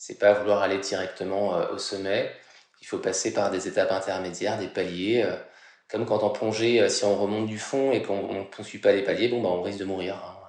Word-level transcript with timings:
C'est 0.00 0.18
pas 0.18 0.32
vouloir 0.32 0.62
aller 0.62 0.78
directement 0.78 1.50
au 1.70 1.76
sommet. 1.76 2.32
Il 2.80 2.86
faut 2.86 2.98
passer 2.98 3.34
par 3.34 3.50
des 3.50 3.68
étapes 3.68 3.92
intermédiaires, 3.92 4.58
des 4.58 4.68
paliers. 4.68 5.28
comme 5.90 6.06
quand 6.06 6.22
en 6.22 6.30
plongée, 6.30 6.88
si 6.88 7.04
on 7.04 7.16
remonte 7.16 7.46
du 7.46 7.58
fond 7.58 7.92
et 7.92 8.02
qu'on 8.02 8.48
ne 8.58 8.64
suit 8.64 8.78
pas 8.78 8.92
les 8.92 9.02
paliers, 9.02 9.28
bon, 9.28 9.42
bah, 9.42 9.50
on 9.50 9.60
risque 9.60 9.78
de 9.78 9.84
mourir. 9.84 10.14
Hein. 10.16 10.40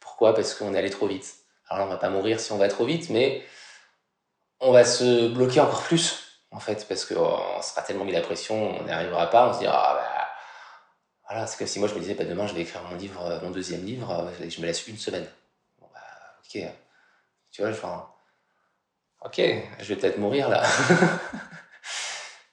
Pourquoi? 0.00 0.34
Parce 0.34 0.54
qu'on 0.54 0.74
est 0.74 0.78
allé 0.78 0.90
trop 0.90 1.06
vite. 1.06 1.36
Alors 1.68 1.86
on 1.86 1.90
va 1.90 1.98
pas 1.98 2.10
mourir 2.10 2.40
si 2.40 2.50
on 2.50 2.58
va 2.58 2.68
trop 2.68 2.84
vite, 2.84 3.10
mais 3.10 3.44
on 4.58 4.72
va 4.72 4.84
se 4.84 5.28
bloquer 5.28 5.60
encore 5.60 5.82
plus, 5.82 6.42
en 6.50 6.60
fait, 6.60 6.86
parce 6.88 7.04
qu'on 7.04 7.14
oh, 7.16 7.62
sera 7.62 7.82
tellement 7.82 8.04
mis 8.04 8.12
la 8.12 8.20
pression, 8.20 8.76
on 8.78 8.84
n'y 8.84 8.90
arrivera 8.90 9.30
pas, 9.30 9.48
on 9.48 9.54
se 9.54 9.60
dira, 9.60 9.74
ah, 9.74 9.94
bah, 9.94 10.28
voilà, 11.28 11.46
c'est 11.46 11.58
comme 11.58 11.66
si 11.68 11.78
moi 11.78 11.88
je 11.88 11.94
me 11.94 12.00
disais, 12.00 12.14
bah, 12.14 12.24
demain 12.24 12.46
je 12.46 12.54
vais 12.54 12.62
écrire 12.62 12.82
mon 12.82 12.96
livre, 12.96 13.24
euh, 13.24 13.40
mon 13.40 13.50
deuxième 13.50 13.84
livre, 13.84 14.10
euh, 14.10 14.48
je 14.48 14.60
me 14.60 14.66
laisse 14.66 14.86
une 14.88 14.98
semaine. 14.98 15.26
Bon, 15.78 15.86
bah, 15.94 16.00
ok. 16.44 16.60
Tu 17.52 17.62
vois, 17.62 17.72
ok, 19.24 19.40
je 19.80 19.84
vais 19.84 19.96
peut-être 19.96 20.18
mourir 20.18 20.48
là. 20.48 20.62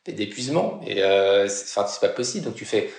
d'épuisement, 0.08 0.80
et 0.86 1.04
euh, 1.04 1.48
c'est 1.50 2.00
pas 2.00 2.10
possible, 2.10 2.46
donc 2.46 2.56
tu 2.56 2.64
fais, 2.66 2.90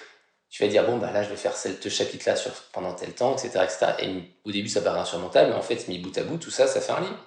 tu 0.50 0.62
vas 0.62 0.68
dire, 0.68 0.84
bon, 0.86 0.98
bah 0.98 1.10
là, 1.10 1.22
je 1.22 1.30
vais 1.30 1.36
faire 1.36 1.56
ce 1.56 1.88
chapitre-là 1.88 2.36
sur, 2.36 2.52
pendant 2.72 2.92
tel 2.92 3.12
temps, 3.14 3.34
etc., 3.34 3.64
etc. 3.64 3.86
Et 4.00 4.10
au 4.44 4.52
début, 4.52 4.68
ça 4.68 4.82
paraît 4.82 5.00
insurmontable, 5.00 5.50
mais 5.50 5.56
en 5.56 5.62
fait, 5.62 5.88
mis 5.88 5.98
bout 5.98 6.16
à 6.18 6.22
bout, 6.22 6.36
tout 6.36 6.50
ça, 6.50 6.66
ça 6.66 6.80
fait 6.80 6.92
un 6.92 7.00
livre. 7.00 7.24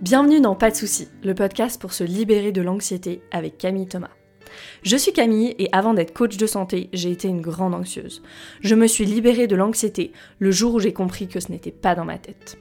Bienvenue 0.00 0.40
dans 0.40 0.56
Pas 0.56 0.70
de 0.70 0.76
soucis, 0.76 1.08
le 1.22 1.34
podcast 1.34 1.78
pour 1.78 1.92
se 1.92 2.04
libérer 2.04 2.52
de 2.52 2.62
l'anxiété 2.62 3.22
avec 3.30 3.58
Camille 3.58 3.86
Thomas. 3.86 4.19
Je 4.82 4.96
suis 4.96 5.12
Camille 5.12 5.54
et 5.58 5.68
avant 5.72 5.94
d'être 5.94 6.12
coach 6.12 6.36
de 6.36 6.46
santé, 6.46 6.88
j'ai 6.92 7.10
été 7.10 7.28
une 7.28 7.40
grande 7.40 7.74
anxieuse. 7.74 8.22
Je 8.60 8.74
me 8.74 8.86
suis 8.86 9.04
libérée 9.04 9.46
de 9.46 9.56
l'anxiété 9.56 10.12
le 10.38 10.50
jour 10.50 10.74
où 10.74 10.80
j'ai 10.80 10.92
compris 10.92 11.28
que 11.28 11.40
ce 11.40 11.50
n'était 11.50 11.70
pas 11.70 11.94
dans 11.94 12.04
ma 12.04 12.18
tête. 12.18 12.58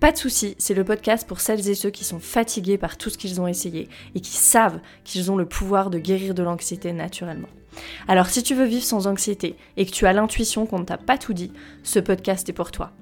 Pas 0.00 0.12
de 0.12 0.16
soucis, 0.16 0.54
c'est 0.56 0.72
le 0.72 0.84
podcast 0.84 1.28
pour 1.28 1.40
celles 1.40 1.68
et 1.68 1.74
ceux 1.74 1.90
qui 1.90 2.04
sont 2.04 2.20
fatigués 2.20 2.78
par 2.78 2.96
tout 2.96 3.10
ce 3.10 3.18
qu'ils 3.18 3.38
ont 3.38 3.46
essayé 3.46 3.88
et 4.14 4.20
qui 4.20 4.36
savent 4.36 4.80
qu'ils 5.04 5.30
ont 5.30 5.36
le 5.36 5.44
pouvoir 5.44 5.90
de 5.90 5.98
guérir 5.98 6.34
de 6.34 6.42
l'anxiété 6.42 6.92
naturellement. 6.92 7.48
Alors 8.08 8.28
si 8.28 8.42
tu 8.42 8.54
veux 8.54 8.64
vivre 8.64 8.84
sans 8.84 9.06
anxiété 9.06 9.56
et 9.76 9.86
que 9.86 9.90
tu 9.90 10.06
as 10.06 10.12
l'intuition 10.12 10.66
qu'on 10.66 10.78
ne 10.78 10.84
t'a 10.84 10.96
pas 10.96 11.18
tout 11.18 11.34
dit, 11.34 11.52
ce 11.82 11.98
podcast 11.98 12.48
est 12.48 12.54
pour 12.54 12.72
toi. 12.72 12.92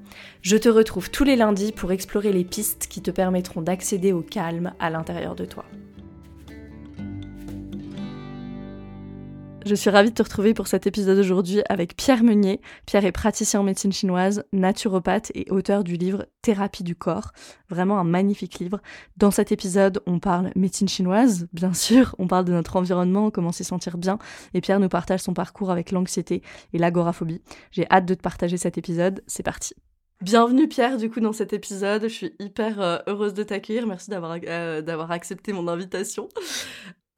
Je 0.43 0.57
te 0.57 0.69
retrouve 0.69 1.11
tous 1.11 1.25
les 1.25 1.37
lundis 1.37 1.73
pour 1.73 1.93
explorer 1.93 2.33
les 2.33 2.45
pistes 2.45 2.89
qui 2.89 3.01
te 3.01 3.11
permettront 3.11 3.63
d'accéder 3.63 4.13
au 4.13 4.23
calme 4.23 4.73
à 4.81 4.91
l'intérieur 4.91 5.35
de 5.35 5.45
toi. 5.45 5.65
Je 9.69 9.75
suis 9.75 9.91
ravie 9.91 10.09
de 10.09 10.15
te 10.15 10.23
retrouver 10.23 10.55
pour 10.55 10.67
cet 10.67 10.87
épisode 10.87 11.19
aujourd'hui 11.19 11.61
avec 11.69 11.95
Pierre 11.95 12.25
Meunier. 12.25 12.63
Pierre 12.87 13.05
est 13.05 13.13
praticien 13.13 13.61
en 13.61 13.65
médecine 13.65 13.93
chinoise, 13.93 14.43
naturopathe 14.51 15.31
et 15.35 15.51
auteur 15.51 15.85
du 15.85 15.99
livre 15.99 16.25
Thérapie 16.41 16.85
du 16.85 16.97
corps. 16.97 17.33
Vraiment 17.69 17.99
un 17.99 18.05
magnifique 18.05 18.61
livre. 18.61 18.81
Dans 19.19 19.31
cet 19.31 19.53
épisode, 19.53 20.01
on 20.07 20.21
parle 20.21 20.53
médecine 20.57 20.89
chinoise, 20.89 21.49
bien 21.53 21.75
sûr, 21.75 22.15
on 22.19 22.27
parle 22.27 22.47
de 22.47 22.53
notre 22.53 22.77
environnement, 22.77 23.31
comment 23.31 23.53
s'y 23.53 23.63
sentir 23.63 23.99
bien, 23.99 24.17
et 24.55 24.63
Pierre 24.63 24.81
nous 24.81 24.89
partage 24.89 25.21
son 25.21 25.35
parcours 25.35 25.71
avec 25.71 25.91
l'anxiété 25.91 26.41
et 26.73 26.79
l'agoraphobie. 26.79 27.43
J'ai 27.71 27.87
hâte 27.91 28.07
de 28.07 28.15
te 28.15 28.23
partager 28.23 28.57
cet 28.57 28.79
épisode, 28.79 29.23
c'est 29.27 29.43
parti. 29.43 29.75
Bienvenue 30.23 30.67
Pierre 30.67 30.97
du 30.97 31.11
coup 31.11 31.21
dans 31.21 31.35
cet 31.35 31.53
épisode, 31.53 32.05
je 32.05 32.09
suis 32.09 32.35
hyper 32.39 32.81
euh, 32.81 32.99
heureuse 33.07 33.35
de 33.35 33.43
t'accueillir, 33.43 33.87
merci 33.87 34.11
euh, 34.15 34.81
d'avoir 34.81 35.11
accepté 35.11 35.53
mon 35.53 35.69
invitation. 35.69 36.31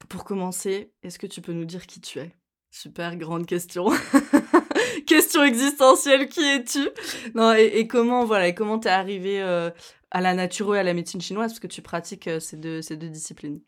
Pour 0.09 0.25
commencer, 0.25 0.91
est-ce 1.01 1.17
que 1.17 1.27
tu 1.27 1.39
peux 1.39 1.53
nous 1.53 1.63
dire 1.63 1.87
qui 1.87 2.01
tu 2.01 2.19
es? 2.19 2.35
Super 2.71 3.17
grande 3.17 3.45
question. 3.45 3.89
question 5.05 5.43
existentielle, 5.43 6.29
qui 6.29 6.39
es-tu? 6.39 6.89
Non, 7.35 7.53
et, 7.53 7.85
comment 7.85 8.23
voilà, 8.23 8.53
comment 8.53 8.79
t'es 8.79 8.89
arrivé 8.89 9.41
euh, 9.41 9.69
à 10.09 10.21
la 10.21 10.33
nature 10.33 10.73
et 10.73 10.79
à 10.79 10.83
la 10.83 10.93
médecine 10.93 11.19
chinoise? 11.19 11.51
Parce 11.51 11.59
que 11.59 11.67
tu 11.67 11.81
pratiques 11.81 12.29
euh, 12.29 12.39
ces 12.39 12.55
deux 12.55 12.81
ces 12.81 12.95
deux 12.95 13.09
disciplines. 13.09 13.59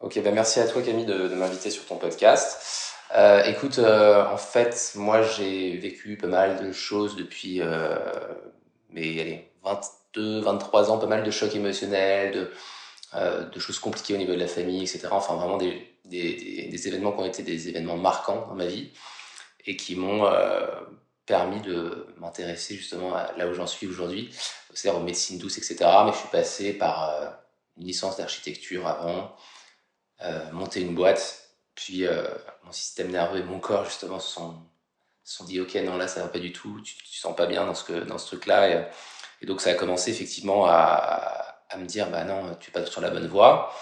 Ok, 0.00 0.18
ben 0.22 0.34
merci 0.34 0.58
à 0.58 0.66
toi 0.66 0.80
Camille 0.80 1.04
de, 1.04 1.28
m'inviter 1.28 1.68
sur 1.68 1.84
ton 1.84 1.96
podcast. 1.96 2.94
Euh, 3.14 3.44
écoute, 3.44 3.78
en 3.78 4.36
fait, 4.38 4.92
moi 4.96 5.20
j'ai 5.20 5.76
vécu 5.76 6.16
pas 6.16 6.26
mal 6.26 6.66
de 6.66 6.72
choses 6.72 7.16
depuis 7.16 7.60
mais 8.90 9.20
allez, 9.20 9.50
22, 9.64 10.40
23 10.40 10.90
ans, 10.90 10.98
pas 10.98 11.06
mal 11.06 11.24
de 11.24 11.30
chocs 11.30 11.54
émotionnels, 11.54 12.32
de 12.32 12.50
de 13.52 13.60
choses 13.60 13.78
compliquées 13.78 14.14
au 14.14 14.16
niveau 14.16 14.32
de 14.32 14.40
la 14.40 14.48
famille, 14.48 14.82
etc. 14.82 15.06
Enfin, 15.12 15.36
vraiment 15.36 15.56
des, 15.56 15.93
des, 16.04 16.88
événements 16.88 17.12
qui 17.12 17.18
ont 17.18 17.26
été 17.26 17.42
des 17.42 17.68
événements 17.68 17.96
marquants 17.96 18.46
dans 18.46 18.54
ma 18.54 18.66
vie 18.66 18.90
et 19.66 19.76
qui 19.76 19.96
m'ont 19.96 20.26
euh, 20.26 20.66
permis 21.26 21.60
de 21.60 22.06
m'intéresser 22.18 22.76
justement 22.76 23.14
à 23.14 23.32
là 23.36 23.48
où 23.48 23.54
j'en 23.54 23.66
suis 23.66 23.86
aujourd'hui, 23.86 24.30
c'est-à-dire 24.72 25.00
aux 25.00 25.04
médecines 25.04 25.38
douces, 25.38 25.58
etc. 25.58 25.76
Mais 26.04 26.12
je 26.12 26.18
suis 26.18 26.28
passé 26.28 26.72
par 26.74 27.10
euh, 27.10 27.30
une 27.78 27.86
licence 27.86 28.16
d'architecture 28.16 28.86
avant, 28.86 29.34
monter 30.52 30.80
une 30.80 30.94
boîte, 30.94 31.50
puis 31.74 32.06
mon 32.62 32.72
système 32.72 33.10
nerveux 33.10 33.40
et 33.40 33.42
mon 33.42 33.58
corps 33.58 33.84
justement 33.84 34.20
se 34.20 34.32
sont, 34.32 35.44
dit 35.44 35.60
ok 35.60 35.74
non 35.84 35.98
là 35.98 36.08
ça 36.08 36.22
va 36.22 36.28
pas 36.28 36.38
du 36.38 36.52
tout, 36.52 36.80
tu, 36.82 36.94
tu 36.96 37.18
sens 37.18 37.36
pas 37.36 37.46
bien 37.46 37.66
dans 37.66 37.74
ce, 37.74 38.26
truc-là. 38.26 38.88
Et, 39.42 39.46
donc 39.46 39.60
ça 39.60 39.70
a 39.70 39.74
commencé 39.74 40.12
effectivement 40.12 40.66
à 40.66 41.76
me 41.76 41.84
dire 41.84 42.10
bah 42.10 42.24
non, 42.24 42.54
tu 42.60 42.70
es 42.70 42.72
pas 42.72 42.86
sur 42.86 43.00
la 43.00 43.10
bonne 43.10 43.26
voie. 43.26 43.74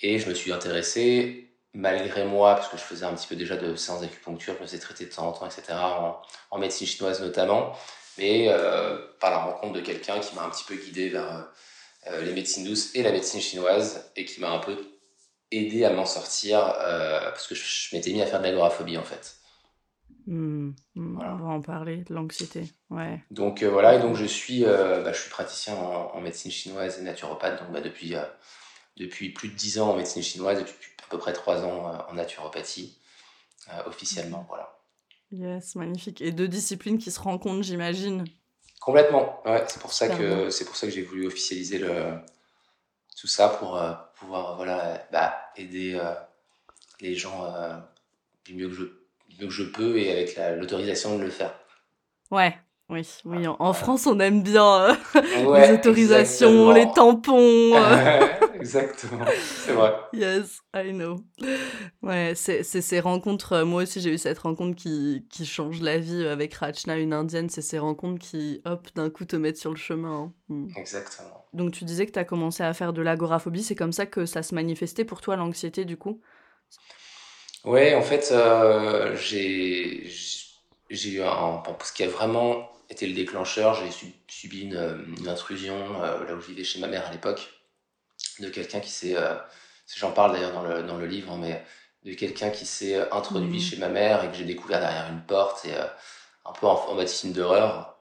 Et 0.00 0.18
je 0.18 0.28
me 0.28 0.34
suis 0.34 0.52
intéressé, 0.52 1.43
malgré 1.74 2.24
moi, 2.24 2.54
parce 2.54 2.68
que 2.68 2.76
je 2.76 2.82
faisais 2.82 3.04
un 3.04 3.14
petit 3.14 3.26
peu 3.26 3.36
déjà 3.36 3.56
de 3.56 3.74
séances 3.74 4.00
d'acupuncture, 4.00 4.54
je 4.56 4.62
me 4.62 4.66
suis 4.66 4.78
traité 4.78 5.06
de 5.06 5.10
temps 5.10 5.28
en 5.28 5.32
temps, 5.32 5.46
etc., 5.46 5.76
en, 6.50 6.58
médecine 6.58 6.86
chinoise 6.86 7.20
notamment, 7.20 7.72
mais 8.16 8.46
euh, 8.48 8.96
par 9.20 9.30
la 9.30 9.38
rencontre 9.38 9.74
de 9.74 9.80
quelqu'un 9.80 10.20
qui 10.20 10.34
m'a 10.36 10.44
un 10.44 10.50
petit 10.50 10.64
peu 10.64 10.76
guidé 10.76 11.08
vers 11.08 11.48
euh, 12.06 12.22
les 12.22 12.32
médecines 12.32 12.64
douces 12.64 12.94
et 12.94 13.02
la 13.02 13.10
médecine 13.10 13.40
chinoise, 13.40 14.10
et 14.14 14.24
qui 14.24 14.40
m'a 14.40 14.50
un 14.50 14.60
peu 14.60 14.78
aidé 15.50 15.84
à 15.84 15.90
m'en 15.90 16.06
sortir, 16.06 16.60
euh, 16.78 17.30
parce 17.30 17.48
que 17.48 17.56
je, 17.56 17.94
m'étais 17.94 18.12
mis 18.12 18.22
à 18.22 18.26
faire 18.26 18.38
de 18.38 18.44
l'agoraphobie 18.44 18.96
en 18.96 19.04
fait. 19.04 19.36
Mmh, 20.26 20.70
mmh, 20.94 21.18
on 21.20 21.36
va 21.36 21.48
en 21.50 21.60
parler, 21.60 21.98
de 21.98 22.14
l'anxiété. 22.14 22.62
Ouais. 22.88 23.20
Donc 23.32 23.64
voilà, 23.64 23.96
et 23.96 23.98
donc 23.98 24.14
je 24.14 24.24
suis, 24.24 24.62
bah, 24.62 25.12
je 25.12 25.20
suis 25.20 25.30
praticien 25.30 25.74
en, 25.74 26.20
médecine 26.20 26.52
chinoise 26.52 27.00
et 27.00 27.02
naturopathe 27.02 27.60
donc, 27.60 27.72
bah, 27.72 27.80
depuis, 27.80 28.14
depuis 28.96 29.30
plus 29.30 29.48
de 29.48 29.54
10 29.54 29.80
ans 29.80 29.90
en 29.90 29.96
médecine 29.96 30.22
chinoise 30.22 30.58
et 30.58 30.62
depuis 30.62 30.90
à 31.04 31.10
peu 31.10 31.18
près 31.18 31.32
3 31.32 31.64
ans 31.64 32.06
en 32.08 32.14
naturopathie, 32.14 32.98
officiellement. 33.86 34.42
Mmh. 34.42 34.46
Voilà. 34.48 34.78
Yes, 35.32 35.74
magnifique. 35.74 36.20
Et 36.20 36.32
deux 36.32 36.48
disciplines 36.48 36.98
qui 36.98 37.10
se 37.10 37.20
rencontrent, 37.20 37.62
j'imagine. 37.62 38.24
Complètement. 38.80 39.42
Ouais, 39.44 39.64
c'est 39.66 39.80
pour 39.80 39.92
ça 39.92 40.08
que 40.08 40.50
c'est 40.50 40.64
pour 40.64 40.76
ça 40.76 40.86
que 40.86 40.92
j'ai 40.92 41.02
voulu 41.02 41.26
officialiser 41.26 41.78
le, 41.78 42.18
tout 43.18 43.26
ça 43.26 43.48
pour 43.48 43.80
pouvoir 44.16 44.56
voilà 44.56 45.06
bah, 45.10 45.34
aider 45.56 46.00
les 47.00 47.14
gens 47.14 47.50
du 48.44 48.54
mieux 48.54 48.68
que 48.68 48.74
je 48.74 48.84
que 49.38 49.50
je 49.50 49.62
peux 49.64 49.98
et 49.98 50.10
avec 50.10 50.38
l'autorisation 50.58 51.18
de 51.18 51.24
le 51.24 51.30
faire. 51.30 51.54
Ouais, 52.30 52.56
oui, 52.88 53.06
oui. 53.24 53.46
En, 53.46 53.72
France, 53.72 54.06
on 54.06 54.18
aime 54.20 54.42
bien 54.42 54.82
euh, 54.82 54.94
les 55.60 55.72
autorisations, 55.72 56.72
les 56.72 56.90
tampons. 56.92 57.72
Euh. 58.64 58.80
exactement, 58.80 59.24
c'est 59.64 59.72
vrai. 59.72 59.94
Yes, 60.12 60.60
I 60.74 60.92
know. 60.92 61.20
Ouais, 62.02 62.32
c'est 62.34 62.62
ces 62.62 63.00
rencontres. 63.00 63.52
Euh, 63.52 63.64
moi 63.64 63.82
aussi, 63.82 64.00
j'ai 64.00 64.12
eu 64.12 64.18
cette 64.18 64.38
rencontre 64.38 64.76
qui, 64.76 65.26
qui 65.30 65.46
change 65.46 65.80
la 65.80 65.98
vie 65.98 66.26
avec 66.26 66.54
Rachna, 66.54 66.96
une 66.96 67.12
indienne. 67.12 67.50
C'est 67.50 67.62
ces 67.62 67.78
rencontres 67.78 68.20
qui, 68.20 68.60
hop, 68.64 68.88
d'un 68.94 69.10
coup 69.10 69.24
te 69.24 69.36
mettent 69.36 69.58
sur 69.58 69.70
le 69.70 69.76
chemin. 69.76 70.14
Hein. 70.14 70.32
Mm. 70.48 70.68
Exactement. 70.76 71.46
Donc, 71.52 71.72
tu 71.72 71.84
disais 71.84 72.06
que 72.06 72.12
tu 72.12 72.18
as 72.18 72.24
commencé 72.24 72.62
à 72.62 72.72
faire 72.74 72.92
de 72.92 73.02
l'agoraphobie. 73.02 73.62
C'est 73.62 73.74
comme 73.74 73.92
ça 73.92 74.06
que 74.06 74.26
ça 74.26 74.42
se 74.42 74.54
manifestait 74.54 75.04
pour 75.04 75.20
toi, 75.20 75.36
l'anxiété, 75.36 75.84
du 75.84 75.96
coup? 75.96 76.20
Ouais, 77.64 77.94
en 77.94 78.02
fait, 78.02 78.30
euh, 78.32 79.16
j'ai 79.16 80.06
eu 80.90 81.22
un, 81.22 81.62
ce 81.82 81.92
qui 81.92 82.02
a 82.02 82.08
vraiment 82.08 82.70
été 82.90 83.06
le 83.06 83.14
déclencheur, 83.14 83.74
j'ai 83.74 83.90
subi 84.28 84.62
une, 84.62 85.06
une 85.18 85.28
intrusion 85.28 85.74
euh, 86.02 86.24
là 86.26 86.34
où 86.34 86.40
je 86.40 86.48
vivais 86.48 86.64
chez 86.64 86.80
ma 86.80 86.86
mère 86.86 87.06
à 87.06 87.12
l'époque, 87.12 87.48
de 88.40 88.48
quelqu'un 88.48 88.80
qui 88.80 88.90
s'est, 88.90 89.16
euh, 89.16 89.34
j'en 89.96 90.12
parle 90.12 90.32
d'ailleurs 90.32 90.52
dans 90.52 90.62
le, 90.62 90.82
dans 90.82 90.96
le 90.96 91.06
livre, 91.06 91.32
hein, 91.32 91.38
mais 91.40 91.64
de 92.04 92.14
quelqu'un 92.14 92.50
qui 92.50 92.66
s'est 92.66 92.96
introduit 93.10 93.58
mmh. 93.58 93.62
chez 93.62 93.76
ma 93.78 93.88
mère 93.88 94.24
et 94.24 94.28
que 94.28 94.34
j'ai 94.34 94.44
découvert 94.44 94.80
derrière 94.80 95.08
une 95.10 95.22
porte 95.22 95.64
et 95.64 95.74
un 96.44 96.52
peu 96.52 96.66
en, 96.66 96.74
en 96.74 96.94
mode 96.94 97.08
film 97.08 97.32
d'horreur. 97.32 97.98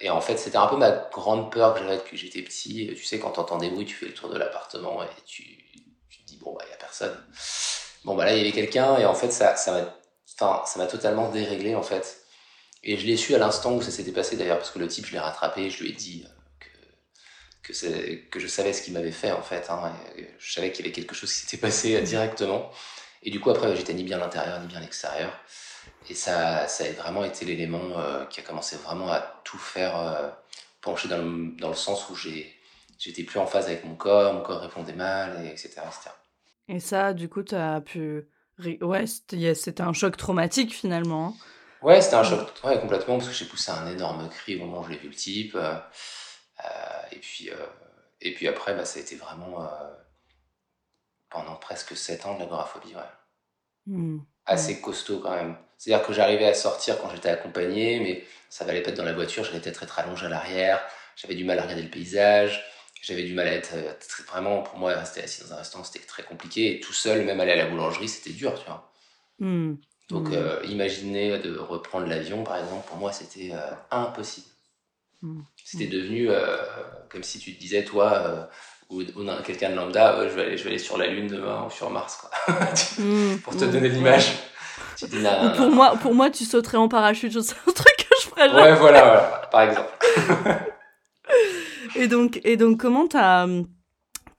et 0.00 0.10
en 0.10 0.20
fait, 0.20 0.36
c'était 0.36 0.58
un 0.58 0.66
peu 0.68 0.76
ma 0.76 0.90
grande 1.12 1.50
peur 1.50 1.74
que 1.74 1.80
j'avais 1.80 1.96
depuis 1.96 2.16
que 2.16 2.22
j'étais 2.22 2.42
petit. 2.42 2.92
Tu 2.96 3.04
sais, 3.04 3.18
quand 3.18 3.30
t'entends 3.30 3.58
des 3.58 3.70
bruits, 3.70 3.86
tu 3.86 3.96
fais 3.96 4.06
le 4.06 4.14
tour 4.14 4.30
de 4.30 4.38
l'appartement 4.38 5.02
et 5.02 5.08
tu, 5.26 5.42
tu 6.08 6.22
te 6.22 6.26
dis, 6.26 6.36
bon, 6.36 6.52
bah, 6.52 6.64
il 6.66 6.70
y 6.70 6.74
a 6.74 6.76
personne. 6.76 7.16
Bon, 8.04 8.14
bah 8.14 8.26
là, 8.26 8.34
il 8.34 8.38
y 8.38 8.40
avait 8.42 8.52
quelqu'un 8.52 8.98
et 8.98 9.06
en 9.06 9.14
fait, 9.14 9.30
ça, 9.32 9.56
ça 9.56 9.72
m'a, 9.72 9.94
enfin, 10.38 10.62
ça 10.66 10.78
m'a 10.78 10.86
totalement 10.86 11.30
déréglé 11.30 11.74
en 11.74 11.82
fait. 11.82 12.24
Et 12.82 12.98
je 12.98 13.06
l'ai 13.06 13.16
su 13.16 13.34
à 13.34 13.38
l'instant 13.38 13.72
où 13.72 13.82
ça 13.82 13.90
s'était 13.90 14.12
passé 14.12 14.36
d'ailleurs, 14.36 14.58
parce 14.58 14.70
que 14.70 14.78
le 14.78 14.88
type, 14.88 15.06
je 15.06 15.12
l'ai 15.12 15.18
rattrapé, 15.18 15.70
je 15.70 15.82
lui 15.82 15.90
ai 15.90 15.92
dit 15.94 16.24
euh, 16.26 16.33
que, 17.64 18.40
je 18.40 18.46
savais 18.46 18.72
ce 18.72 18.82
qu'il 18.82 18.94
m'avait 18.94 19.12
fait 19.12 19.32
en 19.32 19.42
fait. 19.42 19.68
Hein, 19.70 19.92
je 20.38 20.52
savais 20.52 20.70
qu'il 20.70 20.84
y 20.84 20.88
avait 20.88 20.94
quelque 20.94 21.14
chose 21.14 21.32
qui 21.32 21.40
s'était 21.40 21.56
passé 21.56 21.96
euh, 21.96 22.02
directement. 22.02 22.70
Et 23.22 23.30
du 23.30 23.40
coup, 23.40 23.50
après, 23.50 23.74
j'étais 23.74 23.94
ni 23.94 24.04
bien 24.04 24.18
à 24.18 24.20
l'intérieur 24.20 24.60
ni 24.60 24.66
bien 24.66 24.78
à 24.78 24.82
l'extérieur. 24.82 25.32
Et 26.08 26.14
ça, 26.14 26.68
ça 26.68 26.84
a 26.84 26.90
vraiment 26.90 27.24
été 27.24 27.46
l'élément 27.46 27.96
qui 28.28 28.40
a 28.40 28.42
commencé 28.42 28.76
vraiment 28.76 29.10
à 29.10 29.20
tout 29.44 29.56
faire 29.56 30.34
pencher 30.82 31.08
dans 31.08 31.16
le, 31.16 31.56
dans 31.58 31.70
le 31.70 31.74
sens 31.74 32.10
où 32.10 32.14
j'étais 32.14 33.22
plus 33.22 33.38
en 33.38 33.46
phase 33.46 33.66
avec 33.66 33.86
mon 33.86 33.94
corps, 33.94 34.34
mon 34.34 34.42
corps 34.42 34.60
répondait 34.60 34.92
mal, 34.92 35.42
et 35.44 35.48
etc., 35.48 35.68
etc. 35.86 36.10
Et 36.68 36.80
ça, 36.80 37.12
du 37.14 37.28
coup, 37.28 37.42
tu 37.42 37.54
as 37.54 37.80
pu. 37.80 38.28
Ouais, 38.80 39.06
c'était 39.06 39.80
un 39.80 39.92
choc 39.92 40.16
traumatique 40.16 40.74
finalement. 40.74 41.28
Hein. 41.28 41.34
Ouais, 41.82 42.00
c'était 42.00 42.16
un 42.16 42.22
choc 42.22 42.48
ouais, 42.64 42.80
complètement, 42.80 43.18
parce 43.18 43.28
que 43.28 43.34
j'ai 43.34 43.44
poussé 43.44 43.70
un 43.70 43.90
énorme 43.90 44.28
cri 44.30 44.56
au 44.56 44.60
moment 44.60 44.80
où 44.80 44.88
j'ai 44.88 44.96
vu 44.96 45.08
le 45.08 45.14
type. 45.14 45.54
Euh, 45.54 45.74
euh, 45.74 45.78
et, 47.12 47.18
puis, 47.18 47.50
euh, 47.50 47.66
et 48.20 48.34
puis 48.34 48.48
après, 48.48 48.74
bah, 48.74 48.84
ça 48.84 48.98
a 48.98 49.02
été 49.02 49.16
vraiment 49.16 49.68
pendant 51.30 51.56
presque 51.56 51.96
7 51.96 52.26
ans 52.26 52.34
de 52.34 52.40
l'agoraphobie. 52.40 52.94
Ouais. 52.94 53.02
Mmh. 53.86 54.18
Assez 54.46 54.80
costaud 54.80 55.20
quand 55.20 55.34
même. 55.34 55.56
C'est-à-dire 55.78 56.06
que 56.06 56.12
j'arrivais 56.12 56.46
à 56.46 56.54
sortir 56.54 56.98
quand 56.98 57.10
j'étais 57.10 57.28
accompagné, 57.28 58.00
mais 58.00 58.24
ça 58.48 58.64
valait 58.64 58.82
pas 58.82 58.90
être 58.90 58.96
dans 58.96 59.04
la 59.04 59.12
voiture, 59.12 59.44
j'allais 59.44 59.60
peut-être 59.60 59.82
être 59.82 59.98
allongé 59.98 60.26
à 60.26 60.28
l'arrière, 60.28 60.80
j'avais 61.16 61.34
du 61.34 61.44
mal 61.44 61.58
à 61.58 61.62
regarder 61.62 61.82
le 61.82 61.90
paysage, 61.90 62.64
j'avais 63.02 63.24
du 63.24 63.34
mal 63.34 63.48
à 63.48 63.52
être 63.52 63.74
vraiment, 64.28 64.62
pour 64.62 64.78
moi, 64.78 64.94
rester 64.94 65.22
assis 65.22 65.42
dans 65.42 65.52
un 65.52 65.56
restaurant, 65.56 65.84
c'était 65.84 66.06
très 66.06 66.22
compliqué, 66.22 66.76
et 66.76 66.80
tout 66.80 66.92
seul, 66.92 67.24
même 67.24 67.40
aller 67.40 67.52
à 67.52 67.56
la 67.56 67.66
boulangerie, 67.66 68.08
c'était 68.08 68.30
dur, 68.30 68.54
tu 68.58 68.66
vois. 68.66 68.92
Mmh. 69.40 69.74
Donc, 70.08 70.28
mmh. 70.28 70.34
euh, 70.34 70.62
imaginer 70.64 71.38
de 71.38 71.58
reprendre 71.58 72.06
l'avion, 72.06 72.44
par 72.44 72.56
exemple, 72.56 72.86
pour 72.86 72.96
moi, 72.96 73.12
c'était 73.12 73.50
euh, 73.52 73.70
impossible. 73.90 74.46
Mmh. 75.24 75.40
C'était 75.64 75.86
devenu 75.86 76.30
euh, 76.30 76.56
comme 77.08 77.22
si 77.22 77.38
tu 77.38 77.54
te 77.54 77.60
disais, 77.60 77.82
toi, 77.82 78.48
ou, 78.90 79.02
quelqu'un 79.44 79.70
de 79.70 79.76
lambda, 79.76 80.28
je, 80.28 80.34
vais 80.34 80.42
aller, 80.42 80.56
je 80.58 80.64
vais 80.64 80.70
aller 80.70 80.78
sur 80.78 80.98
la 80.98 81.06
Lune 81.06 81.28
demain 81.28 81.64
ou 81.66 81.70
sur 81.70 81.90
Mars, 81.90 82.18
quoi. 82.18 82.30
Mmh. 82.98 83.38
pour 83.38 83.56
te 83.56 83.64
donner 83.64 83.88
l'image. 83.88 84.34
pour, 85.56 85.70
moi, 85.70 85.96
pour 85.96 86.14
moi, 86.14 86.30
tu 86.30 86.44
sauterais 86.44 86.76
en 86.76 86.88
parachute, 86.88 87.40
c'est 87.40 87.54
un 87.66 87.72
truc 87.72 87.96
que 87.96 88.14
je 88.22 88.26
ferais 88.28 88.48
Ouais, 88.50 88.74
voilà, 88.74 89.02
voilà, 89.02 89.48
par 89.50 89.62
exemple. 89.62 89.90
et, 91.96 92.06
donc, 92.06 92.40
et 92.44 92.58
donc, 92.58 92.78
comment 92.78 93.08
t'as 93.08 93.46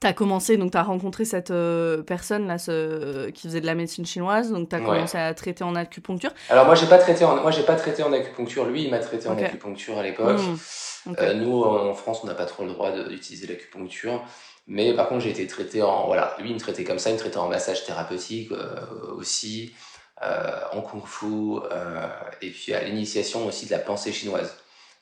tu 0.00 0.06
as 0.06 0.12
commencé, 0.12 0.56
donc 0.56 0.72
tu 0.72 0.78
as 0.78 0.82
rencontré 0.82 1.24
cette 1.24 1.50
euh, 1.50 2.02
personne 2.02 2.46
là 2.46 2.58
ce, 2.58 3.30
qui 3.30 3.46
faisait 3.46 3.60
de 3.60 3.66
la 3.66 3.74
médecine 3.74 4.04
chinoise, 4.04 4.52
donc 4.52 4.68
tu 4.68 4.76
as 4.76 4.80
commencé 4.80 5.16
à 5.16 5.32
traiter 5.34 5.64
en 5.64 5.74
acupuncture. 5.74 6.30
Alors 6.50 6.66
moi 6.66 6.74
j'ai 6.74 6.86
pas 6.86 6.98
traité 6.98 7.24
en 7.24 7.40
moi 7.40 7.50
j'ai 7.50 7.62
pas 7.62 7.76
traité 7.76 8.02
en 8.02 8.12
acupuncture, 8.12 8.66
lui 8.66 8.84
il 8.84 8.90
m'a 8.90 8.98
traité 8.98 9.28
en 9.28 9.36
acupuncture 9.36 9.98
à 9.98 10.02
l'époque. 10.02 10.40
Hmm. 10.40 11.14
Euh, 11.20 11.34
nous 11.34 11.62
en 11.62 11.94
France 11.94 12.20
on 12.24 12.26
n'a 12.26 12.34
pas 12.34 12.46
trop 12.46 12.64
le 12.64 12.72
droit 12.72 12.90
d'utiliser 12.90 13.46
l'acupuncture, 13.46 14.24
mais 14.66 14.94
par 14.94 15.08
contre 15.08 15.22
j'ai 15.22 15.30
été 15.30 15.46
traité 15.46 15.82
en 15.82 16.06
voilà, 16.06 16.36
lui 16.40 16.50
il 16.50 16.54
me 16.54 16.60
traitait 16.60 16.84
comme 16.84 16.98
ça, 16.98 17.10
il 17.10 17.14
me 17.14 17.18
traitait 17.18 17.38
en 17.38 17.48
massage 17.48 17.84
thérapeutique 17.84 18.50
euh, 18.52 19.14
aussi, 19.16 19.72
en 20.72 20.80
kung-fu 20.80 21.60
et 22.42 22.50
puis 22.50 22.74
à 22.74 22.82
l'initiation 22.82 23.46
aussi 23.46 23.66
de 23.66 23.70
la 23.70 23.78
pensée 23.78 24.12
chinoise. 24.12 24.56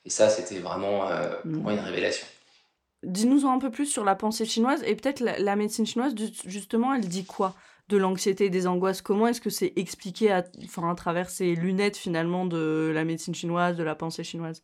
Et 0.05 0.09
ça 0.09 0.29
c'était 0.29 0.59
vraiment 0.59 1.07
pour 1.43 1.63
moi 1.63 1.73
une 1.73 1.79
révélation. 1.79 2.27
Dis-nous 3.03 3.45
un 3.47 3.59
peu 3.59 3.69
plus 3.69 3.85
sur 3.85 4.03
la 4.03 4.15
pensée 4.15 4.45
chinoise 4.45 4.83
et 4.85 4.95
peut-être 4.95 5.19
la, 5.19 5.55
médecine 5.55 5.85
chinoise, 5.85 6.15
justement, 6.45 6.93
elle 6.93 7.07
dit 7.07 7.25
quoi 7.25 7.55
de 7.87 7.97
l'anxiété 7.97 8.45
et 8.45 8.49
des 8.49 8.65
angoisses? 8.67 9.01
Comment 9.01 9.27
est-ce 9.27 9.41
que 9.41 9.49
c'est 9.49 9.73
expliqué 9.75 10.31
à, 10.31 10.43
travers 10.95 11.29
ces 11.29 11.55
lunettes 11.55 11.97
finalement 11.97 12.45
de 12.45 12.91
la 12.93 13.03
médecine 13.03 13.35
chinoise, 13.35 13.75
de 13.75 13.83
la 13.83 13.95
pensée 13.95 14.23
chinoise? 14.23 14.63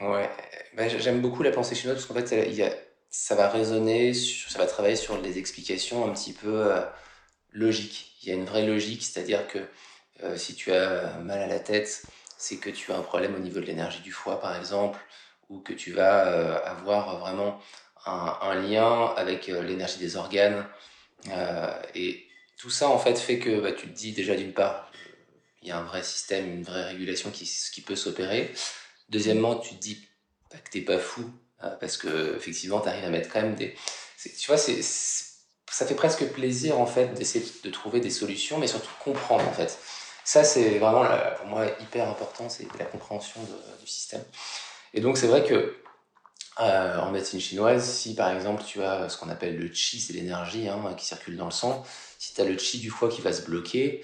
Ouais, 0.00 0.28
bah, 0.76 0.88
j'aime 0.88 1.20
beaucoup 1.20 1.42
la 1.42 1.52
pensée 1.52 1.74
chinoise 1.74 1.96
parce 1.96 2.06
qu'en 2.06 2.26
fait, 2.26 2.48
il 2.48 2.54
y 2.54 2.62
a, 2.62 2.72
ça 3.08 3.34
va 3.34 3.48
résonner, 3.48 4.12
ça 4.14 4.58
va 4.58 4.66
travailler 4.66 4.96
sur 4.96 5.20
des 5.22 5.38
explications 5.38 6.04
un 6.04 6.12
petit 6.12 6.32
peu 6.32 6.72
euh, 6.72 6.80
logiques. 7.52 8.16
Il 8.22 8.28
y 8.28 8.32
a 8.32 8.34
une 8.34 8.44
vraie 8.44 8.66
logique, 8.66 9.02
c'est-à-dire 9.04 9.46
que 9.46 9.58
euh, 10.22 10.36
si 10.36 10.54
tu 10.54 10.72
as 10.72 11.18
mal 11.18 11.38
à 11.38 11.46
la 11.46 11.60
tête, 11.60 12.02
c'est 12.36 12.56
que 12.56 12.70
tu 12.70 12.92
as 12.92 12.96
un 12.96 13.02
problème 13.02 13.34
au 13.34 13.38
niveau 13.38 13.60
de 13.60 13.66
l'énergie 13.66 14.00
du 14.00 14.12
foie, 14.12 14.40
par 14.40 14.56
exemple, 14.56 14.98
ou 15.48 15.60
que 15.60 15.72
tu 15.72 15.92
vas 15.92 16.26
euh, 16.26 16.58
avoir 16.64 17.18
vraiment 17.18 17.60
un, 18.04 18.54
lien 18.54 19.06
avec 19.16 19.48
euh, 19.48 19.62
l'énergie 19.62 19.98
des 19.98 20.16
organes. 20.16 20.64
Euh, 21.28 21.82
et 21.94 22.26
tout 22.56 22.70
ça, 22.70 22.88
en 22.88 22.98
fait, 22.98 23.18
fait 23.18 23.38
que 23.38 23.60
bah, 23.60 23.72
tu 23.72 23.88
te 23.88 23.92
dis 23.96 24.12
déjà 24.12 24.36
d'une 24.36 24.52
part, 24.52 24.90
il 25.62 25.68
y 25.68 25.72
a 25.72 25.78
un 25.78 25.82
vrai 25.82 26.02
système, 26.02 26.48
une 26.48 26.62
vraie 26.62 26.84
régulation 26.84 27.30
qui, 27.30 27.50
qui 27.72 27.80
peut 27.80 27.96
s'opérer. 27.96 28.52
Deuxièmement, 29.08 29.56
tu 29.56 29.74
te 29.74 29.80
dis 29.80 30.06
bah, 30.50 30.58
que 30.64 30.70
t'es 30.70 30.82
pas 30.82 30.98
fou, 30.98 31.30
parce 31.80 31.96
que 31.96 32.36
effectivement, 32.36 32.80
tu 32.80 32.88
arrives 32.88 33.04
à 33.04 33.10
mettre 33.10 33.32
quand 33.32 33.42
même 33.42 33.56
des. 33.56 33.74
Tu 34.22 34.46
vois, 34.46 34.58
c'est 34.58 34.82
ça 34.82 35.84
fait 35.84 35.94
presque 35.94 36.24
plaisir 36.26 36.78
en 36.78 36.86
fait 36.86 37.12
d'essayer 37.14 37.44
de 37.64 37.70
trouver 37.70 38.00
des 38.00 38.10
solutions, 38.10 38.58
mais 38.58 38.66
surtout 38.68 38.90
comprendre 39.02 39.46
en 39.48 39.52
fait. 39.52 39.78
Ça, 40.24 40.42
c'est 40.42 40.78
vraiment 40.78 41.04
pour 41.38 41.46
moi 41.46 41.66
hyper 41.80 42.08
important, 42.08 42.48
c'est 42.48 42.66
la 42.78 42.84
compréhension 42.84 43.40
du 43.80 43.86
système. 43.86 44.24
Et 44.96 45.00
donc 45.00 45.18
c'est 45.18 45.26
vrai 45.26 45.44
que 45.44 45.76
euh, 46.58 46.98
en 46.98 47.10
médecine 47.10 47.38
chinoise, 47.38 47.84
si 47.84 48.14
par 48.14 48.32
exemple 48.32 48.62
tu 48.66 48.82
as 48.82 49.10
ce 49.10 49.18
qu'on 49.18 49.28
appelle 49.28 49.58
le 49.58 49.68
qi, 49.68 50.00
c'est 50.00 50.14
l'énergie 50.14 50.68
hein, 50.68 50.94
qui 50.96 51.04
circule 51.04 51.36
dans 51.36 51.44
le 51.44 51.50
sang, 51.50 51.84
si 52.18 52.32
tu 52.32 52.40
as 52.40 52.44
le 52.44 52.56
qi 52.56 52.78
du 52.78 52.88
foie 52.88 53.10
qui 53.10 53.20
va 53.20 53.32
se 53.34 53.42
bloquer, 53.42 54.02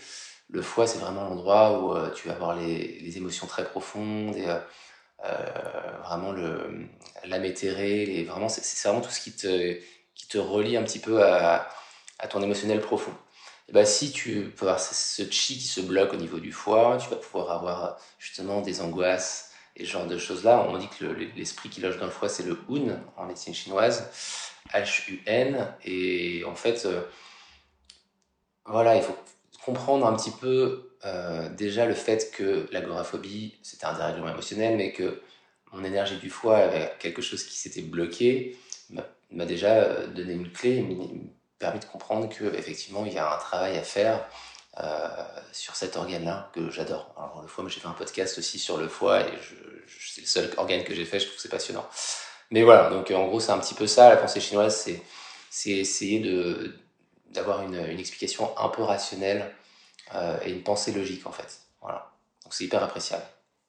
le 0.51 0.61
foie 0.61 0.87
c'est 0.87 0.99
vraiment 0.99 1.23
l'endroit 1.25 1.81
où 1.81 1.97
euh, 1.97 2.11
tu 2.11 2.29
vas 2.29 2.35
avoir 2.35 2.55
les, 2.55 3.17
émotions 3.17 3.47
très 3.47 3.65
profondes 3.65 4.37
et 4.37 4.47
euh, 5.25 5.99
vraiment 6.05 6.33
l'âme 7.25 7.45
éthérée, 7.45 8.25
vraiment, 8.25 8.51
c'est, 8.51 8.87
vraiment 8.87 9.01
tout 9.01 9.11
ce 9.11 9.21
qui 9.21 9.33
te, 9.33 10.39
relie 10.39 10.77
un 10.77 10.83
petit 10.83 10.99
peu 10.99 11.23
à, 11.25 11.69
ton 12.29 12.43
émotionnel 12.43 12.81
profond. 12.81 13.13
Et 13.69 13.73
ben, 13.73 13.87
si 13.87 14.13
tu 14.13 14.53
peux 14.57 14.67
avoir 14.67 14.81
ce 14.81 15.23
chi 15.31 15.57
qui 15.59 15.67
se 15.67 15.81
bloque 15.81 16.13
au 16.13 16.17
niveau 16.17 16.39
du 16.39 16.53
foie, 16.53 16.99
tu 17.01 17.09
vas 17.09 17.17
pouvoir 17.17 17.51
avoir 17.53 17.99
justement 18.19 18.61
des 18.61 18.81
angoisses, 18.83 19.52
et 19.77 19.85
ce 19.85 19.91
genre 19.91 20.07
de 20.07 20.19
choses-là. 20.19 20.67
On 20.69 20.77
dit 20.79 20.89
que 20.89 21.05
l'esprit 21.37 21.69
qui 21.69 21.81
loge 21.81 21.99
dans 21.99 22.07
le 22.07 22.11
foie, 22.11 22.29
c'est 22.29 22.45
le 22.45 22.59
Hun 22.69 23.01
en 23.17 23.27
médecine 23.27 23.55
chinoise, 23.55 24.11
H-U-N. 24.73 25.75
Et 25.85 26.45
en 26.45 26.55
fait, 26.55 26.87
euh, 26.87 27.03
voilà, 28.67 28.97
il 28.97 29.03
faut 29.03 29.17
comprendre 29.65 30.07
un 30.07 30.15
petit 30.15 30.31
peu 30.31 30.97
euh, 31.05 31.49
déjà 31.51 31.87
le 31.87 31.95
fait 31.95 32.31
que 32.33 32.69
l'agoraphobie, 32.73 33.59
c'était 33.63 33.87
un 33.87 33.95
dérèglement 33.95 34.29
émotionnel, 34.29 34.77
mais 34.77 34.93
que 34.93 35.21
mon 35.73 35.85
énergie 35.85 36.19
du 36.19 36.31
foie 36.31 36.59
avait 36.59 36.93
quelque 36.99 37.23
chose 37.23 37.45
qui 37.45 37.57
s'était 37.57 37.83
bloqué, 37.83 38.57
m'a 39.31 39.47
déjà 39.47 39.75
euh, 39.77 40.07
donné 40.09 40.35
une 40.35 40.53
clé, 40.53 40.83
m'a 40.83 41.05
permis 41.59 41.81
de 41.81 41.87
comprendre 41.87 42.29
qu'effectivement, 42.29 43.07
il 43.07 43.15
y 43.15 43.19
a 43.19 43.35
un 43.35 43.39
travail 43.39 43.79
à 43.79 43.83
faire 43.83 44.29
sur 45.53 45.77
cet 45.77 45.97
organe-là 45.97 46.51
que 46.55 46.71
j'adore. 46.71 47.13
Alors 47.17 47.43
le 47.43 47.49
foie, 47.49 47.65
j'ai 47.69 47.81
fait 47.81 47.89
un 47.89 47.93
podcast 47.93 48.39
aussi 48.39 48.59
sur 48.59 48.79
le 48.79 48.89
foie 48.89 49.21
et 49.21 49.33
c'est 49.89 50.23
le 50.23 50.27
seul 50.27 50.51
organe 50.57 50.85
que 50.85 50.95
j'ai 50.95 51.05
fait, 51.05 51.21
je 51.21 51.27
trouve 51.27 51.37
que 51.37 51.43
c'est 51.43 51.49
passionnant. 51.49 51.87
Mais 52.51 52.63
voilà, 52.63 52.91
donc 52.91 53.11
en 53.11 53.27
gros 53.27 53.41
c'est 53.41 53.53
un 53.53 53.59
petit 53.59 53.75
peu 53.75 53.87
ça, 53.87 54.09
la 54.09 54.17
pensée 54.17 54.41
chinoise, 54.41 54.77
c'est, 54.77 55.03
c'est 55.51 55.71
essayer 55.71 56.21
de, 56.21 56.77
d'avoir 57.31 57.63
une, 57.63 57.75
une 57.75 57.99
explication 57.99 58.57
un 58.59 58.69
peu 58.69 58.83
rationnelle 58.83 59.55
euh, 60.15 60.39
et 60.45 60.51
une 60.51 60.63
pensée 60.63 60.93
logique 60.93 61.27
en 61.27 61.33
fait. 61.33 61.61
Voilà, 61.81 62.13
donc 62.45 62.55
c'est 62.55 62.65
hyper 62.65 62.83
appréciable. 62.83 63.25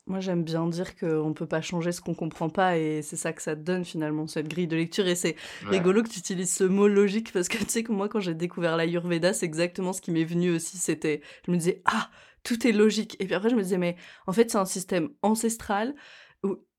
Moi, 0.05 0.19
j'aime 0.19 0.43
bien 0.43 0.67
dire 0.67 0.97
qu'on 0.97 1.29
ne 1.29 1.33
peut 1.33 1.45
pas 1.45 1.61
changer 1.61 1.93
ce 1.93 2.01
qu'on 2.01 2.13
comprend 2.13 2.49
pas 2.49 2.77
et 2.77 3.01
c'est 3.01 3.15
ça 3.15 3.31
que 3.31 3.41
ça 3.41 3.55
te 3.55 3.61
donne 3.61 3.85
finalement, 3.85 4.27
cette 4.27 4.49
grille 4.49 4.67
de 4.67 4.75
lecture. 4.75 5.07
Et 5.07 5.15
c'est 5.15 5.37
rigolo 5.67 6.03
que 6.03 6.09
tu 6.09 6.19
utilises 6.19 6.53
ce 6.53 6.65
mot 6.65 6.89
logique 6.89 7.31
parce 7.31 7.47
que 7.47 7.57
tu 7.57 7.69
sais 7.69 7.83
que 7.83 7.93
moi, 7.93 8.09
quand 8.09 8.19
j'ai 8.19 8.33
découvert 8.33 8.75
l'Ayurveda, 8.75 9.33
c'est 9.33 9.45
exactement 9.45 9.93
ce 9.93 10.01
qui 10.01 10.11
m'est 10.11 10.25
venu 10.25 10.53
aussi. 10.53 10.77
C'était, 10.77 11.21
je 11.45 11.51
me 11.51 11.57
disais, 11.57 11.81
ah, 11.85 12.09
tout 12.43 12.67
est 12.67 12.73
logique. 12.73 13.15
Et 13.21 13.25
puis 13.25 13.33
après, 13.33 13.49
je 13.49 13.55
me 13.55 13.63
disais, 13.63 13.77
mais 13.77 13.95
en 14.27 14.33
fait, 14.33 14.51
c'est 14.51 14.57
un 14.57 14.65
système 14.65 15.09
ancestral 15.21 15.95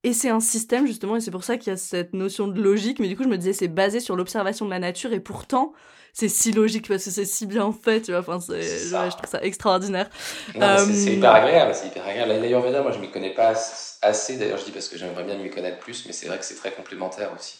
et 0.04 0.12
c'est 0.12 0.28
un 0.28 0.40
système 0.40 0.86
justement, 0.86 1.16
et 1.16 1.20
c'est 1.20 1.30
pour 1.30 1.44
ça 1.44 1.56
qu'il 1.56 1.70
y 1.70 1.74
a 1.74 1.78
cette 1.78 2.12
notion 2.12 2.46
de 2.46 2.60
logique. 2.60 2.98
Mais 2.98 3.08
du 3.08 3.16
coup, 3.16 3.24
je 3.24 3.28
me 3.28 3.38
disais, 3.38 3.54
c'est 3.54 3.68
basé 3.68 4.00
sur 4.00 4.16
l'observation 4.16 4.66
de 4.66 4.70
la 4.70 4.78
nature 4.78 5.12
et 5.14 5.20
pourtant, 5.20 5.72
c'est 6.12 6.28
si 6.28 6.52
logique 6.52 6.86
parce 6.88 7.04
que 7.04 7.10
c'est 7.10 7.24
si 7.24 7.46
bien 7.46 7.72
fait, 7.72 8.02
tu 8.02 8.12
vois. 8.12 8.20
Enfin, 8.20 8.38
c'est, 8.38 8.60
je 8.62 9.16
trouve 9.16 9.28
ça 9.28 9.42
extraordinaire. 9.42 10.08
c'est, 10.52 10.62
euh, 10.62 10.76
hyper 10.92 11.34
agréable, 11.34 11.74
c'est 11.74 11.88
hyper 11.88 12.06
agréable. 12.06 12.32
L'Ayurveda, 12.32 12.82
moi, 12.82 12.92
je 12.92 12.98
m'y 12.98 13.10
connais 13.10 13.32
pas 13.32 13.54
assez. 14.02 14.36
D'ailleurs, 14.36 14.58
je 14.58 14.66
dis 14.66 14.72
parce 14.72 14.88
que 14.88 14.98
j'aimerais 14.98 15.24
bien 15.24 15.38
m'y 15.38 15.50
connaître 15.50 15.78
plus, 15.78 16.04
mais 16.06 16.12
c'est 16.12 16.28
vrai 16.28 16.38
que 16.38 16.44
c'est 16.44 16.56
très 16.56 16.72
complémentaire 16.72 17.32
aussi. 17.34 17.58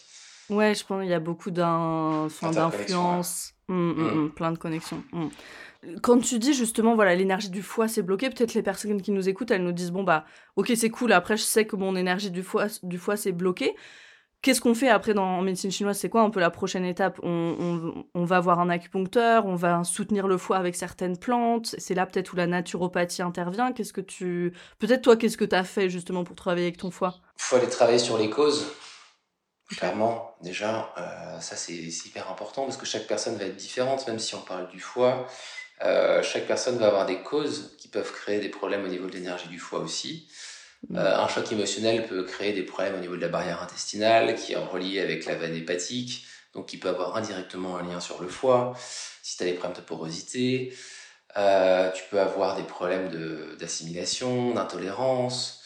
Ouais, 0.49 0.75
je 0.75 0.85
pense 0.85 1.01
qu'il 1.01 1.09
y 1.09 1.13
a 1.13 1.19
beaucoup 1.19 1.49
d'un, 1.49 2.27
d'influence, 2.43 3.53
hum, 3.67 3.95
hum, 3.97 4.07
hum, 4.07 4.31
plein 4.31 4.51
de 4.51 4.59
connexions. 4.59 5.03
Quand 6.01 6.19
tu 6.19 6.39
dis 6.39 6.53
justement, 6.53 6.95
voilà, 6.95 7.15
l'énergie 7.15 7.49
du 7.49 7.61
foie 7.61 7.87
s'est 7.87 8.01
bloquée, 8.01 8.29
peut-être 8.29 8.53
les 8.53 8.63
personnes 8.63 9.01
qui 9.01 9.11
nous 9.11 9.29
écoutent, 9.29 9.51
elles 9.51 9.63
nous 9.63 9.71
disent, 9.71 9.91
bon, 9.91 10.03
bah, 10.03 10.25
ok, 10.55 10.71
c'est 10.75 10.89
cool, 10.89 11.11
après, 11.11 11.37
je 11.37 11.43
sais 11.43 11.65
que 11.65 11.75
mon 11.75 11.95
énergie 11.95 12.31
du 12.31 12.43
foie, 12.43 12.67
du 12.83 12.97
foie 12.97 13.17
s'est 13.17 13.31
bloquée. 13.31 13.75
Qu'est-ce 14.45 14.61
qu'on 14.61 14.75
fait 14.75 14.89
après 14.89 15.15
dans, 15.15 15.23
en 15.23 15.41
médecine 15.41 15.71
chinoise? 15.71 15.97
C'est 15.97 16.09
quoi 16.09 16.21
un 16.21 16.29
peu 16.29 16.39
la 16.39 16.51
prochaine 16.51 16.85
étape? 16.85 17.19
On, 17.23 18.05
va 18.13 18.39
voir 18.39 18.59
un 18.59 18.69
acupuncteur, 18.69 19.47
on 19.47 19.55
va 19.55 19.83
soutenir 19.83 20.27
le 20.27 20.37
foie 20.37 20.57
avec 20.57 20.75
certaines 20.75 21.17
plantes. 21.17 21.73
C'est 21.79 21.95
là 21.95 22.05
peut-être 22.05 22.33
où 22.33 22.35
la 22.35 22.45
naturopathie 22.45 23.23
intervient. 23.23 23.71
Qu'est-ce 23.71 23.91
que 23.91 24.01
tu. 24.01 24.53
Peut-être 24.77 25.01
toi, 25.01 25.17
qu'est-ce 25.17 25.37
que 25.37 25.45
tu 25.45 25.55
as 25.55 25.63
fait 25.63 25.89
justement 25.89 26.23
pour 26.23 26.35
travailler 26.35 26.67
avec 26.67 26.77
ton 26.77 26.91
foie? 26.91 27.15
Il 27.39 27.41
faut 27.41 27.55
aller 27.55 27.69
travailler 27.69 27.97
sur 27.97 28.19
les 28.19 28.29
causes. 28.29 28.67
Clairement, 29.67 30.35
déjà, 30.41 30.93
euh, 30.95 31.39
ça 31.39 31.55
c'est 31.55 31.73
hyper 31.73 32.29
important 32.29 32.65
parce 32.65 32.77
que 32.77 32.85
chaque 32.85 33.07
personne 33.07 33.37
va 33.37 33.45
être 33.45 33.55
différente, 33.55 34.07
même 34.07 34.19
si 34.19 34.35
on 34.35 34.41
parle 34.41 34.69
du 34.69 34.79
foie. 34.79 35.25
Chaque 35.81 36.47
personne 36.47 36.77
va 36.77 36.87
avoir 36.87 37.05
des 37.05 37.21
causes 37.21 37.75
qui 37.77 37.87
peuvent 37.87 38.11
créer 38.11 38.39
des 38.39 38.49
problèmes 38.49 38.83
au 38.85 38.87
niveau 38.87 39.07
de 39.07 39.13
l'énergie 39.13 39.47
du 39.47 39.59
foie 39.59 39.79
aussi. 39.79 40.27
Mm. 40.89 40.97
un 40.97 41.27
choc 41.27 41.51
émotionnel 41.51 42.05
peut 42.07 42.23
créer 42.23 42.53
des 42.53 42.63
problèmes 42.63 42.95
au 42.95 42.99
niveau 42.99 43.15
de 43.15 43.21
la 43.21 43.27
barrière 43.27 43.61
intestinale 43.61 44.35
qui 44.35 44.53
est 44.53 44.57
relié 44.57 44.99
avec 44.99 45.25
la 45.25 45.35
veine 45.35 45.55
hépatique, 45.55 46.25
donc 46.53 46.67
qui 46.67 46.77
peut 46.77 46.89
avoir 46.89 47.15
indirectement 47.17 47.77
un 47.77 47.83
lien 47.83 47.99
sur 47.99 48.21
le 48.21 48.27
foie. 48.27 48.73
Si 49.21 49.37
tu 49.37 49.43
as 49.43 49.47
des 49.47 49.53
problèmes 49.53 49.77
de 49.77 49.85
porosité, 49.85 50.73
euh, 51.37 51.91
tu 51.91 52.03
peux 52.09 52.19
avoir 52.19 52.55
des 52.55 52.63
problèmes 52.63 53.09
d'assimilation, 53.57 54.53
d'intolérance. 54.53 55.61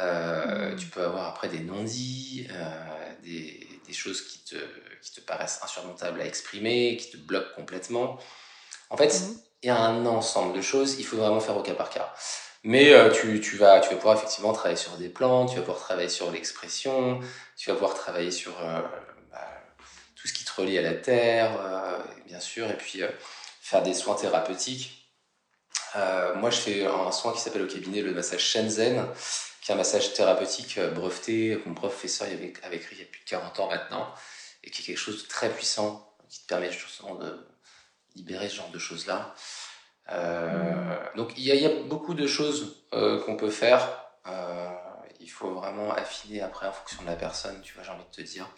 Euh, 0.00 0.72
mm. 0.72 0.76
Tu 0.76 0.86
peux 0.86 1.02
avoir 1.02 1.26
après 1.26 1.48
des 1.48 1.60
non-dits, 1.60 2.46
euh, 2.50 3.12
des, 3.24 3.66
des, 3.84 3.92
choses 3.92 4.22
qui 4.22 4.44
te, 4.44 4.56
qui 5.02 5.12
te 5.12 5.20
paraissent 5.20 5.58
insurmontables 5.62 6.20
à 6.20 6.26
exprimer, 6.26 6.96
qui 6.96 7.10
te 7.10 7.16
bloquent 7.16 7.54
complètement. 7.56 8.18
En 8.90 8.96
fait, 8.96 9.08
mm. 9.08 9.40
Il 9.62 9.66
y 9.66 9.70
a 9.70 9.78
un 9.78 10.06
ensemble 10.06 10.56
de 10.56 10.62
choses, 10.62 10.96
il 10.98 11.04
faut 11.04 11.16
vraiment 11.16 11.40
faire 11.40 11.56
au 11.56 11.62
cas 11.62 11.74
par 11.74 11.90
cas. 11.90 12.12
Mais 12.64 12.92
tu, 13.12 13.40
tu, 13.40 13.56
vas, 13.56 13.80
pouvoir 13.80 14.16
effectivement 14.16 14.52
travailler 14.52 14.76
sur 14.76 14.96
des 14.96 15.08
plans, 15.08 15.46
tu 15.46 15.56
vas 15.56 15.62
pouvoir 15.62 15.78
travailler 15.78 16.08
sur 16.08 16.30
l'expression, 16.30 17.20
tu 17.56 17.70
vas 17.70 17.76
pouvoir 17.76 17.94
travailler 17.94 18.32
sur 18.32 18.52
bah, 19.30 19.44
tout 20.16 20.26
ce 20.26 20.32
qui 20.32 20.44
te 20.44 20.50
relie 20.60 20.76
à 20.76 20.82
la 20.82 20.94
terre, 20.94 21.52
bien 22.26 22.40
sûr, 22.40 22.68
et 22.68 22.76
puis 22.76 23.02
faire 23.60 23.82
des 23.82 23.94
soins 23.94 24.16
thérapeutiques 24.16 24.98
euh, 25.96 26.34
moi, 26.34 26.50
je 26.50 26.56
fais 26.56 26.86
un 26.86 27.12
soin 27.12 27.32
qui 27.32 27.40
s'appelle 27.40 27.62
au 27.62 27.66
cabinet 27.66 28.02
le 28.02 28.12
massage 28.12 28.44
Shenzhen, 28.44 29.06
qui 29.62 29.70
est 29.70 29.74
un 29.74 29.76
massage 29.76 30.12
thérapeutique 30.14 30.78
euh, 30.78 30.90
breveté, 30.90 31.60
mon 31.66 31.74
professeur 31.74 32.28
avait, 32.28 32.52
avait 32.62 32.76
écrit 32.76 32.96
il 32.96 32.98
y 33.00 33.02
a 33.02 33.06
plus 33.06 33.20
de 33.20 33.28
40 33.28 33.60
ans 33.60 33.68
maintenant, 33.68 34.12
et 34.62 34.70
qui 34.70 34.82
est 34.82 34.84
quelque 34.84 34.98
chose 34.98 35.22
de 35.22 35.28
très 35.28 35.50
puissant, 35.50 36.14
qui 36.28 36.42
te 36.42 36.46
permet 36.46 36.70
justement 36.70 37.14
de 37.14 37.46
libérer 38.18 38.48
ce 38.48 38.56
genre 38.56 38.70
de 38.70 38.78
choses-là. 38.78 39.34
Euh, 40.10 40.96
donc 41.16 41.32
il 41.36 41.44
y, 41.44 41.66
a 41.66 41.82
beaucoup 41.84 42.14
de 42.14 42.26
choses 42.26 42.86
qu'on 42.90 43.36
peut 43.36 43.50
faire. 43.50 43.80
il 45.20 45.30
faut 45.30 45.52
vraiment 45.54 45.90
affiner 45.92 46.40
après 46.40 46.68
en 46.68 46.72
fonction 46.72 47.02
de 47.02 47.08
la 47.08 47.16
personne, 47.16 47.60
tu 47.62 47.74
vois, 47.74 47.82
j'ai 47.82 47.90
envie 47.90 48.04
de 48.04 48.16
te 48.16 48.22
dire. 48.22 48.48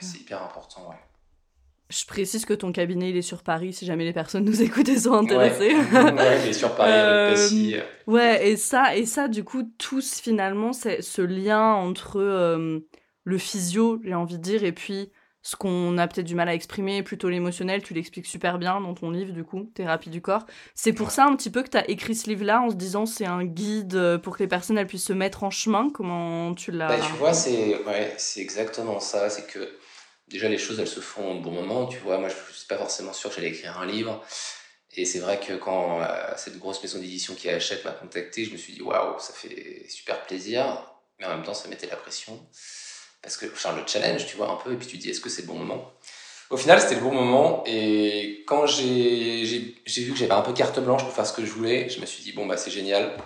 C'est 0.00 0.20
hyper 0.20 0.42
important, 0.42 0.88
ouais. 0.90 0.96
Je 1.90 2.04
précise 2.06 2.44
que 2.44 2.54
ton 2.54 2.70
cabinet 2.70 3.10
il 3.10 3.16
est 3.16 3.22
sur 3.22 3.42
Paris 3.42 3.72
si 3.72 3.84
jamais 3.84 4.04
les 4.04 4.12
personnes 4.12 4.44
nous 4.44 4.62
écoutent 4.62 4.88
et 4.88 4.98
sont 4.98 5.12
intéressées. 5.12 5.74
Ouais, 5.92 6.40
il 6.44 6.50
est 6.50 6.52
sur 6.52 6.74
Paris 6.76 6.92
avec 6.92 7.52
euh, 7.52 7.80
Ouais, 8.06 8.48
et 8.48 8.56
ça, 8.56 8.96
et 8.96 9.06
ça, 9.06 9.26
du 9.26 9.42
coup, 9.42 9.64
tous 9.76 10.20
finalement, 10.20 10.72
c'est 10.72 11.02
ce 11.02 11.20
lien 11.20 11.72
entre 11.72 12.20
euh, 12.20 12.78
le 13.24 13.38
physio, 13.38 14.00
j'ai 14.04 14.14
envie 14.14 14.38
de 14.38 14.42
dire, 14.42 14.62
et 14.62 14.70
puis 14.70 15.10
ce 15.42 15.56
qu'on 15.56 15.96
a 15.96 16.06
peut-être 16.06 16.26
du 16.26 16.34
mal 16.34 16.48
à 16.48 16.54
exprimer, 16.54 17.02
plutôt 17.02 17.30
l'émotionnel, 17.30 17.82
tu 17.82 17.94
l'expliques 17.94 18.26
super 18.26 18.58
bien 18.58 18.80
dans 18.80 18.92
ton 18.94 19.10
livre, 19.10 19.32
du 19.32 19.42
coup, 19.42 19.70
Thérapie 19.74 20.10
du 20.10 20.20
corps. 20.20 20.44
C'est 20.74 20.92
pour 20.92 21.10
ça 21.10 21.24
un 21.24 21.34
petit 21.34 21.50
peu 21.50 21.62
que 21.62 21.70
tu 21.70 21.78
as 21.78 21.88
écrit 21.88 22.14
ce 22.14 22.28
livre-là 22.28 22.60
en 22.60 22.70
se 22.70 22.74
disant 22.74 23.06
c'est 23.06 23.26
un 23.26 23.44
guide 23.44 23.94
euh, 23.94 24.18
pour 24.18 24.36
que 24.36 24.42
les 24.42 24.48
personnes 24.48 24.84
puissent 24.86 25.06
se 25.06 25.12
mettre 25.12 25.42
en 25.44 25.50
chemin. 25.50 25.90
Comment 25.90 26.54
tu 26.54 26.72
l'as. 26.72 26.88
Bah, 26.88 27.04
tu 27.04 27.12
vois, 27.14 27.32
c'est 27.32 27.82
ouais, 27.84 28.16
exactement 28.36 29.00
ça. 29.00 29.30
C'est 29.30 29.46
que 29.46 29.76
déjà 30.28 30.48
les 30.48 30.58
choses 30.58 30.78
elles 30.78 30.86
se 30.86 31.00
font 31.00 31.38
au 31.38 31.40
bon 31.40 31.52
moment, 31.52 31.86
tu 31.86 31.98
vois. 31.98 32.18
Moi 32.18 32.28
je 32.28 32.54
suis 32.54 32.66
pas 32.66 32.76
forcément 32.76 33.12
sûr 33.12 33.30
que 33.30 33.36
j'allais 33.36 33.48
écrire 33.48 33.78
un 33.78 33.86
livre. 33.86 34.22
Et 34.92 35.04
c'est 35.04 35.20
vrai 35.20 35.38
que 35.38 35.54
quand 35.54 36.02
euh, 36.02 36.06
cette 36.36 36.58
grosse 36.58 36.82
maison 36.82 36.98
d'édition 36.98 37.34
qui 37.34 37.48
achète 37.48 37.84
m'a 37.84 37.92
contacté, 37.92 38.44
je 38.44 38.52
me 38.52 38.56
suis 38.56 38.72
dit 38.72 38.82
waouh, 38.82 39.18
ça 39.20 39.32
fait 39.32 39.86
super 39.88 40.22
plaisir, 40.22 40.84
mais 41.18 41.26
en 41.26 41.30
même 41.30 41.44
temps 41.44 41.54
ça 41.54 41.68
mettait 41.68 41.86
la 41.86 41.96
pression. 41.96 42.46
Parce 43.22 43.36
que, 43.36 43.46
enfin, 43.46 43.74
le 43.76 43.82
challenge, 43.86 44.26
tu 44.26 44.36
vois, 44.36 44.50
un 44.50 44.56
peu, 44.56 44.72
et 44.72 44.76
puis 44.76 44.86
tu 44.86 44.96
dis 44.96 45.10
est-ce 45.10 45.20
que 45.20 45.28
c'est 45.28 45.42
le 45.42 45.48
bon 45.48 45.54
moment? 45.54 45.92
Au 46.50 46.56
final, 46.56 46.80
c'était 46.80 46.96
le 46.96 47.02
bon 47.02 47.12
moment, 47.12 47.62
et 47.66 48.42
quand 48.46 48.66
j'ai 48.66 49.44
vu 49.86 50.12
que 50.12 50.18
j'avais 50.18 50.32
un 50.32 50.40
peu 50.40 50.52
carte 50.52 50.80
blanche 50.80 51.04
pour 51.04 51.12
faire 51.12 51.26
ce 51.26 51.32
que 51.32 51.44
je 51.44 51.52
voulais, 51.52 51.88
je 51.88 52.00
me 52.00 52.06
suis 52.06 52.22
dit 52.24 52.32
bon, 52.32 52.46
bah 52.46 52.56
c'est 52.56 52.70
génial. 52.70 53.16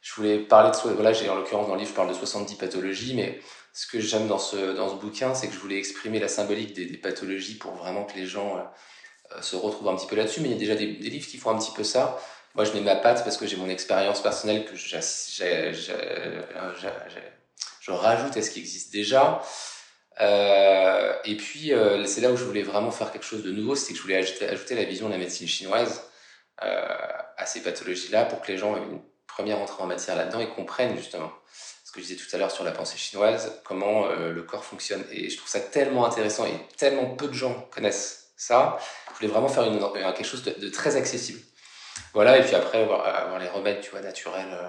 Je 0.00 0.14
voulais 0.14 0.38
parler 0.38 0.70
de. 0.70 0.90
Voilà, 0.90 1.12
j'ai 1.12 1.28
en 1.28 1.34
l'occurrence 1.34 1.66
dans 1.66 1.74
le 1.74 1.80
livre, 1.80 1.90
je 1.90 1.96
parle 1.96 2.08
de 2.08 2.14
70 2.14 2.54
pathologies, 2.56 3.14
mais 3.14 3.40
ce 3.72 3.88
que 3.88 3.98
j'aime 3.98 4.28
dans 4.28 4.38
ce, 4.38 4.72
dans 4.76 4.88
ce 4.88 4.94
bouquin, 4.94 5.34
c'est 5.34 5.48
que 5.48 5.54
je 5.54 5.58
voulais 5.58 5.78
exprimer 5.78 6.20
la 6.20 6.28
symbolique 6.28 6.74
des, 6.74 6.86
pathologies 6.96 7.56
pour 7.56 7.72
vraiment 7.72 8.04
que 8.04 8.14
les 8.14 8.26
gens 8.26 8.56
euh, 8.56 9.42
se 9.42 9.56
retrouvent 9.56 9.88
un 9.88 9.96
petit 9.96 10.06
peu 10.06 10.14
là-dessus. 10.14 10.40
Mais 10.40 10.48
il 10.48 10.52
y 10.52 10.54
a 10.54 10.58
déjà 10.58 10.76
des, 10.76 10.86
livres 10.86 11.26
qui 11.26 11.38
font 11.38 11.50
un 11.50 11.58
petit 11.58 11.72
peu 11.72 11.82
ça. 11.82 12.20
Moi, 12.54 12.64
je 12.64 12.72
mets 12.72 12.80
ma 12.80 12.94
patte 12.94 13.24
parce 13.24 13.36
que 13.36 13.46
j'ai 13.48 13.56
mon 13.56 13.68
expérience 13.68 14.22
personnelle 14.22 14.64
que 14.64 14.76
je 17.84 17.90
rajoute 17.90 18.36
à 18.36 18.42
ce 18.42 18.50
qui 18.50 18.60
existe 18.60 18.92
déjà. 18.92 19.42
Euh, 20.20 21.12
et 21.24 21.36
puis, 21.36 21.72
euh, 21.72 22.04
c'est 22.06 22.20
là 22.20 22.30
où 22.30 22.36
je 22.36 22.44
voulais 22.44 22.62
vraiment 22.62 22.90
faire 22.90 23.10
quelque 23.10 23.24
chose 23.24 23.42
de 23.42 23.50
nouveau, 23.50 23.74
c'est 23.74 23.92
que 23.92 23.98
je 23.98 24.02
voulais 24.02 24.16
ajouter, 24.16 24.74
la 24.74 24.84
vision 24.84 25.08
de 25.08 25.12
la 25.12 25.18
médecine 25.18 25.48
chinoise 25.48 26.02
à 26.58 27.46
ces 27.46 27.62
pathologies-là 27.62 28.24
pour 28.24 28.40
que 28.40 28.50
les 28.50 28.56
gens 28.56 28.76
aient 28.76 28.82
une 28.82 29.02
première 29.26 29.58
entrée 29.58 29.82
en 29.82 29.86
matière 29.86 30.16
là-dedans 30.16 30.40
et 30.40 30.48
comprennent 30.48 30.96
justement 30.96 31.30
que 31.94 32.00
je 32.00 32.06
disais 32.06 32.16
tout 32.16 32.34
à 32.34 32.38
l'heure 32.38 32.50
sur 32.50 32.64
la 32.64 32.72
pensée 32.72 32.98
chinoise, 32.98 33.60
comment 33.64 34.06
euh, 34.08 34.32
le 34.32 34.42
corps 34.42 34.64
fonctionne. 34.64 35.04
Et 35.12 35.30
je 35.30 35.36
trouve 35.36 35.48
ça 35.48 35.60
tellement 35.60 36.04
intéressant 36.04 36.44
et 36.44 36.58
tellement 36.76 37.14
peu 37.14 37.28
de 37.28 37.32
gens 37.32 37.68
connaissent 37.70 38.32
ça. 38.36 38.78
Je 39.10 39.14
voulais 39.14 39.28
vraiment 39.28 39.48
faire 39.48 39.64
une, 39.64 39.78
quelque 40.14 40.24
chose 40.24 40.42
de, 40.42 40.68
très 40.68 40.96
accessible. 40.96 41.40
Voilà, 42.12 42.38
et 42.38 42.42
puis 42.42 42.54
après, 42.54 42.82
avoir, 42.82 43.38
les 43.38 43.48
remèdes 43.48 43.80
tu 43.80 43.90
vois, 43.90 44.00
naturels 44.00 44.50
euh, 44.50 44.68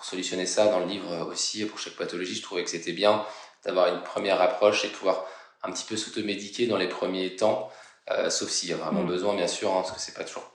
pour 0.00 0.08
solutionner 0.08 0.46
ça 0.46 0.68
dans 0.68 0.78
le 0.78 0.86
livre 0.86 1.28
aussi, 1.30 1.66
pour 1.66 1.78
chaque 1.78 1.92
pathologie, 1.92 2.34
je 2.34 2.40
trouvais 2.40 2.64
que 2.64 2.70
c'était 2.70 2.92
bien 2.92 3.22
d'avoir 3.66 3.88
une 3.88 4.02
première 4.02 4.40
approche 4.40 4.82
et 4.86 4.88
pouvoir 4.88 5.26
un 5.62 5.70
petit 5.70 5.84
peu 5.84 5.94
s'automédiquer 5.94 6.66
dans 6.66 6.78
les 6.78 6.88
premiers 6.88 7.36
temps, 7.36 7.70
euh, 8.10 8.30
sauf 8.30 8.48
s'il 8.48 8.70
y 8.70 8.72
a 8.72 8.76
vraiment 8.76 9.02
mm. 9.02 9.08
besoin, 9.08 9.34
bien 9.34 9.46
sûr, 9.46 9.70
hein, 9.70 9.82
parce 9.82 9.92
que 9.92 10.00
c'est 10.00 10.14
pas 10.14 10.24
toujours 10.24 10.50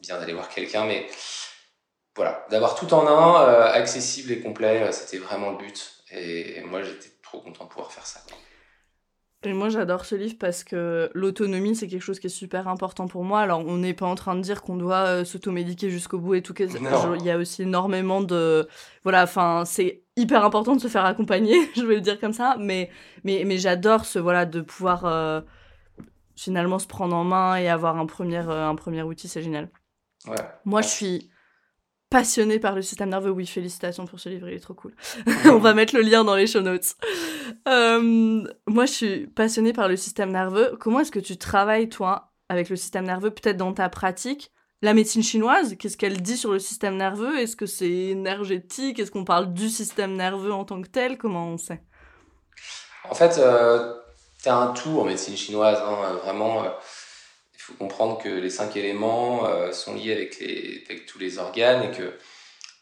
bien 0.00 0.18
d'aller 0.18 0.34
voir 0.34 0.50
quelqu'un, 0.50 0.84
mais 0.84 1.08
voilà, 2.14 2.44
d'avoir 2.50 2.74
tout 2.74 2.92
en 2.92 3.06
un, 3.06 3.42
euh, 3.42 3.72
accessible 3.72 4.32
et 4.32 4.40
complet, 4.40 4.82
euh, 4.82 4.92
c'était 4.92 5.16
vraiment 5.16 5.52
le 5.52 5.56
but. 5.56 5.94
Et, 6.10 6.60
moi, 6.66 6.82
j'étais 6.82 7.08
trop 7.22 7.40
content 7.40 7.64
de 7.64 7.70
pouvoir 7.70 7.90
faire 7.90 8.06
ça. 8.06 8.20
Et 9.42 9.54
moi, 9.54 9.70
j'adore 9.70 10.04
ce 10.04 10.14
livre 10.14 10.36
parce 10.38 10.64
que 10.64 11.10
l'autonomie, 11.14 11.74
c'est 11.74 11.88
quelque 11.88 12.02
chose 12.02 12.20
qui 12.20 12.26
est 12.26 12.30
super 12.30 12.68
important 12.68 13.08
pour 13.08 13.24
moi. 13.24 13.40
Alors, 13.40 13.60
on 13.66 13.78
n'est 13.78 13.94
pas 13.94 14.06
en 14.06 14.14
train 14.14 14.36
de 14.36 14.42
dire 14.42 14.60
qu'on 14.60 14.76
doit 14.76 15.06
euh, 15.06 15.24
s'automédiquer 15.24 15.88
jusqu'au 15.88 16.18
bout 16.18 16.34
et 16.34 16.42
tout. 16.42 16.54
Il 16.58 17.24
y 17.24 17.30
a 17.30 17.38
aussi 17.38 17.62
énormément 17.62 18.20
de. 18.20 18.68
Voilà, 19.02 19.22
enfin, 19.22 19.64
c'est 19.64 20.02
hyper 20.16 20.44
important 20.44 20.76
de 20.76 20.80
se 20.80 20.88
faire 20.88 21.06
accompagner, 21.06 21.56
je 21.74 21.82
vais 21.82 21.94
le 21.94 22.00
dire 22.02 22.20
comme 22.20 22.34
ça. 22.34 22.56
Mais, 22.58 22.90
mais, 23.24 23.44
mais 23.46 23.56
j'adore 23.56 24.04
ce, 24.04 24.18
voilà, 24.18 24.44
de 24.44 24.60
pouvoir 24.60 25.44
finalement 26.36 26.78
se 26.78 26.86
prendre 26.86 27.16
en 27.16 27.24
main 27.24 27.56
et 27.56 27.68
avoir 27.68 27.96
un 27.98 28.06
premier, 28.06 28.38
un 28.38 28.74
premier 28.74 29.02
outil, 29.02 29.28
c'est 29.28 29.42
génial. 29.42 29.70
Ouais. 30.26 30.36
Moi, 30.66 30.82
je 30.82 30.88
suis 30.88 31.30
passionné 32.10 32.58
par 32.58 32.74
le 32.74 32.82
système 32.82 33.08
nerveux. 33.08 33.30
Oui, 33.30 33.46
félicitations 33.46 34.04
pour 34.04 34.20
ce 34.20 34.28
livre, 34.28 34.48
il 34.48 34.56
est 34.56 34.60
trop 34.60 34.74
cool. 34.74 34.94
On 35.46 35.58
va 35.58 35.72
mettre 35.72 35.94
le 35.94 36.02
lien 36.02 36.24
dans 36.24 36.34
les 36.34 36.46
show 36.46 36.60
notes. 36.60 36.96
Euh, 37.68 38.42
moi, 38.66 38.86
je 38.86 38.92
suis 38.92 39.26
passionnée 39.28 39.72
par 39.72 39.88
le 39.88 39.96
système 39.96 40.32
nerveux. 40.32 40.76
Comment 40.80 41.00
est-ce 41.00 41.12
que 41.12 41.20
tu 41.20 41.38
travailles, 41.38 41.88
toi, 41.88 42.32
avec 42.48 42.68
le 42.68 42.76
système 42.76 43.06
nerveux, 43.06 43.30
peut-être 43.30 43.56
dans 43.56 43.72
ta 43.72 43.88
pratique? 43.88 44.52
La 44.82 44.94
médecine 44.94 45.22
chinoise, 45.22 45.76
qu'est-ce 45.78 45.96
qu'elle 45.96 46.20
dit 46.20 46.36
sur 46.36 46.52
le 46.52 46.58
système 46.58 46.96
nerveux? 46.96 47.38
Est-ce 47.38 47.54
que 47.54 47.66
c'est 47.66 47.90
énergétique? 47.90 48.98
Est-ce 48.98 49.10
qu'on 49.10 49.24
parle 49.24 49.52
du 49.52 49.68
système 49.68 50.14
nerveux 50.14 50.52
en 50.52 50.64
tant 50.64 50.82
que 50.82 50.88
tel? 50.88 51.16
Comment 51.16 51.48
on 51.48 51.58
sait? 51.58 51.82
En 53.08 53.14
fait, 53.14 53.38
euh, 53.38 53.94
tu 54.42 54.48
as 54.48 54.56
un 54.56 54.72
tout 54.72 54.98
en 54.98 55.04
médecine 55.04 55.36
chinoise, 55.36 55.78
hein, 55.78 56.18
vraiment. 56.24 56.64
Euh, 56.64 56.68
faut 57.70 57.84
comprendre 57.84 58.18
que 58.18 58.28
les 58.28 58.50
cinq 58.50 58.76
éléments 58.76 59.46
euh, 59.46 59.72
sont 59.72 59.94
liés 59.94 60.12
avec, 60.12 60.38
les, 60.40 60.84
avec, 60.88 61.06
tous 61.06 61.18
les 61.18 61.38
organes 61.38 61.84
et 61.84 61.96
que 61.96 62.14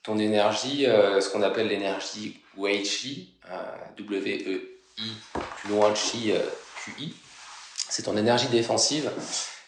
ton 0.03 0.19
énergie, 0.19 0.87
euh, 0.87 1.21
ce 1.21 1.29
qu'on 1.29 1.43
appelle 1.43 1.69
l'énergie 1.69 2.41
Wei 2.57 2.83
Qi, 2.83 3.35
euh, 3.51 3.57
W-E-I, 3.99 5.13
plus 5.57 5.71
loin 5.71 5.93
Qi, 5.93 6.33
Q-I, 6.85 7.15
c'est 7.89 8.05
ton 8.05 8.17
énergie 8.17 8.49
défensive 8.49 9.11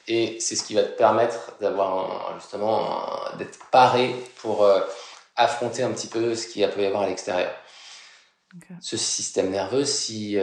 et 0.09 0.39
c'est 0.41 0.57
ce 0.57 0.65
qui 0.65 0.75
va 0.75 0.83
te 0.83 0.97
permettre 0.97 1.57
d'avoir 1.61 2.39
justement 2.41 3.15
d'être 3.39 3.59
paré 3.71 4.15
pour 4.37 4.69
affronter 5.37 5.83
un 5.83 5.93
petit 5.93 6.09
peu 6.09 6.35
ce 6.35 6.47
qu'il 6.47 6.69
peut 6.71 6.83
y 6.83 6.87
avoir 6.87 7.03
à 7.03 7.07
l'extérieur. 7.07 7.53
Ce 8.81 8.97
système 8.97 9.51
nerveux, 9.51 9.85
si, 9.85 10.37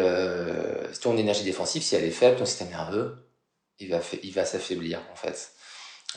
si 0.94 1.00
ton 1.02 1.18
énergie 1.18 1.44
défensive, 1.44 1.84
si 1.84 1.96
elle 1.96 2.06
est 2.06 2.12
faible, 2.12 2.38
ton 2.38 2.46
système 2.46 2.70
nerveux, 2.70 3.27
il 3.80 4.34
va, 4.34 4.46
s'affaiblir 4.46 5.02
en 5.12 5.16
fait. 5.16 5.52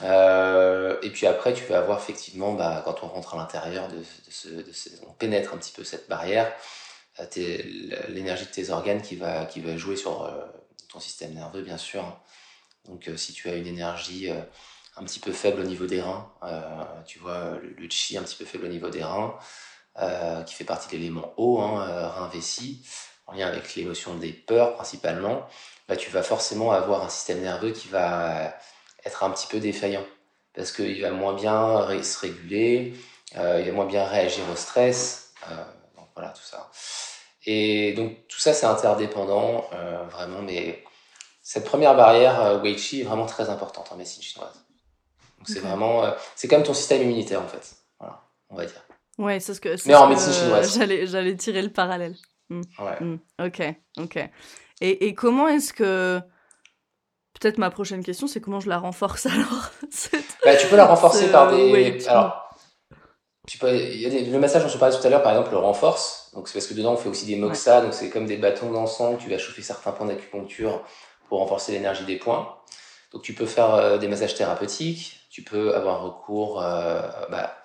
Euh, 0.03 0.99
et 1.03 1.11
puis 1.11 1.27
après, 1.27 1.53
tu 1.53 1.65
vas 1.65 1.79
avoir 1.79 1.99
effectivement, 1.99 2.53
bah, 2.55 2.83
quand 2.85 3.03
on 3.03 3.09
rentre 3.09 3.35
à 3.35 3.39
l'intérieur, 3.39 3.89
de, 3.89 3.97
de, 3.97 4.73
ce, 4.73 4.89
on 5.07 5.13
pénètre 5.13 5.53
un 5.55 5.59
petit 5.59 5.73
peu 5.73 5.85
cette 5.85 6.09
barrière, 6.09 6.53
euh, 7.19 7.27
l'énergie 8.09 8.47
de 8.47 8.51
tes 8.51 8.71
organes 8.71 9.03
qui 9.03 9.17
va, 9.17 9.47
jouer 9.77 9.97
sur 9.97 10.23
euh, 10.23 10.31
ton 10.89 11.01
système 11.01 11.35
nerveux, 11.35 11.63
bien 11.63 11.79
sûr. 11.79 12.19
Donc 12.87 13.11
si 13.17 13.33
tu 13.33 13.51
as 13.51 13.57
une 13.57 13.67
énergie 13.67 14.31
un 14.97 15.05
petit 15.05 15.21
peu 15.21 15.33
faible 15.33 15.61
au 15.61 15.65
niveau 15.65 15.87
des 15.87 16.01
reins, 16.01 16.33
tu 17.07 17.19
vois, 17.19 17.59
le, 17.63 17.89
chi 17.91 18.17
un 18.17 18.23
petit 18.23 18.37
peu 18.37 18.47
faible 18.47 18.65
au 18.65 18.69
niveau 18.69 18.89
des 18.89 19.05
reins, 19.05 19.39
qui 20.47 20.55
fait 20.55 20.65
partie 20.65 20.89
de 20.89 20.93
l'élément 20.93 21.35
eau, 21.37 21.61
hein, 21.61 22.09
rein 22.09 22.29
vessie, 22.29 22.83
en 23.31 23.37
lien 23.37 23.47
avec 23.47 23.75
l'émotion 23.75 24.15
des 24.15 24.33
peurs 24.33 24.75
principalement, 24.75 25.47
bah, 25.89 25.97
tu 25.97 26.11
vas 26.11 26.23
forcément 26.23 26.73
avoir 26.73 27.05
un 27.05 27.09
système 27.09 27.41
nerveux 27.41 27.73
qui 27.73 27.89
va 27.89 28.55
être 29.05 29.23
un 29.25 29.31
petit 29.31 29.47
peu 29.47 29.61
défaillant 29.61 30.05
parce 30.55 30.73
qu'il 30.73 31.01
va 31.01 31.11
moins 31.11 31.35
bien 31.35 32.03
se 32.03 32.19
réguler, 32.19 32.95
il 33.35 33.39
va 33.39 33.73
moins 33.73 33.87
bien 33.87 34.05
réagir 34.05 34.45
au 34.53 34.57
stress. 34.57 35.33
donc 35.97 36.09
voilà, 36.15 36.31
tout 36.31 36.43
ça. 36.43 36.71
Et 37.47 37.93
donc 37.95 38.27
tout 38.29 38.41
ça, 38.41 38.53
c'est 38.53 38.67
interdépendant, 38.67 39.65
vraiment, 40.11 40.43
mais 40.43 40.83
cette 41.43 41.65
première 41.65 41.97
barrière 41.97 42.61
Wei 42.63 42.77
Chi 42.77 43.01
est 43.01 43.05
vraiment 43.05 43.27
très 43.27 43.49
importante 43.49 43.91
en 43.93 43.97
médecine 43.97 44.23
chinoise. 44.23 44.65
Donc 45.39 45.49
c'est 45.49 45.61
vraiment, 45.61 46.13
c'est 46.35 46.49
comme 46.49 46.65
ton 46.65 46.75
système 46.75 47.03
immunitaire 47.03 47.41
en 47.41 47.49
fait, 47.49 47.77
voilà, 47.99 48.21
on 48.51 48.57
va 48.57 48.67
dire. 48.67 48.83
Ouais, 49.19 49.39
c'est 49.39 49.55
ce 49.55 49.61
que. 49.61 49.77
Mais 49.87 49.95
en 49.95 50.09
médecine 50.09 50.33
chinoise. 50.33 50.77
J'allais, 50.79 51.07
j'allais 51.07 51.37
tirer 51.37 51.63
le 51.63 51.71
parallèle. 51.71 52.17
Ouais. 52.51 53.01
Hmm. 53.01 53.19
Ok, 53.43 53.63
ok. 53.99 54.17
Et, 54.81 55.07
et 55.07 55.15
comment 55.15 55.49
est-ce 55.49 55.73
que. 55.73 56.21
Peut-être 57.41 57.59
ma 57.59 57.71
prochaine 57.71 58.05
question, 58.05 58.27
c'est 58.27 58.41
comment 58.41 58.61
je 58.61 58.69
la 58.69 58.79
renforce 58.79 59.27
alors 59.27 59.71
bah, 60.45 60.57
Tu 60.57 60.67
peux 60.67 60.77
la 60.77 60.87
renforcer 60.87 61.31
par 61.31 61.51
des. 61.51 62.07
Alors, 62.09 62.51
tu 63.47 63.59
peux... 63.59 63.75
il 63.75 64.01
y 64.01 64.07
a 64.07 64.11
des... 64.11 64.25
le 64.25 64.39
massage 64.39 64.63
dont 64.63 64.69
je 64.69 64.79
parlais 64.79 64.97
tout 64.97 65.07
à 65.07 65.11
l'heure, 65.11 65.23
par 65.23 65.33
exemple, 65.33 65.53
le 65.53 65.59
renforce. 65.59 66.31
Donc 66.35 66.49
c'est 66.49 66.55
parce 66.55 66.67
que 66.67 66.75
dedans 66.75 66.93
on 66.93 66.97
fait 66.97 67.09
aussi 67.09 67.27
des 67.27 67.37
moxa, 67.37 67.81
donc 67.81 67.95
c'est 67.95 68.11
comme 68.11 68.27
des 68.27 68.37
bâtons 68.37 68.71
d'encens. 68.71 69.19
Tu 69.21 69.29
vas 69.31 69.39
chauffer 69.39 69.63
certains 69.63 69.93
points 69.93 70.07
d'acupuncture 70.07 70.85
pour 71.29 71.39
renforcer 71.41 71.73
l'énergie 71.73 72.05
des 72.05 72.17
points. 72.17 72.57
Donc 73.13 73.23
tu 73.23 73.33
peux 73.35 73.47
faire 73.47 73.75
euh, 73.75 73.99
des 73.99 74.09
massages 74.09 74.35
thérapeutiques. 74.35 75.21
Tu 75.31 75.43
peux 75.43 75.75
avoir 75.75 76.03
recours 76.03 76.63
euh, 76.63 77.01
bah, 77.31 77.57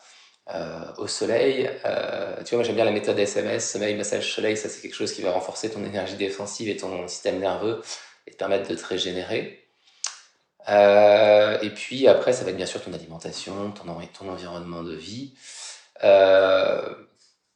au 0.98 1.08
soleil. 1.08 1.70
Euh, 1.86 2.36
tu 2.44 2.50
vois, 2.52 2.60
moi 2.60 2.64
j'aime 2.64 2.76
bien 2.76 2.86
la 2.86 2.92
méthode 2.92 3.18
SMS, 3.18 3.72
sommeil, 3.72 3.96
massage, 3.96 4.34
soleil. 4.34 4.58
Ça, 4.58 4.70
c'est 4.70 4.82
quelque 4.82 4.96
chose 4.96 5.12
qui 5.14 5.22
va 5.22 5.32
renforcer 5.32 5.70
ton 5.70 5.84
énergie 5.84 6.16
défensive 6.16 6.70
et 6.70 6.78
ton 6.78 7.08
système 7.08 7.40
nerveux 7.40 7.82
et 8.28 8.32
te 8.32 8.38
permettre 8.38 8.70
de 8.70 8.76
te 8.76 8.86
régénérer. 8.86 9.66
Euh, 10.70 11.60
et 11.62 11.70
puis 11.70 12.08
après, 12.08 12.34
ça 12.34 12.44
va 12.44 12.52
être 12.52 12.58
bien 12.58 12.66
sûr 12.66 12.82
ton 12.82 12.94
alimentation, 12.94 13.72
ton, 13.72 13.86
ton 14.14 14.30
environnement 14.30 14.84
de 14.84 14.96
vie. 14.96 15.36
Euh, 16.04 16.94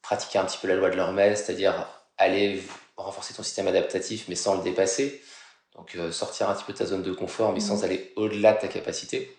pratiquer 0.02 0.40
un 0.40 0.46
petit 0.46 0.58
peu 0.58 0.68
la 0.68 0.76
loi 0.76 0.90
de 0.90 0.96
l'Hormèse, 0.96 1.44
c'est-à-dire 1.44 1.88
aller 2.18 2.62
renforcer 2.98 3.34
ton 3.34 3.44
système 3.44 3.68
adaptatif, 3.68 4.26
mais 4.28 4.36
sans 4.36 4.56
le 4.56 4.64
dépasser. 4.64 5.22
Donc 5.76 5.96
euh, 5.96 6.12
sortir 6.12 6.50
un 6.50 6.56
petit 6.56 6.66
peu 6.66 6.74
de 6.74 6.78
ta 6.78 6.86
zone 6.86 7.04
de 7.04 7.12
confort, 7.12 7.54
mais 7.54 7.60
sans 7.60 7.82
mmh. 7.82 7.86
aller 7.86 8.14
au-delà 8.16 8.54
de 8.54 8.60
ta 8.60 8.68
capacité. 8.68 9.38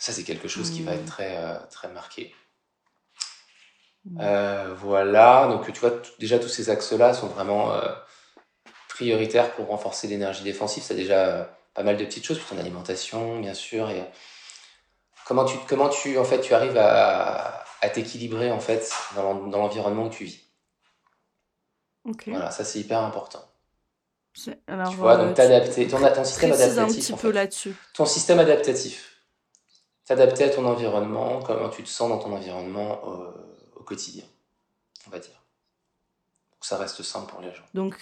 Ça, 0.00 0.12
c'est 0.14 0.24
quelque 0.24 0.48
chose 0.48 0.70
qui 0.70 0.82
va 0.82 0.94
être 0.94 1.02
mmh. 1.02 1.06
très, 1.06 1.36
euh, 1.36 1.58
très 1.70 1.88
marqué. 1.88 2.34
Mmh. 4.06 4.18
Euh, 4.22 4.74
voilà, 4.74 5.46
donc 5.46 5.70
tu 5.70 5.78
vois, 5.78 5.92
déjà 6.18 6.38
tous 6.38 6.48
ces 6.48 6.70
axes-là 6.70 7.12
sont 7.12 7.26
vraiment 7.26 7.74
euh, 7.74 7.92
prioritaires 8.88 9.52
pour 9.52 9.66
renforcer 9.66 10.08
l'énergie 10.08 10.42
défensive. 10.42 10.82
C'est 10.82 10.94
déjà 10.94 11.54
pas 11.74 11.82
mal 11.82 11.98
de 11.98 12.04
petites 12.06 12.24
choses, 12.24 12.40
ton 12.48 12.56
alimentation, 12.56 13.40
bien 13.40 13.52
sûr, 13.52 13.90
et 13.90 14.02
comment 15.26 15.44
tu, 15.44 15.58
comment 15.68 15.90
tu, 15.90 16.16
en 16.16 16.24
fait, 16.24 16.40
tu 16.40 16.54
arrives 16.54 16.78
à, 16.78 17.62
à 17.82 17.88
t'équilibrer 17.90 18.50
en 18.50 18.60
fait 18.60 18.90
dans 19.14 19.34
l'environnement 19.34 20.06
où 20.06 20.10
tu 20.10 20.24
vis. 20.24 20.40
Voilà, 22.26 22.50
ça 22.50 22.64
c'est 22.64 22.78
hyper 22.80 23.00
important. 23.00 23.44
Alors, 24.66 24.88
tu 24.88 24.96
vois, 24.96 25.18
donc 25.18 25.34
t'adapter, 25.34 25.86
ton, 25.86 25.98
ton 25.98 26.24
système 26.24 26.52
adaptatif. 26.52 26.78
un 26.78 26.86
petit 26.86 27.12
peu 27.12 27.30
là-dessus. 27.30 27.74
Ton 27.92 28.06
système 28.06 28.38
adaptatif 28.38 29.09
t'adapter 30.10 30.42
à 30.42 30.48
ton 30.48 30.66
environnement, 30.66 31.38
comment 31.40 31.68
tu 31.68 31.84
te 31.84 31.88
sens 31.88 32.08
dans 32.08 32.18
ton 32.18 32.32
environnement 32.32 33.00
au, 33.76 33.82
quotidien, 33.84 34.24
on 35.06 35.10
va 35.10 35.20
dire. 35.20 35.40
Donc 36.50 36.64
ça 36.64 36.76
reste 36.78 37.02
simple 37.02 37.30
pour 37.30 37.40
les 37.40 37.52
gens. 37.54 37.62
Donc 37.74 37.96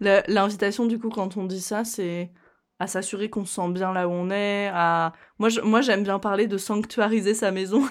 l'invitation 0.00 0.86
du 0.86 0.98
coup 0.98 1.10
quand 1.10 1.36
on 1.36 1.44
dit 1.44 1.60
ça, 1.60 1.84
c'est 1.84 2.30
à 2.78 2.86
s'assurer 2.86 3.28
qu'on 3.28 3.44
se 3.44 3.54
sent 3.56 3.68
bien 3.68 3.92
là 3.92 4.08
où 4.08 4.10
on 4.10 4.30
est, 4.30 4.70
à 4.72 5.12
moi 5.38 5.50
moi 5.62 5.82
j'aime 5.82 6.02
bien 6.02 6.18
parler 6.18 6.46
de 6.46 6.56
sanctuariser 6.56 7.34
sa 7.34 7.50
maison. 7.50 7.82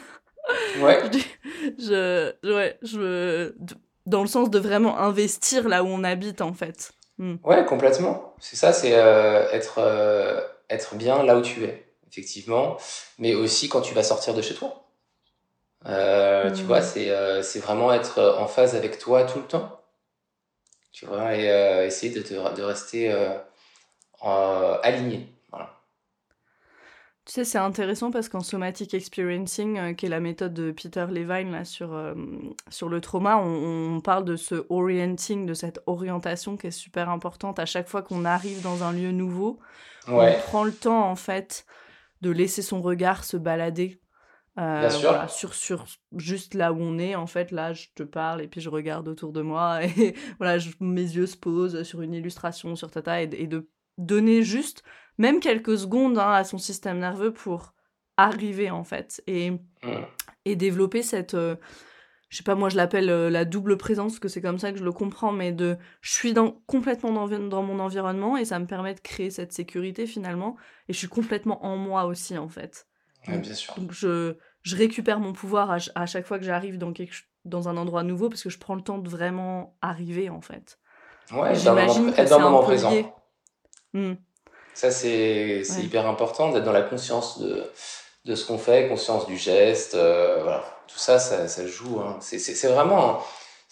Ouais. 0.79 0.99
je, 1.77 2.33
ouais, 2.43 2.79
je 2.81 3.53
dans 4.07 4.21
le 4.21 4.27
sens 4.27 4.49
de 4.49 4.57
vraiment 4.57 4.97
investir 4.97 5.69
là 5.69 5.83
où 5.83 5.87
on 5.87 6.03
habite 6.03 6.41
en 6.41 6.53
fait. 6.53 6.91
Hmm. 7.19 7.35
Ouais, 7.43 7.63
complètement. 7.65 8.33
C'est 8.39 8.55
ça, 8.55 8.73
c'est 8.73 8.95
euh, 8.95 9.47
être 9.51 9.77
euh, 9.77 10.41
être 10.71 10.95
bien 10.95 11.21
là 11.23 11.37
où 11.37 11.41
tu 11.41 11.63
es 11.63 11.92
effectivement, 12.13 12.77
mais 13.17 13.33
aussi 13.33 13.69
quand 13.69 13.81
tu 13.81 13.95
vas 13.95 14.03
sortir 14.03 14.33
de 14.35 14.41
chez 14.41 14.53
toi. 14.53 14.85
Euh, 15.87 16.51
Tu 16.51 16.63
vois, 16.63 16.81
c'est 16.81 17.09
euh, 17.09 17.41
c'est 17.41 17.59
vraiment 17.59 17.91
être 17.91 18.37
en 18.39 18.47
phase 18.47 18.75
avec 18.75 18.99
toi 18.99 19.23
tout 19.23 19.39
le 19.39 19.45
temps. 19.45 19.81
Tu 20.91 21.07
vois, 21.07 21.35
et 21.35 21.49
euh, 21.49 21.87
essayer 21.87 22.13
de, 22.13 22.21
te, 22.21 22.33
de 22.33 22.61
rester 22.61 23.11
euh, 23.11 24.77
aligné. 24.83 25.27
Voilà. 25.49 25.71
Tu 27.25 27.33
sais, 27.33 27.45
c'est 27.45 27.57
intéressant 27.57 28.11
parce 28.11 28.29
qu'en 28.29 28.41
somatic 28.41 28.93
experiencing, 28.93 29.95
qui 29.95 30.05
est 30.05 30.09
la 30.09 30.19
méthode 30.19 30.53
de 30.53 30.71
Peter 30.71 31.07
Levine 31.09 31.51
là, 31.51 31.65
sur, 31.65 31.99
sur 32.69 32.89
le 32.89 33.01
trauma, 33.01 33.37
on, 33.37 33.95
on, 33.95 34.01
parle 34.01 34.23
de 34.23 34.35
ce 34.35 34.67
orienting, 34.69 35.47
de 35.47 35.55
cette 35.55 35.79
orientation 35.87 36.57
qui 36.57 36.67
est 36.67 36.71
super 36.71 37.09
importante 37.09 37.57
à 37.57 37.65
chaque 37.65 37.87
fois 37.87 38.03
qu'on 38.03 38.23
arrive 38.23 38.61
dans 38.61 38.83
un 38.83 38.93
lieu 38.93 39.11
nouveau. 39.11 39.59
Ouais. 40.07 40.37
On 40.37 40.41
prend 40.47 40.63
le 40.63 40.73
temps, 40.73 41.09
en 41.09 41.15
fait, 41.15 41.65
de 42.23 42.31
laisser 42.31 42.61
son 42.61 42.81
regard 42.81 43.23
se 43.25 43.37
balader 43.37 43.99
euh, 44.59 44.87
voilà, 45.01 45.27
sur, 45.27 45.53
sur 45.53 45.85
juste 46.15 46.53
là 46.53 46.73
où 46.73 46.77
on 46.79 46.99
est, 46.99 47.15
en 47.15 47.25
fait, 47.25 47.51
là, 47.51 47.73
je 47.73 47.87
te 47.95 48.03
parle 48.03 48.41
et 48.41 48.47
puis 48.47 48.61
je 48.61 48.69
regarde 48.69 49.07
autour 49.07 49.33
de 49.33 49.41
moi 49.41 49.83
et 49.97 50.15
voilà, 50.37 50.57
je, 50.57 50.69
mes 50.79 51.01
yeux 51.01 51.25
se 51.25 51.37
posent 51.37 51.83
sur 51.83 52.01
une 52.01 52.13
illustration 52.13 52.75
sur 52.75 52.91
Tata 52.91 53.21
et, 53.21 53.29
et 53.33 53.47
de 53.47 53.67
donner 53.97 54.41
juste 54.41 54.83
même 55.17 55.39
quelques 55.39 55.77
secondes 55.77 56.17
hein, 56.17 56.31
à 56.31 56.43
son 56.43 56.57
système 56.57 56.99
nerveux 56.99 57.33
pour 57.33 57.73
arriver, 58.15 58.69
en 58.69 58.83
fait, 58.83 59.23
et, 59.27 59.51
mmh. 59.51 59.57
et 60.45 60.55
développer 60.55 61.01
cette, 61.01 61.33
euh, 61.33 61.55
je 62.33 62.37
sais 62.39 62.43
pas, 62.43 62.55
moi 62.55 62.69
je 62.69 62.75
l'appelle 62.75 63.11
euh, 63.11 63.29
la 63.29 63.45
double 63.45 63.77
présence, 63.77 64.17
que 64.17 64.27
c'est 64.27 64.41
comme 64.41 64.57
ça 64.57 64.71
que 64.71 64.79
je 64.79 64.83
le 64.83 64.91
comprends, 64.91 65.31
mais 65.31 65.51
de 65.51 65.77
je 66.01 66.13
suis 66.13 66.33
dans, 66.33 66.57
complètement 66.65 67.11
dans, 67.11 67.27
dans, 67.27 67.61
mon 67.61 67.79
environnement 67.79 68.37
et 68.37 68.43
ça 68.43 68.57
me 68.57 68.65
permet 68.65 68.95
de 68.95 69.01
créer 69.01 69.29
cette 69.29 69.53
sécurité 69.53 70.07
finalement, 70.07 70.55
et 70.89 70.93
je 70.93 70.97
suis 70.97 71.07
complètement 71.07 71.63
en 71.63 71.77
moi 71.77 72.05
aussi 72.05 72.35
en 72.39 72.49
fait. 72.49 72.87
bien 73.27 73.43
sûr. 73.53 73.75
Donc 73.75 73.91
je, 73.91 74.35
je 74.63 74.75
récupère 74.75 75.19
mon 75.19 75.31
pouvoir 75.31 75.69
à, 75.69 75.77
à 75.93 76.07
chaque 76.07 76.25
fois 76.25 76.39
que 76.39 76.43
j'arrive 76.43 76.79
dans, 76.79 76.91
quelque, 76.91 77.13
dans 77.45 77.69
un 77.69 77.77
endroit 77.77 78.01
nouveau 78.01 78.29
parce 78.29 78.41
que 78.41 78.49
je 78.49 78.57
prends 78.57 78.73
le 78.73 78.81
temps 78.81 78.97
de 78.97 79.07
vraiment 79.07 79.77
arriver 79.83 80.31
en 80.31 80.41
fait. 80.41 80.79
Ouais, 81.31 81.53
j'imagine 81.53 82.15
être 82.17 82.31
dans 82.31 82.39
le 82.39 82.45
moment 82.45 82.63
présent. 82.63 82.91
Mmh. 83.93 84.13
Ça 84.73 84.89
c'est 84.89 85.61
hyper 85.83 86.07
important 86.07 86.51
d'être 86.51 86.65
dans 86.65 86.71
la 86.71 86.81
conscience 86.81 87.39
de, 87.39 87.63
de 88.25 88.33
ce 88.33 88.47
qu'on 88.47 88.57
fait, 88.57 88.87
conscience 88.87 89.27
du 89.27 89.37
geste, 89.37 89.93
euh, 89.93 90.41
voilà 90.41 90.72
tout 90.87 90.97
ça, 90.97 91.19
ça, 91.19 91.47
ça 91.47 91.67
joue. 91.67 91.99
Hein. 91.99 92.19
C'est 92.21 92.67
vraiment 92.67 93.21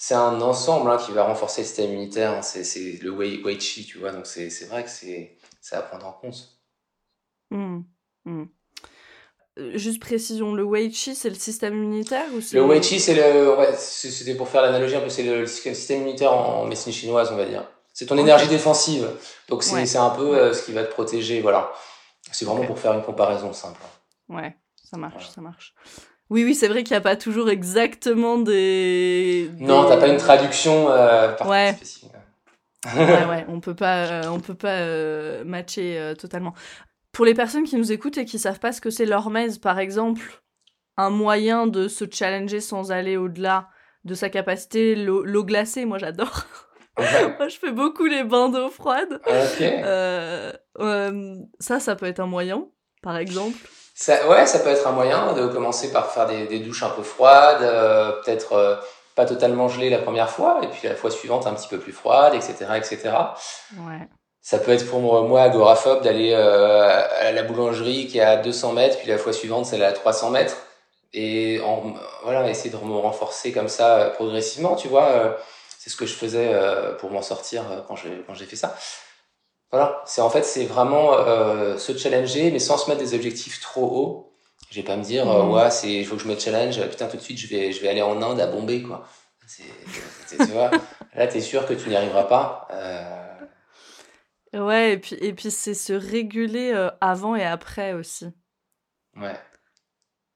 c'est 0.03 0.15
un 0.15 0.41
ensemble 0.41 0.89
hein, 0.89 0.97
qui 0.97 1.11
va 1.11 1.25
renforcer 1.25 1.61
le 1.61 1.67
système 1.67 1.91
immunitaire. 1.91 2.31
Hein. 2.31 2.41
C'est 2.41 2.97
le 3.03 3.11
Wei, 3.11 3.39
Wei 3.43 3.59
Chi, 3.59 3.85
tu 3.85 3.99
vois. 3.99 4.11
Donc 4.11 4.25
c'est 4.25 4.65
vrai 4.65 4.83
que 4.83 4.89
c'est 4.89 5.37
à 5.73 5.81
prendre 5.83 6.07
en 6.07 6.13
compte. 6.13 6.57
Mmh, 7.51 7.81
mmh. 8.25 8.43
Euh, 9.59 9.77
juste 9.77 10.01
précision, 10.01 10.55
le 10.55 10.63
Wei 10.63 10.91
Chi, 10.91 11.13
c'est 11.13 11.29
le 11.29 11.35
système 11.35 11.75
immunitaire 11.75 12.25
ou 12.33 12.39
Le 12.51 12.63
Wei 12.63 12.81
Chi, 12.81 12.99
c'est 12.99 13.13
le. 13.13 13.55
C'était 13.77 14.33
pour 14.33 14.47
faire 14.47 14.63
l'analogie 14.63 14.95
un 14.95 15.01
peu, 15.01 15.09
c'est 15.09 15.21
le, 15.21 15.45
système 15.45 16.01
immunitaire 16.01 16.33
en, 16.33 16.65
médecine 16.65 16.93
chinoise, 16.93 17.29
on 17.31 17.35
va 17.35 17.45
dire. 17.45 17.63
C'est 17.93 18.07
ton 18.07 18.17
énergie 18.17 18.47
défensive. 18.47 19.07
Donc 19.49 19.61
c'est 19.61 19.97
un 19.97 20.09
peu 20.09 20.35
euh, 20.35 20.53
ce 20.55 20.65
qui 20.65 20.71
va 20.71 20.83
te 20.83 20.91
protéger, 20.91 21.41
voilà. 21.41 21.71
C'est 22.31 22.45
vraiment 22.45 22.65
pour 22.65 22.79
faire 22.79 22.93
une 22.93 23.03
comparaison 23.03 23.53
simple. 23.53 23.81
Ouais, 24.29 24.55
ça 24.83 24.97
marche, 24.97 25.29
ça 25.29 25.41
marche. 25.41 25.75
Oui, 26.31 26.45
oui, 26.45 26.55
c'est 26.55 26.69
vrai 26.69 26.83
qu'il 26.83 26.93
n'y 26.93 26.97
a 26.97 27.01
pas 27.01 27.17
toujours 27.17 27.49
exactement 27.49 28.37
des. 28.37 29.51
Non, 29.59 29.85
t'as 29.85 29.97
pas 29.97 30.07
une 30.07 30.15
traduction 30.15 30.89
euh, 30.89 31.35
ouais. 31.45 31.75
ouais, 32.95 33.25
ouais, 33.29 33.45
on 33.49 33.59
peut 33.59 33.75
pas, 33.75 34.05
euh, 34.05 34.23
on 34.29 34.39
peut 34.39 34.55
pas 34.55 34.77
euh, 34.77 35.43
matcher 35.43 35.99
euh, 35.99 36.15
totalement. 36.15 36.53
Pour 37.11 37.25
les 37.25 37.33
personnes 37.33 37.65
qui 37.65 37.75
nous 37.75 37.91
écoutent 37.91 38.17
et 38.17 38.23
qui 38.23 38.39
savent 38.39 38.61
pas 38.61 38.71
ce 38.71 38.79
que 38.79 38.89
c'est 38.89 39.05
l'hormèse, 39.05 39.57
par 39.57 39.77
exemple, 39.77 40.41
un 40.95 41.09
moyen 41.09 41.67
de 41.67 41.89
se 41.89 42.05
challenger 42.09 42.61
sans 42.61 42.93
aller 42.93 43.17
au-delà 43.17 43.67
de 44.05 44.13
sa 44.13 44.29
capacité, 44.29 44.95
l'eau 44.95 45.43
glacée, 45.43 45.83
moi 45.83 45.97
j'adore. 45.97 46.45
moi 46.97 47.49
je 47.49 47.57
fais 47.57 47.73
beaucoup 47.73 48.05
les 48.05 48.23
bains 48.23 48.47
d'eau 48.47 48.69
froide. 48.69 49.19
ça, 51.59 51.79
ça 51.81 51.95
peut 51.97 52.05
être 52.05 52.21
un 52.21 52.27
moyen, 52.27 52.69
par 53.01 53.17
exemple. 53.17 53.59
Ça, 53.93 54.27
ouais, 54.29 54.45
ça 54.45 54.59
peut 54.59 54.69
être 54.69 54.87
un 54.87 54.91
moyen 54.91 55.33
de 55.33 55.47
commencer 55.47 55.91
par 55.91 56.11
faire 56.11 56.25
des, 56.25 56.47
des 56.47 56.59
douches 56.59 56.83
un 56.83 56.89
peu 56.89 57.03
froides, 57.03 57.61
euh, 57.61 58.11
peut-être 58.23 58.53
euh, 58.53 58.75
pas 59.15 59.25
totalement 59.25 59.67
gelées 59.67 59.89
la 59.89 59.99
première 59.99 60.29
fois, 60.29 60.59
et 60.63 60.67
puis 60.67 60.87
la 60.87 60.95
fois 60.95 61.11
suivante 61.11 61.45
un 61.45 61.53
petit 61.53 61.67
peu 61.67 61.77
plus 61.77 61.91
froide, 61.91 62.33
etc., 62.33 62.65
etc. 62.77 63.11
Ouais. 63.77 64.07
Ça 64.41 64.57
peut 64.57 64.71
être 64.71 64.89
pour 64.89 64.99
moi 65.01 65.43
agoraphobe 65.43 66.01
d'aller 66.01 66.31
euh, 66.33 67.01
à 67.19 67.31
la 67.31 67.43
boulangerie 67.43 68.07
qui 68.07 68.17
est 68.17 68.23
à 68.23 68.37
200 68.37 68.73
mètres, 68.73 68.97
puis 68.97 69.07
la 69.07 69.17
fois 69.17 69.33
suivante 69.33 69.65
celle 69.65 69.83
à 69.83 69.91
300 69.91 70.31
mètres, 70.31 70.57
et 71.13 71.61
en, 71.61 71.93
voilà, 72.23 72.49
essayer 72.49 72.69
de 72.69 72.77
me 72.77 72.97
renforcer 72.97 73.51
comme 73.51 73.67
ça 73.67 74.11
progressivement, 74.15 74.75
tu 74.75 74.87
vois. 74.87 75.37
c'est 75.77 75.89
ce 75.89 75.97
que 75.97 76.05
je 76.05 76.13
faisais 76.13 76.55
pour 76.99 77.11
m'en 77.11 77.21
sortir 77.21 77.65
quand 77.87 77.97
j'ai 77.97 78.23
quand 78.25 78.33
j'ai 78.33 78.45
fait 78.45 78.55
ça. 78.55 78.73
Voilà, 79.71 80.01
c'est 80.05 80.21
en 80.21 80.29
fait 80.29 80.43
c'est 80.43 80.65
vraiment 80.65 81.13
euh, 81.13 81.77
se 81.77 81.95
challenger, 81.97 82.51
mais 82.51 82.59
sans 82.59 82.77
se 82.77 82.89
mettre 82.89 83.01
des 83.01 83.13
objectifs 83.13 83.59
trop 83.61 83.85
hauts. 83.85 84.33
Je 84.69 84.75
vais 84.77 84.83
pas 84.85 84.97
me 84.97 85.03
dire 85.03 85.29
euh, 85.29 85.43
Mhm. 85.43 85.51
ouais 85.51 85.71
c'est 85.71 85.91
il 85.93 86.05
faut 86.05 86.15
que 86.17 86.21
je 86.23 86.27
me 86.27 86.37
challenge, 86.37 86.81
putain 86.89 87.07
tout 87.07 87.17
de 87.17 87.21
suite 87.21 87.37
je 87.37 87.47
vais 87.47 87.71
je 87.71 87.81
vais 87.81 87.89
aller 87.89 88.01
en 88.01 88.21
Inde 88.21 88.39
à 88.39 88.47
Bombay 88.47 88.81
quoi. 88.83 89.05
Tu 90.29 90.37
vois 90.51 90.71
là 91.15 91.27
t'es 91.27 91.41
sûr 91.41 91.65
que 91.65 91.73
tu 91.73 91.89
n'y 91.89 91.95
arriveras 91.95 92.23
pas. 92.25 92.67
Euh, 92.71 93.17
Ouais, 94.53 94.93
et 94.93 94.97
puis, 94.97 95.15
et 95.21 95.33
puis 95.33 95.49
c'est 95.49 95.73
se 95.73 95.93
réguler 95.93 96.73
avant 96.99 97.37
et 97.37 97.43
après 97.45 97.93
aussi. 97.93 98.27
ouais 99.15 99.39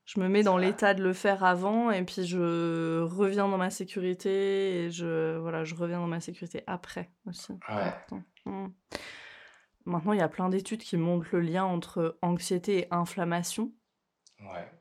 Je 0.05 0.21
me 0.21 0.29
mets 0.29 0.41
dans 0.43 0.57
l'état 0.57 0.93
de 0.93 1.03
le 1.03 1.11
faire 1.11 1.43
avant 1.43 1.91
et 1.91 2.01
puis 2.03 2.25
je 2.25 3.01
reviens 3.01 3.49
dans 3.49 3.57
ma 3.57 3.69
sécurité 3.69 4.85
et 4.85 4.91
je, 4.91 5.37
voilà, 5.37 5.65
je 5.65 5.75
reviens 5.75 5.99
dans 5.99 6.07
ma 6.07 6.21
sécurité 6.21 6.63
après 6.65 7.09
aussi. 7.27 7.51
Ouais. 7.67 8.21
Maintenant, 9.85 10.13
il 10.13 10.19
y 10.19 10.21
a 10.23 10.29
plein 10.29 10.49
d'études 10.49 10.81
qui 10.81 10.97
montrent 10.97 11.27
le 11.33 11.41
lien 11.41 11.63
entre 11.65 12.17
anxiété 12.21 12.79
et 12.79 12.87
inflammation. 12.93 13.71
ouais. 14.41 14.71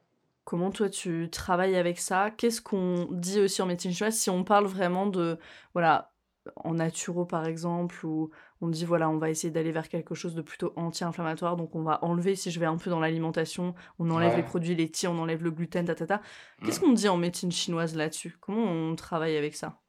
Comment 0.45 0.71
toi 0.71 0.91
tu 0.91 1.31
travailles 1.31 1.77
avec 1.77 1.99
ça? 1.99 2.31
Qu'est-ce 2.31 2.61
qu'on 2.61 3.09
dit 3.11 3.41
aussi 3.41 3.63
en 3.63 3.67
médecine? 3.67 3.93
Chinoise 3.93 4.15
si 4.17 4.29
on 4.29 4.45
parle 4.45 4.67
vraiment 4.67 5.07
de, 5.07 5.39
voilà, 5.73 6.13
en 6.57 6.75
naturo 6.75 7.25
par 7.25 7.47
exemple, 7.47 8.05
où 8.05 8.31
on 8.61 8.69
dit 8.69 8.85
voilà, 8.85 9.09
on 9.09 9.17
va 9.17 9.31
essayer 9.31 9.51
d'aller 9.51 9.73
vers 9.73 9.89
quelque 9.89 10.15
chose 10.15 10.35
de 10.35 10.43
plutôt 10.43 10.75
anti-inflammatoire, 10.77 11.57
donc 11.57 11.75
on 11.75 11.83
va 11.83 12.05
enlever, 12.05 12.37
si 12.37 12.51
je 12.51 12.61
vais 12.61 12.67
un 12.67 12.77
peu 12.77 12.91
dans 12.91 13.01
l'alimentation, 13.01 13.75
on 13.99 14.11
enlève 14.11 14.33
Ouais. 14.33 14.37
les 14.37 14.43
produits 14.43 14.75
laitiers, 14.75 15.09
on 15.09 15.19
enlève 15.19 15.43
le 15.43 15.51
gluten, 15.51 15.87
tatata. 15.87 16.21
Qu'est-ce 16.63 16.81
Mm. 16.81 16.83
qu'on 16.83 16.93
dit 16.93 17.09
en 17.09 17.17
médecine 17.17 17.51
chinoise 17.53 17.95
là-dessus? 17.97 18.37
Comment 18.41 18.65
on 18.65 18.95
travaille 18.97 19.39
avec 19.39 19.55
ça? 19.57 19.81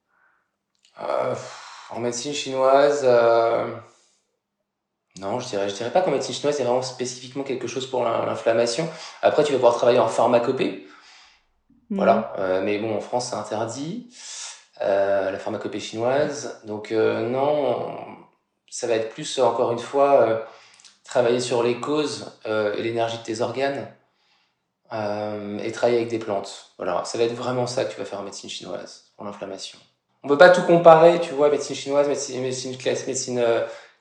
Euh, 1.01 1.35
en 1.89 1.99
médecine 1.99 2.33
chinoise, 2.33 3.01
euh, 3.03 3.75
non, 5.19 5.39
je 5.39 5.47
dirais, 5.47 5.69
je 5.69 5.75
dirais 5.75 5.91
pas 5.91 6.01
qu'en 6.01 6.11
médecine 6.11 6.33
chinoise, 6.35 6.59
a 6.59 6.63
vraiment 6.63 6.81
spécifiquement 6.81 7.43
quelque 7.43 7.67
chose 7.67 7.89
pour 7.89 8.03
l'in- 8.03 8.25
l'inflammation. 8.25 8.87
Après, 9.21 9.43
tu 9.43 9.51
vas 9.53 9.57
pouvoir 9.57 9.75
travailler 9.75 9.99
en 9.99 10.07
pharmacopée, 10.07 10.87
Mm. 11.89 11.95
voilà. 11.97 12.33
Euh, 12.39 12.61
mais 12.61 12.79
bon, 12.79 12.95
en 12.95 12.99
France, 12.99 13.27
c'est 13.29 13.35
interdit, 13.35 14.07
euh, 14.81 15.31
la 15.31 15.37
pharmacopée 15.39 15.79
chinoise. 15.79 16.59
Donc, 16.65 16.91
euh, 16.91 17.27
non, 17.29 17.95
ça 18.69 18.87
va 18.87 18.95
être 18.95 19.09
plus, 19.09 19.39
encore 19.39 19.71
une 19.71 19.79
fois, 19.79 20.45
travailler 21.03 21.39
sur 21.39 21.63
les 21.63 21.79
causes 21.79 22.31
et 22.45 22.81
l'énergie 22.81 23.17
de 23.19 23.23
tes 23.23 23.41
organes 23.41 23.87
et 24.91 25.71
travailler 25.71 25.97
avec 25.97 26.09
des 26.09 26.19
plantes. 26.19 26.71
Voilà, 26.77 27.03
ça 27.05 27.17
va 27.17 27.23
être 27.25 27.33
vraiment 27.35 27.67
ça 27.67 27.85
que 27.85 27.93
tu 27.93 27.99
vas 27.99 28.05
faire 28.05 28.19
en 28.19 28.23
médecine 28.23 28.49
chinoise 28.49 29.05
pour 29.15 29.25
l'inflammation. 29.25 29.77
On 30.23 30.27
peut 30.27 30.37
pas 30.37 30.49
tout 30.49 30.63
comparer, 30.63 31.19
tu 31.21 31.33
vois, 31.33 31.49
médecine 31.49 31.75
chinoise, 31.75 32.07
médecine, 32.07 32.41
médecine, 32.41 32.75
classe, 32.77 33.05
médecine 33.05 33.39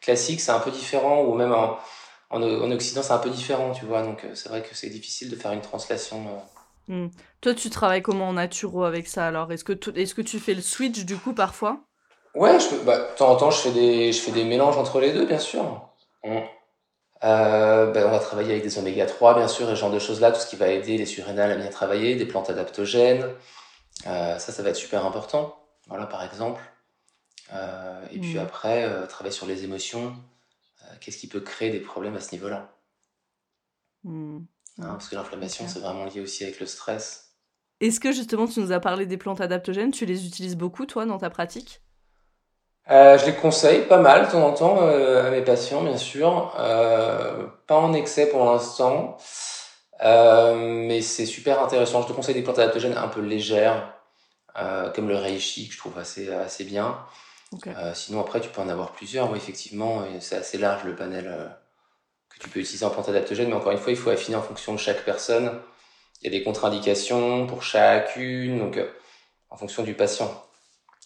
classique, 0.04 0.40
c'est 0.40 0.52
un 0.52 0.60
peu 0.60 0.70
différent, 0.70 1.22
ou 1.22 1.34
même 1.34 1.52
en, 1.52 1.78
en, 2.30 2.42
en 2.42 2.70
Occident, 2.70 3.02
c'est 3.02 3.12
un 3.12 3.18
peu 3.18 3.30
différent, 3.30 3.72
tu 3.72 3.84
vois. 3.84 4.02
Donc, 4.02 4.24
euh, 4.24 4.34
c'est 4.34 4.48
vrai 4.48 4.62
que 4.62 4.74
c'est 4.74 4.90
difficile 4.90 5.30
de 5.30 5.36
faire 5.36 5.52
une 5.52 5.60
translation. 5.60 6.26
euh. 6.88 7.08
Toi, 7.40 7.54
tu 7.54 7.70
travailles 7.70 8.02
comment 8.02 8.28
en 8.28 8.32
naturo 8.34 8.84
avec 8.84 9.06
ça 9.06 9.26
alors? 9.26 9.50
Est-ce 9.52 9.64
que, 9.64 9.72
tu- 9.72 9.90
est-ce 9.98 10.14
que 10.14 10.22
tu 10.22 10.38
fais 10.38 10.54
le 10.54 10.62
switch 10.62 11.04
du 11.04 11.16
coup 11.16 11.32
parfois? 11.32 11.80
Ouais, 12.34 12.58
je, 12.58 12.84
bah, 12.84 12.98
de 12.98 13.16
temps 13.16 13.30
en 13.30 13.36
temps, 13.36 13.50
je 13.50 13.58
fais 13.58 13.70
des, 13.72 14.12
je 14.12 14.20
fais 14.20 14.32
des 14.32 14.44
mélanges 14.44 14.76
entre 14.76 15.00
les 15.00 15.12
deux, 15.12 15.24
bien 15.24 15.38
sûr. 15.38 15.62
Mm. 16.24 16.38
Euh, 17.24 17.90
ben, 17.92 18.06
on 18.06 18.10
va 18.10 18.18
travailler 18.18 18.50
avec 18.52 18.62
des 18.64 18.78
oméga 18.78 19.06
3, 19.06 19.34
bien 19.34 19.48
sûr, 19.48 19.70
et 19.70 19.74
ce 19.76 19.80
genre 19.80 19.90
de 19.90 19.98
choses-là, 19.98 20.30
tout 20.32 20.40
ce 20.40 20.46
qui 20.46 20.56
va 20.56 20.68
aider 20.68 20.98
les 20.98 21.06
surrénales 21.06 21.52
à 21.52 21.56
bien 21.56 21.70
travailler, 21.70 22.16
des 22.16 22.26
plantes 22.26 22.50
adaptogènes. 22.50 23.26
Euh, 24.06 24.38
ça, 24.38 24.52
ça 24.52 24.62
va 24.62 24.70
être 24.70 24.76
super 24.76 25.06
important. 25.06 25.56
Voilà, 25.88 26.06
par 26.06 26.24
exemple. 26.24 26.60
Euh, 27.52 28.06
et 28.12 28.18
puis 28.18 28.38
Mm. 28.38 28.38
après, 28.38 28.84
euh, 28.84 29.06
travailler 29.06 29.34
sur 29.34 29.46
les 29.46 29.64
émotions. 29.64 30.16
Euh, 30.82 30.94
Qu'est-ce 31.00 31.18
qui 31.18 31.28
peut 31.28 31.40
créer 31.40 31.70
des 31.70 31.80
problèmes 31.80 32.16
à 32.16 32.20
ce 32.20 32.32
niveau-là? 32.32 32.70
Mm. 34.04 34.38
hein, 34.80 34.92
Parce 34.92 35.08
que 35.08 35.14
l'inflammation, 35.14 35.66
c'est 35.68 35.80
vraiment 35.80 36.04
lié 36.04 36.20
aussi 36.20 36.44
avec 36.44 36.60
le 36.60 36.66
stress. 36.66 37.32
Est-ce 37.80 38.00
que 38.00 38.10
justement 38.12 38.46
tu 38.48 38.58
nous 38.60 38.72
as 38.72 38.80
parlé 38.80 39.06
des 39.06 39.16
plantes 39.16 39.40
adaptogènes? 39.40 39.90
Tu 39.92 40.06
les 40.06 40.26
utilises 40.26 40.56
beaucoup 40.56 40.86
toi 40.86 41.06
dans 41.06 41.18
ta 41.18 41.30
pratique? 41.30 41.82
Euh, 42.90 43.16
je 43.16 43.24
les 43.26 43.34
conseille 43.34 43.86
pas 43.86 43.98
mal 43.98 44.26
de 44.26 44.30
temps 44.32 44.46
en 44.46 44.52
temps 44.52 44.78
à 44.86 45.30
mes 45.30 45.42
patients, 45.42 45.82
bien 45.82 45.96
sûr. 45.96 46.52
Pas 47.66 47.76
en 47.76 47.92
excès 47.94 48.28
pour 48.28 48.44
l'instant, 48.44 49.16
mais 50.02 51.00
c'est 51.00 51.26
super 51.26 51.62
intéressant. 51.62 52.02
Je 52.02 52.08
te 52.08 52.12
conseille 52.12 52.34
des 52.34 52.42
plantes 52.42 52.58
adaptogènes 52.58 52.96
un 52.96 53.08
peu 53.08 53.20
légères, 53.20 53.94
comme 54.94 55.08
le 55.08 55.16
reishi, 55.16 55.68
que 55.68 55.74
je 55.74 55.78
trouve 55.78 55.98
assez, 55.98 56.30
assez 56.32 56.64
bien. 56.64 56.98
Euh, 57.66 57.94
sinon, 57.94 58.20
après, 58.20 58.40
tu 58.40 58.48
peux 58.48 58.60
en 58.60 58.68
avoir 58.68 58.92
plusieurs. 58.92 59.30
Oui, 59.30 59.38
effectivement, 59.38 60.04
et 60.04 60.20
c'est 60.20 60.36
assez 60.36 60.58
large 60.58 60.84
le 60.84 60.96
panel 60.96 61.26
euh, 61.28 61.48
que 62.30 62.38
tu 62.40 62.48
peux 62.48 62.60
utiliser 62.60 62.84
en 62.84 62.90
plantes 62.90 63.08
adaptogènes. 63.08 63.48
Mais 63.48 63.54
encore 63.54 63.72
une 63.72 63.78
fois, 63.78 63.92
il 63.92 63.98
faut 63.98 64.10
affiner 64.10 64.36
en 64.36 64.42
fonction 64.42 64.72
de 64.72 64.78
chaque 64.78 65.04
personne. 65.04 65.60
Il 66.20 66.32
y 66.32 66.34
a 66.34 66.38
des 66.38 66.42
contre-indications 66.42 67.46
pour 67.46 67.62
chacune, 67.62 68.58
donc 68.58 68.76
euh, 68.76 68.90
en 69.50 69.56
fonction 69.56 69.82
du 69.82 69.94
patient. 69.94 70.42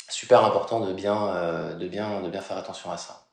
Super 0.08 0.44
important 0.44 0.80
de 0.80 0.92
bien, 0.92 1.34
euh, 1.34 1.74
de 1.74 1.86
bien, 1.86 2.22
de 2.22 2.30
bien 2.30 2.40
faire 2.40 2.56
attention 2.56 2.90
à 2.90 2.96
ça. 2.96 3.26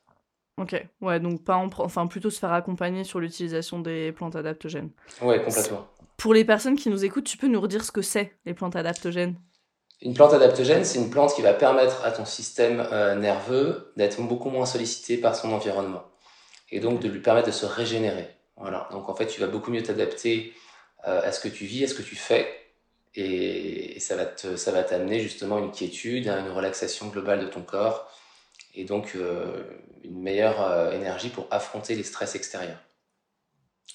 Ok. 0.57 0.75
Ouais, 1.01 1.19
donc 1.19 1.43
pas 1.43 1.57
en, 1.57 1.69
enfin 1.79 2.07
plutôt 2.07 2.29
se 2.29 2.39
faire 2.39 2.53
accompagner 2.53 3.03
sur 3.03 3.19
l'utilisation 3.19 3.79
des 3.79 4.11
plantes 4.11 4.35
adaptogènes. 4.35 4.91
Ouais, 5.21 5.41
complètement. 5.43 5.87
Pour 6.17 6.33
les 6.33 6.45
personnes 6.45 6.75
qui 6.75 6.89
nous 6.89 7.03
écoutent, 7.03 7.25
tu 7.25 7.37
peux 7.37 7.47
nous 7.47 7.59
redire 7.59 7.83
ce 7.83 7.91
que 7.91 8.01
c'est 8.01 8.37
les 8.45 8.53
plantes 8.53 8.75
adaptogènes? 8.75 9.35
Une 10.05 10.13
plante 10.13 10.33
adaptogène, 10.33 10.85
c'est 10.85 10.99
une 10.99 11.09
plante 11.09 11.33
qui 11.33 11.41
va 11.41 11.51
permettre 11.51 12.05
à 12.05 12.11
ton 12.11 12.25
système 12.25 12.87
euh, 12.91 13.15
nerveux 13.15 13.91
d'être 13.97 14.21
beaucoup 14.21 14.51
moins 14.51 14.67
sollicité 14.67 15.17
par 15.17 15.35
son 15.35 15.51
environnement 15.51 16.03
et 16.71 16.79
donc 16.79 16.99
de 16.99 17.07
lui 17.07 17.21
permettre 17.21 17.47
de 17.47 17.51
se 17.51 17.65
régénérer. 17.65 18.29
Voilà. 18.55 18.87
Donc 18.91 19.09
en 19.09 19.15
fait, 19.15 19.25
tu 19.25 19.41
vas 19.41 19.47
beaucoup 19.47 19.71
mieux 19.71 19.81
t'adapter 19.81 20.53
euh, 21.07 21.27
à 21.27 21.31
ce 21.31 21.39
que 21.39 21.47
tu 21.47 21.65
vis, 21.65 21.85
à 21.85 21.87
ce 21.87 21.95
que 21.95 22.03
tu 22.03 22.15
fais, 22.15 22.47
et, 23.15 23.99
ça 23.99 24.15
va 24.15 24.25
te, 24.25 24.55
ça 24.57 24.71
va 24.71 24.83
t'amener 24.83 25.19
justement 25.21 25.57
une 25.57 25.71
quiétude, 25.71 26.27
hein, 26.27 26.45
une 26.45 26.51
relaxation 26.51 27.07
globale 27.07 27.39
de 27.39 27.47
ton 27.47 27.63
corps, 27.63 28.11
et 28.75 28.83
donc 28.83 29.13
euh, 29.15 29.63
une 30.03 30.21
meilleure 30.21 30.93
énergie 30.93 31.29
pour 31.29 31.47
affronter 31.49 31.95
les 31.95 32.03
stress 32.03 32.35
extérieurs. 32.35 32.81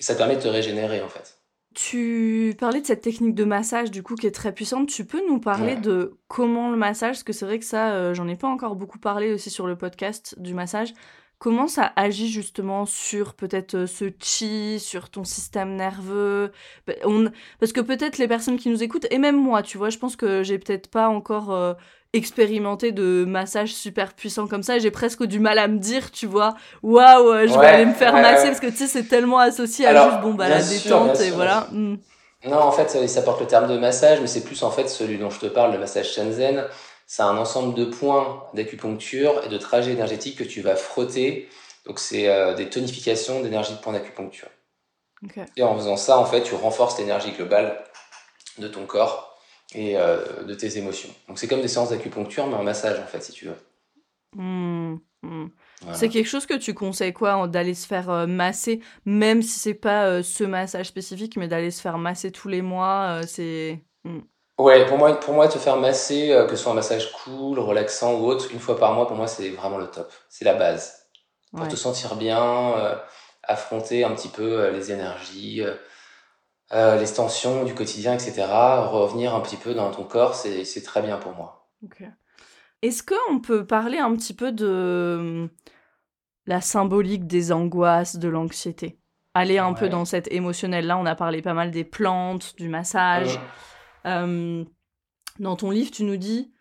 Ça 0.00 0.14
te 0.14 0.18
permet 0.18 0.36
de 0.36 0.42
te 0.42 0.48
régénérer 0.48 1.02
en 1.02 1.08
fait. 1.08 1.39
Tu 1.74 2.56
parlais 2.58 2.80
de 2.80 2.86
cette 2.86 3.00
technique 3.02 3.34
de 3.36 3.44
massage 3.44 3.90
du 3.92 4.02
coup 4.02 4.16
qui 4.16 4.26
est 4.26 4.32
très 4.32 4.52
puissante. 4.52 4.88
Tu 4.88 5.04
peux 5.04 5.22
nous 5.28 5.38
parler 5.38 5.74
Ouais. 5.74 5.80
de 5.80 6.18
comment 6.26 6.70
le 6.70 6.76
massage, 6.76 7.12
parce 7.16 7.22
que 7.22 7.32
c'est 7.32 7.44
vrai 7.44 7.58
que 7.60 7.64
ça, 7.64 7.92
euh, 7.92 8.12
j'en 8.14 8.26
ai 8.26 8.34
pas 8.36 8.48
encore 8.48 8.74
beaucoup 8.74 8.98
parlé 8.98 9.32
aussi 9.32 9.50
sur 9.50 9.66
le 9.68 9.76
podcast 9.76 10.34
du 10.40 10.52
massage. 10.52 10.92
Comment 11.38 11.68
ça 11.68 11.92
agit 11.96 12.28
justement 12.28 12.84
sur 12.86 13.34
peut-être 13.34 13.74
euh, 13.74 13.86
ce 13.86 14.06
chi, 14.20 14.78
sur 14.80 15.08
ton 15.10 15.24
système 15.24 15.74
nerveux? 15.76 16.50
Bah, 16.86 16.92
on- 17.04 17.30
Parce 17.60 17.72
que 17.72 17.80
peut-être 17.80 18.18
les 18.18 18.28
personnes 18.28 18.58
qui 18.58 18.68
nous 18.68 18.82
écoutent, 18.82 19.06
et 19.10 19.18
même 19.18 19.36
moi, 19.40 19.62
tu 19.62 19.78
vois, 19.78 19.90
je 19.90 19.96
pense 19.98 20.16
que 20.16 20.42
j'ai 20.42 20.58
peut-être 20.58 20.88
pas 20.90 21.08
encore 21.08 21.52
euh, 21.52 21.72
expérimenté 22.12 22.92
de 22.92 23.24
massage 23.24 23.72
super 23.72 24.14
puissant 24.14 24.46
comme 24.46 24.62
ça. 24.62 24.78
J'ai 24.78 24.90
presque 24.90 25.24
du 25.24 25.38
mal 25.38 25.58
à 25.58 25.68
me 25.68 25.78
dire, 25.78 26.10
tu 26.10 26.26
vois, 26.26 26.54
waouh, 26.82 27.30
euh, 27.30 27.46
je 27.46 27.58
vais 27.58 27.66
aller 27.66 27.86
me 27.86 27.94
faire 27.94 28.14
ouais, 28.14 28.22
masser 28.22 28.42
ouais. 28.42 28.48
parce 28.48 28.60
que 28.60 28.66
tu 28.66 28.76
sais, 28.76 28.86
c'est 28.86 29.04
tellement 29.04 29.38
associé 29.38 29.86
à 29.86 29.90
Alors, 29.90 30.10
juste 30.10 30.22
bon 30.22 30.34
bah 30.34 30.48
la 30.48 30.62
détente 30.62 31.20
et 31.20 31.26
sûr, 31.26 31.36
voilà. 31.36 31.68
bien 31.70 31.80
Mm. 31.80 31.98
Non, 32.46 32.56
en 32.56 32.72
fait, 32.72 32.88
ça, 32.88 33.06
ça 33.06 33.22
porte 33.22 33.40
le 33.40 33.46
terme 33.46 33.68
de 33.68 33.76
massage, 33.76 34.18
mais 34.20 34.26
c'est 34.26 34.42
plus 34.42 34.62
en 34.62 34.70
fait 34.70 34.88
celui 34.88 35.18
dont 35.18 35.28
je 35.28 35.38
te 35.38 35.46
parle, 35.46 35.72
le 35.72 35.78
massage 35.78 36.10
Shenzhen. 36.10 36.64
C'est 37.06 37.22
un 37.22 37.36
ensemble 37.36 37.74
de 37.74 37.84
points 37.84 38.44
d'acupuncture 38.54 39.42
et 39.44 39.48
de 39.48 39.58
trajets 39.58 39.92
énergétiques 39.92 40.38
que 40.38 40.44
tu 40.44 40.62
vas 40.62 40.76
frotter. 40.76 41.48
Donc, 41.84 41.98
c'est 41.98 42.28
euh, 42.28 42.54
des 42.54 42.70
tonifications 42.70 43.40
d'énergie 43.40 43.72
de 43.72 43.78
points 43.78 43.92
d'acupuncture. 43.92 44.48
Et 45.56 45.62
en 45.62 45.76
faisant 45.76 45.96
ça, 45.96 46.18
en 46.18 46.24
fait, 46.24 46.42
tu 46.42 46.54
renforces 46.54 46.98
l'énergie 46.98 47.32
globale 47.32 47.84
de 48.58 48.68
ton 48.68 48.86
corps 48.86 49.29
et 49.74 49.96
euh, 49.96 50.42
de 50.44 50.54
tes 50.54 50.78
émotions. 50.78 51.10
Donc, 51.28 51.38
c'est 51.38 51.46
comme 51.48 51.60
des 51.62 51.68
séances 51.68 51.90
d'acupuncture, 51.90 52.46
mais 52.46 52.54
en 52.54 52.62
massage, 52.62 52.98
en 52.98 53.06
fait, 53.06 53.22
si 53.22 53.32
tu 53.32 53.46
veux. 53.46 53.56
Mm, 54.36 54.96
mm. 55.22 55.46
Voilà. 55.82 55.96
C'est 55.96 56.08
quelque 56.08 56.26
chose 56.28 56.46
que 56.46 56.54
tu 56.54 56.74
conseilles 56.74 57.12
quoi 57.12 57.46
d'aller 57.48 57.74
se 57.74 57.86
faire 57.86 58.10
euh, 58.10 58.26
masser, 58.26 58.80
même 59.04 59.42
si 59.42 59.58
c'est 59.58 59.74
pas 59.74 60.06
euh, 60.06 60.22
ce 60.22 60.44
massage 60.44 60.86
spécifique, 60.86 61.36
mais 61.36 61.48
d'aller 61.48 61.70
se 61.70 61.80
faire 61.80 61.98
masser 61.98 62.30
tous 62.32 62.48
les 62.48 62.62
mois, 62.62 63.20
c'est. 63.26 63.80
Mm. 64.04 64.20
Ouais, 64.58 64.84
pour 64.86 64.98
moi, 64.98 65.18
pour 65.18 65.32
moi, 65.32 65.48
te 65.48 65.56
faire 65.56 65.78
masser, 65.78 66.36
que 66.46 66.54
ce 66.54 66.62
soit 66.64 66.72
un 66.72 66.74
massage 66.74 67.10
cool, 67.12 67.58
relaxant 67.58 68.20
ou 68.20 68.26
autre, 68.26 68.52
une 68.52 68.58
fois 68.58 68.76
par 68.78 68.92
mois, 68.92 69.06
pour 69.06 69.16
moi, 69.16 69.26
c'est 69.26 69.48
vraiment 69.50 69.78
le 69.78 69.86
top. 69.86 70.12
C'est 70.28 70.44
la 70.44 70.54
base. 70.54 71.06
pour 71.50 71.62
Ouais. 71.62 71.68
te 71.68 71.76
sentir 71.76 72.14
bien, 72.16 72.74
affronter 73.42 74.04
un 74.04 74.14
petit 74.14 74.28
peu 74.28 74.68
les 74.68 74.92
énergies, 74.92 75.62
euh, 76.72 76.96
les 76.98 77.12
tensions 77.12 77.64
du 77.64 77.74
quotidien, 77.74 78.14
etc. 78.14 78.46
Revenir 78.90 79.34
un 79.34 79.40
petit 79.40 79.56
peu 79.56 79.74
dans 79.74 79.90
ton 79.90 80.04
corps, 80.04 80.34
c'est 80.34 80.82
très 80.82 81.02
bien 81.02 81.16
pour 81.16 81.32
moi. 81.34 81.68
Est-ce 82.82 83.02
qu'on 83.02 83.40
peut 83.40 83.66
parler 83.66 83.98
un 83.98 84.14
petit 84.14 84.34
peu 84.34 84.52
de 84.52 85.16
hum, 85.18 85.48
la 86.46 86.60
symbolique 86.60 87.26
des 87.26 87.52
angoisses, 87.52 88.16
de 88.16 88.28
l'anxiété? 88.28 88.98
Aller 89.34 89.58
un 89.58 89.74
peu 89.74 89.88
dans 89.88 90.04
cette 90.04 90.30
émotionnelle-là, 90.32 90.98
on 90.98 91.06
a 91.06 91.14
parlé 91.14 91.40
pas 91.40 91.54
mal 91.54 91.70
des 91.70 91.84
plantes, 91.84 92.54
du 92.56 92.68
massage. 92.68 93.38
Euh, 94.06 94.64
dans 95.38 95.56
ton 95.56 95.70
livre, 95.70 95.90
tu 95.90 96.04
nous 96.04 96.16
dis 96.16 96.52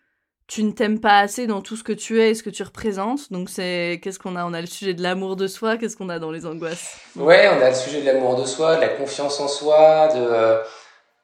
tu 0.50 0.64
ne 0.64 0.72
t'aimes 0.72 0.98
pas 0.98 1.20
assez 1.20 1.46
dans 1.46 1.60
tout 1.60 1.76
ce 1.76 1.84
que 1.84 1.92
tu 1.92 2.20
es 2.20 2.30
et 2.30 2.34
ce 2.34 2.42
que 2.42 2.50
tu 2.50 2.64
représentes. 2.64 3.30
Donc 3.30 3.48
c'est 3.48 4.00
qu'est-ce 4.02 4.18
qu'on 4.18 4.34
a? 4.34 4.44
On 4.44 4.52
a 4.52 4.60
le 4.60 4.66
sujet 4.66 4.94
de 4.94 5.02
l'amour 5.02 5.36
de 5.36 5.46
soi. 5.46 5.76
Qu'est-ce 5.76 5.96
qu'on 5.96 6.08
a 6.08 6.18
dans 6.18 6.32
les 6.32 6.44
angoisses? 6.44 6.96
Ouais, 7.14 7.48
on 7.56 7.62
a 7.62 7.68
le 7.68 7.74
sujet 7.76 8.00
de 8.00 8.06
l'amour 8.06 8.34
de 8.34 8.44
soi, 8.44 8.74
de 8.74 8.80
la 8.80 8.88
confiance 8.88 9.38
en 9.38 9.46
soi, 9.46 10.08
euh, 10.16 10.60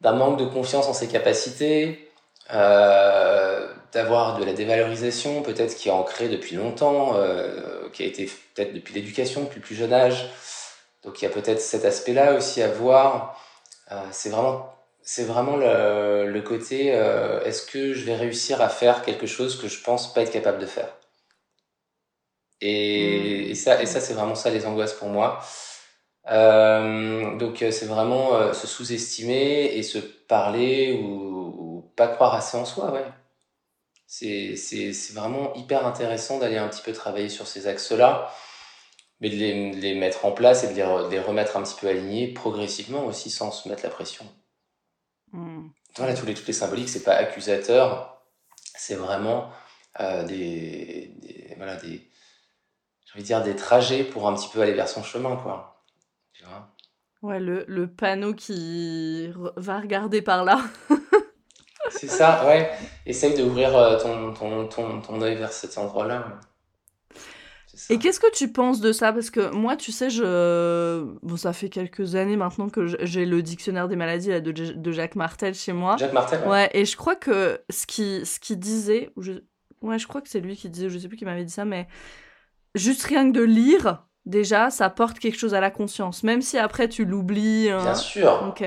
d'un 0.01 0.12
manque 0.12 0.39
de 0.39 0.45
confiance 0.45 0.87
en 0.87 0.93
ses 0.93 1.09
capacités, 1.09 2.09
euh, 2.55 3.67
d'avoir 3.93 4.39
de 4.39 4.45
la 4.45 4.53
dévalorisation 4.53 5.43
peut-être 5.43 5.75
qui 5.75 5.89
est 5.89 5.93
ancrée 5.93 6.29
depuis 6.29 6.55
longtemps, 6.55 7.17
euh, 7.17 7.89
qui 7.93 8.05
a 8.05 8.07
été 8.07 8.31
peut-être 8.55 8.75
depuis 8.75 8.95
l'éducation, 8.95 9.43
depuis 9.43 9.59
le 9.59 9.67
plus 9.67 9.75
jeune 9.75 9.93
âge. 9.93 10.31
Donc 11.03 11.21
il 11.21 11.25
y 11.25 11.29
a 11.29 11.31
peut-être 11.31 11.61
cet 11.61 11.85
aspect-là 11.85 12.35
aussi 12.35 12.62
à 12.62 12.69
voir. 12.69 13.43
C'est 14.12 14.31
vraiment 14.31 14.76
c'est 15.07 15.25
vraiment 15.25 15.57
le, 15.57 16.27
le 16.31 16.42
côté 16.42 16.92
euh, 16.92 17.40
est-ce 17.45 17.64
que 17.64 17.95
je 17.95 18.05
vais 18.05 18.16
réussir 18.16 18.61
à 18.61 18.69
faire 18.69 19.03
quelque 19.03 19.27
chose 19.27 19.57
que 19.61 19.69
je 19.69 19.81
pense 19.81 20.12
pas 20.12 20.23
être 20.23 20.33
capable 20.33 20.59
de 20.59 20.66
faire? 20.66 20.92
Et, 22.61 23.51
et 23.51 23.55
ça 23.55 23.81
et 23.83 23.87
ça 23.87 24.01
c'est 24.01 24.14
vraiment 24.14 24.35
ça 24.35 24.51
les 24.51 24.66
angoisses 24.66 24.95
pour 24.95 25.09
moi. 25.09 25.40
Euh, 26.31 27.37
donc 27.37 27.59
c'est 27.59 27.87
vraiment 27.87 28.35
euh, 28.35 28.53
se 28.53 28.66
sous-estimer 28.66 29.77
et 29.77 29.83
se 29.85 29.99
parler 29.99 30.95
ou, 30.95 31.55
ou, 31.59 31.92
pas 31.97 32.09
croire 32.09 32.35
assez 32.35 32.57
en 32.57 32.64
soi 32.64 32.90
ouais. 32.92 33.05
C'est 34.09 34.55
vraiment 35.14 35.55
hyper 35.55 35.87
intéressant 35.87 36.38
d'aller 36.38 36.59
un 36.59 36.69
petit 36.69 36.83
peu 36.83 36.92
travailler 36.92 37.29
sur 37.29 37.47
ces 37.47 37.69
axes 37.69 37.92
là 37.92 38.33
mais 39.21 39.31
de 39.31 39.37
les, 39.37 39.71
de 39.71 39.77
les 39.77 39.95
mettre 39.95 40.25
en 40.27 40.33
place 40.33 40.64
et 40.64 40.69
de 40.69 40.75
les, 40.75 40.83
de 40.83 41.11
les 41.11 41.21
remettre 41.21 41.57
un 41.57 41.62
petit 41.62 41.77
peu 41.81 41.88
alignés 41.88 42.29
progressivement 42.29 43.05
aussi 43.07 43.31
sans 43.31 43.53
se 43.53 43.69
mettre 43.69 43.85
la 43.85 43.90
pression 43.90 44.27
Mm. 45.33 45.69
Voilà, 45.97 46.15
tous 46.15 46.27
les, 46.27 46.35
toutes 46.35 46.47
les 46.47 46.53
symboliques, 46.53 46.89
c'est 46.89 47.03
pas 47.03 47.15
accusateur, 47.15 48.23
c'est 48.77 48.97
vraiment 48.97 49.51
euh, 50.01 50.25
des, 50.25 51.15
des, 51.23 51.55
voilà, 51.57 51.77
des, 51.77 52.11
j'ai 53.05 53.12
envie 53.15 53.23
de 53.23 53.27
dire 53.27 53.43
des 53.43 53.57
trajets 53.57 54.05
pour 54.05 54.29
un 54.29 54.35
petit 54.35 54.49
peu 54.53 54.61
aller 54.61 54.75
vers 54.75 54.89
son 54.89 55.03
chemin, 55.03 55.37
quoi. 55.37 55.83
Tu 56.33 56.45
vois? 56.45 56.69
Ouais, 57.23 57.41
le, 57.41 57.65
le 57.67 57.87
panneau 57.89 58.35
qui 58.35 59.33
va 59.57 59.81
regarder 59.81 60.21
par 60.21 60.45
là. 60.45 60.61
c'est 61.91 62.09
ça, 62.09 62.47
ouais. 62.47 62.71
Essaye 63.07 63.35
d'ouvrir 63.37 63.77
euh, 63.77 63.99
ton, 63.99 64.35
ton, 64.35 64.69
ton, 64.69 65.01
ton 65.01 65.23
œil 65.23 65.37
vers 65.37 65.53
cet 65.53 65.79
endroit-là. 65.79 66.19
Ouais. 66.19 66.35
Et 67.91 67.99
qu'est-ce 67.99 68.21
que 68.21 68.31
tu 68.33 68.53
penses 68.53 68.81
de 68.81 68.93
ça? 68.93 69.12
Parce 69.12 69.31
que 69.31 69.51
moi, 69.55 69.77
tu 69.77 69.93
sais, 69.93 70.11
je... 70.11 71.05
Bon, 71.23 71.37
ça 71.37 71.53
fait 71.53 71.69
quelques 71.69 72.15
années 72.15 72.37
maintenant 72.37 72.69
que 72.69 72.87
j'ai 73.05 73.27
le 73.27 73.43
dictionnaire 73.43 73.89
des 73.89 73.97
maladies 73.97 74.31
là, 74.31 74.41
de, 74.41 74.53
de, 74.53 74.93
Jacques 74.93 75.17
Martel 75.17 75.55
chez 75.55 75.73
moi. 75.73 75.97
Jacques 75.99 76.12
Martel 76.12 76.41
Ouais, 76.43 76.49
ouais 76.49 76.71
et 76.73 76.85
je 76.85 76.97
crois 76.97 77.17
que 77.17 77.61
ce 77.71 77.87
qui, 77.87 78.25
ce 78.25 78.41
qui 78.41 78.57
disait... 78.57 79.11
Je... 79.19 79.33
Ouais, 79.83 79.99
je 79.99 80.07
crois 80.07 80.21
que 80.21 80.29
c'est 80.29 80.41
lui 80.41 80.57
qui 80.57 80.71
disait, 80.71 80.89
je 80.89 80.99
sais 80.99 81.09
plus 81.09 81.17
qui 81.17 81.25
m'avait 81.25 81.45
dit 81.45 81.53
ça, 81.53 81.65
mais 81.65 81.87
juste 82.75 83.03
rien 83.05 83.31
que 83.31 83.37
de 83.37 83.43
lire, 83.43 84.05
déjà, 84.25 84.71
ça 84.71 84.89
porte 84.89 85.19
quelque 85.19 85.39
chose 85.39 85.55
à 85.55 85.61
la 85.61 85.71
conscience. 85.71 86.23
Même 86.23 86.43
si 86.43 86.59
après, 86.59 86.89
tu 86.89 87.05
l'oublies. 87.05 87.71
Hein. 87.71 87.83
Bien 87.83 87.95
sûr. 87.95 88.45
Ok. 88.49 88.67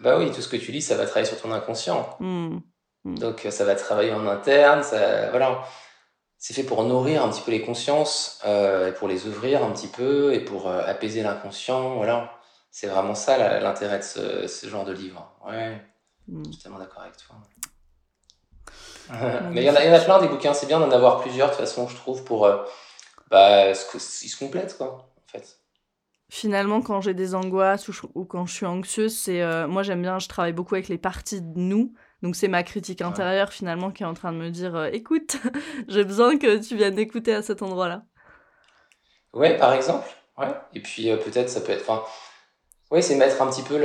Bah 0.00 0.16
oui, 0.18 0.30
tout 0.32 0.40
ce 0.40 0.48
que 0.48 0.56
tu 0.56 0.72
lis, 0.72 0.82
ça 0.82 0.96
va 0.96 1.04
travailler 1.04 1.26
sur 1.26 1.40
ton 1.40 1.52
inconscient. 1.52 2.16
Mmh. 2.20 2.58
Mmh. 3.04 3.18
Donc, 3.18 3.46
ça 3.50 3.64
va 3.64 3.74
travailler 3.74 4.12
en 4.12 4.26
interne, 4.26 4.82
ça... 4.82 5.30
Voilà 5.30 5.62
c'est 6.38 6.54
fait 6.54 6.62
pour 6.62 6.84
nourrir 6.84 7.24
un 7.24 7.30
petit 7.30 7.42
peu 7.42 7.50
les 7.50 7.62
consciences, 7.62 8.40
euh, 8.46 8.92
pour 8.92 9.08
les 9.08 9.26
ouvrir 9.26 9.64
un 9.64 9.72
petit 9.72 9.88
peu 9.88 10.32
et 10.32 10.40
pour 10.40 10.68
euh, 10.68 10.82
apaiser 10.86 11.22
l'inconscient. 11.22 11.96
Voilà, 11.96 12.32
c'est 12.70 12.86
vraiment 12.86 13.16
ça 13.16 13.58
l'intérêt 13.58 13.98
de 13.98 14.04
ce, 14.04 14.46
ce, 14.46 14.68
genre 14.68 14.84
de 14.84 14.92
livre. 14.92 15.32
Ouais, 15.44 15.82
mm. 16.28 16.44
je 16.44 16.50
suis 16.50 16.58
totalement 16.58 16.78
d'accord 16.78 17.02
avec 17.02 17.16
toi. 17.16 17.36
Mais 19.50 19.62
il 19.62 19.66
y, 19.66 19.70
en 19.70 19.74
a, 19.74 19.84
y 19.84 19.90
en 19.90 19.94
a 19.94 20.00
plein 20.00 20.20
des 20.20 20.28
bouquins, 20.28 20.54
c'est 20.54 20.66
bien 20.66 20.78
d'en 20.78 20.90
avoir 20.90 21.20
plusieurs 21.20 21.48
de 21.48 21.54
toute 21.54 21.60
façon, 21.60 21.88
je 21.88 21.96
trouve, 21.96 22.22
pour. 22.24 22.46
Euh, 22.46 22.62
bah, 23.30 23.70
ils 23.70 23.74
se 23.74 24.38
complètent, 24.38 24.76
quoi, 24.76 25.10
en 25.16 25.30
fait. 25.30 25.58
Finalement, 26.30 26.82
quand 26.82 27.00
j'ai 27.00 27.14
des 27.14 27.34
angoisses 27.34 27.88
ou, 27.88 27.94
ou, 28.14 28.24
quand 28.26 28.46
je 28.46 28.54
suis 28.54 28.66
anxieuse, 28.66 29.16
c'est. 29.16 29.42
Euh, 29.42 29.66
moi, 29.66 29.82
j'aime 29.82 30.02
bien, 30.02 30.18
je 30.18 30.28
travaille 30.28 30.52
beaucoup 30.52 30.74
avec 30.74 30.88
les 30.88 30.98
parties 30.98 31.40
de 31.40 31.58
nous 31.58 31.94
donc 32.22 32.34
c'est 32.34 32.48
ma 32.48 32.62
critique 32.62 33.00
intérieure 33.00 33.52
finalement 33.52 33.90
qui 33.90 34.02
est 34.02 34.06
en 34.06 34.14
train 34.14 34.32
de 34.32 34.38
me 34.38 34.50
dire 34.50 34.74
euh, 34.74 34.90
écoute, 34.92 35.36
j'ai 35.88 36.04
besoin 36.04 36.36
que 36.36 36.58
tu 36.58 36.76
viennes 36.76 36.98
écouter 36.98 37.34
à 37.34 37.42
cet 37.42 37.62
endroit-là. 37.62 38.04
Ouais, 39.32 39.56
par 39.56 39.72
exemple. 39.72 40.08
Ouais. 40.36 40.48
Et 40.74 40.80
puis 40.80 41.10
euh, 41.10 41.16
peut-être 41.16 41.48
ça 41.48 41.60
peut 41.60 41.72
être. 41.72 41.88
Enfin, 41.88 42.02
ouais, 42.90 43.02
c'est 43.02 43.14
mettre 43.14 43.40
un 43.40 43.50
petit 43.50 43.62
peu 43.62 43.78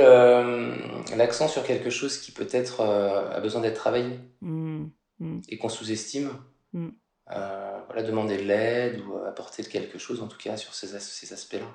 l'accent 1.16 1.46
sur 1.46 1.62
quelque 1.62 1.90
chose 1.90 2.18
qui 2.18 2.32
peut-être 2.32 2.80
euh, 2.80 3.36
a 3.36 3.40
besoin 3.40 3.60
d'être 3.60 3.76
travaillé 3.76 4.18
mmh, 4.40 4.86
mmh. 5.20 5.40
et 5.48 5.58
qu'on 5.58 5.68
sous-estime. 5.68 6.30
Mmh. 6.72 6.88
voilà, 7.28 8.02
demander 8.02 8.36
de 8.36 8.42
l'aide 8.42 9.00
ou 9.06 9.16
apporter 9.18 9.62
quelque 9.62 9.96
chose 9.96 10.20
en 10.20 10.26
tout 10.26 10.38
cas 10.38 10.56
sur 10.56 10.74
ces, 10.74 10.98
ces 10.98 11.32
aspects-là. 11.32 11.66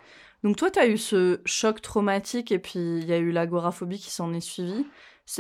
Donc 0.44 0.58
toi, 0.58 0.72
tu 0.72 0.80
as 0.80 0.88
eu 0.88 0.98
ce 0.98 1.40
choc 1.46 1.82
traumatique 1.82 2.52
et 2.52 2.60
puis 2.60 2.80
il 2.80 3.06
y 3.06 3.14
a 3.14 3.18
eu 3.18 3.32
l'agoraphobie 3.32 4.00
qui 4.00 4.10
s'en 4.10 4.34
est 4.34 4.42
suivie. 4.42 4.86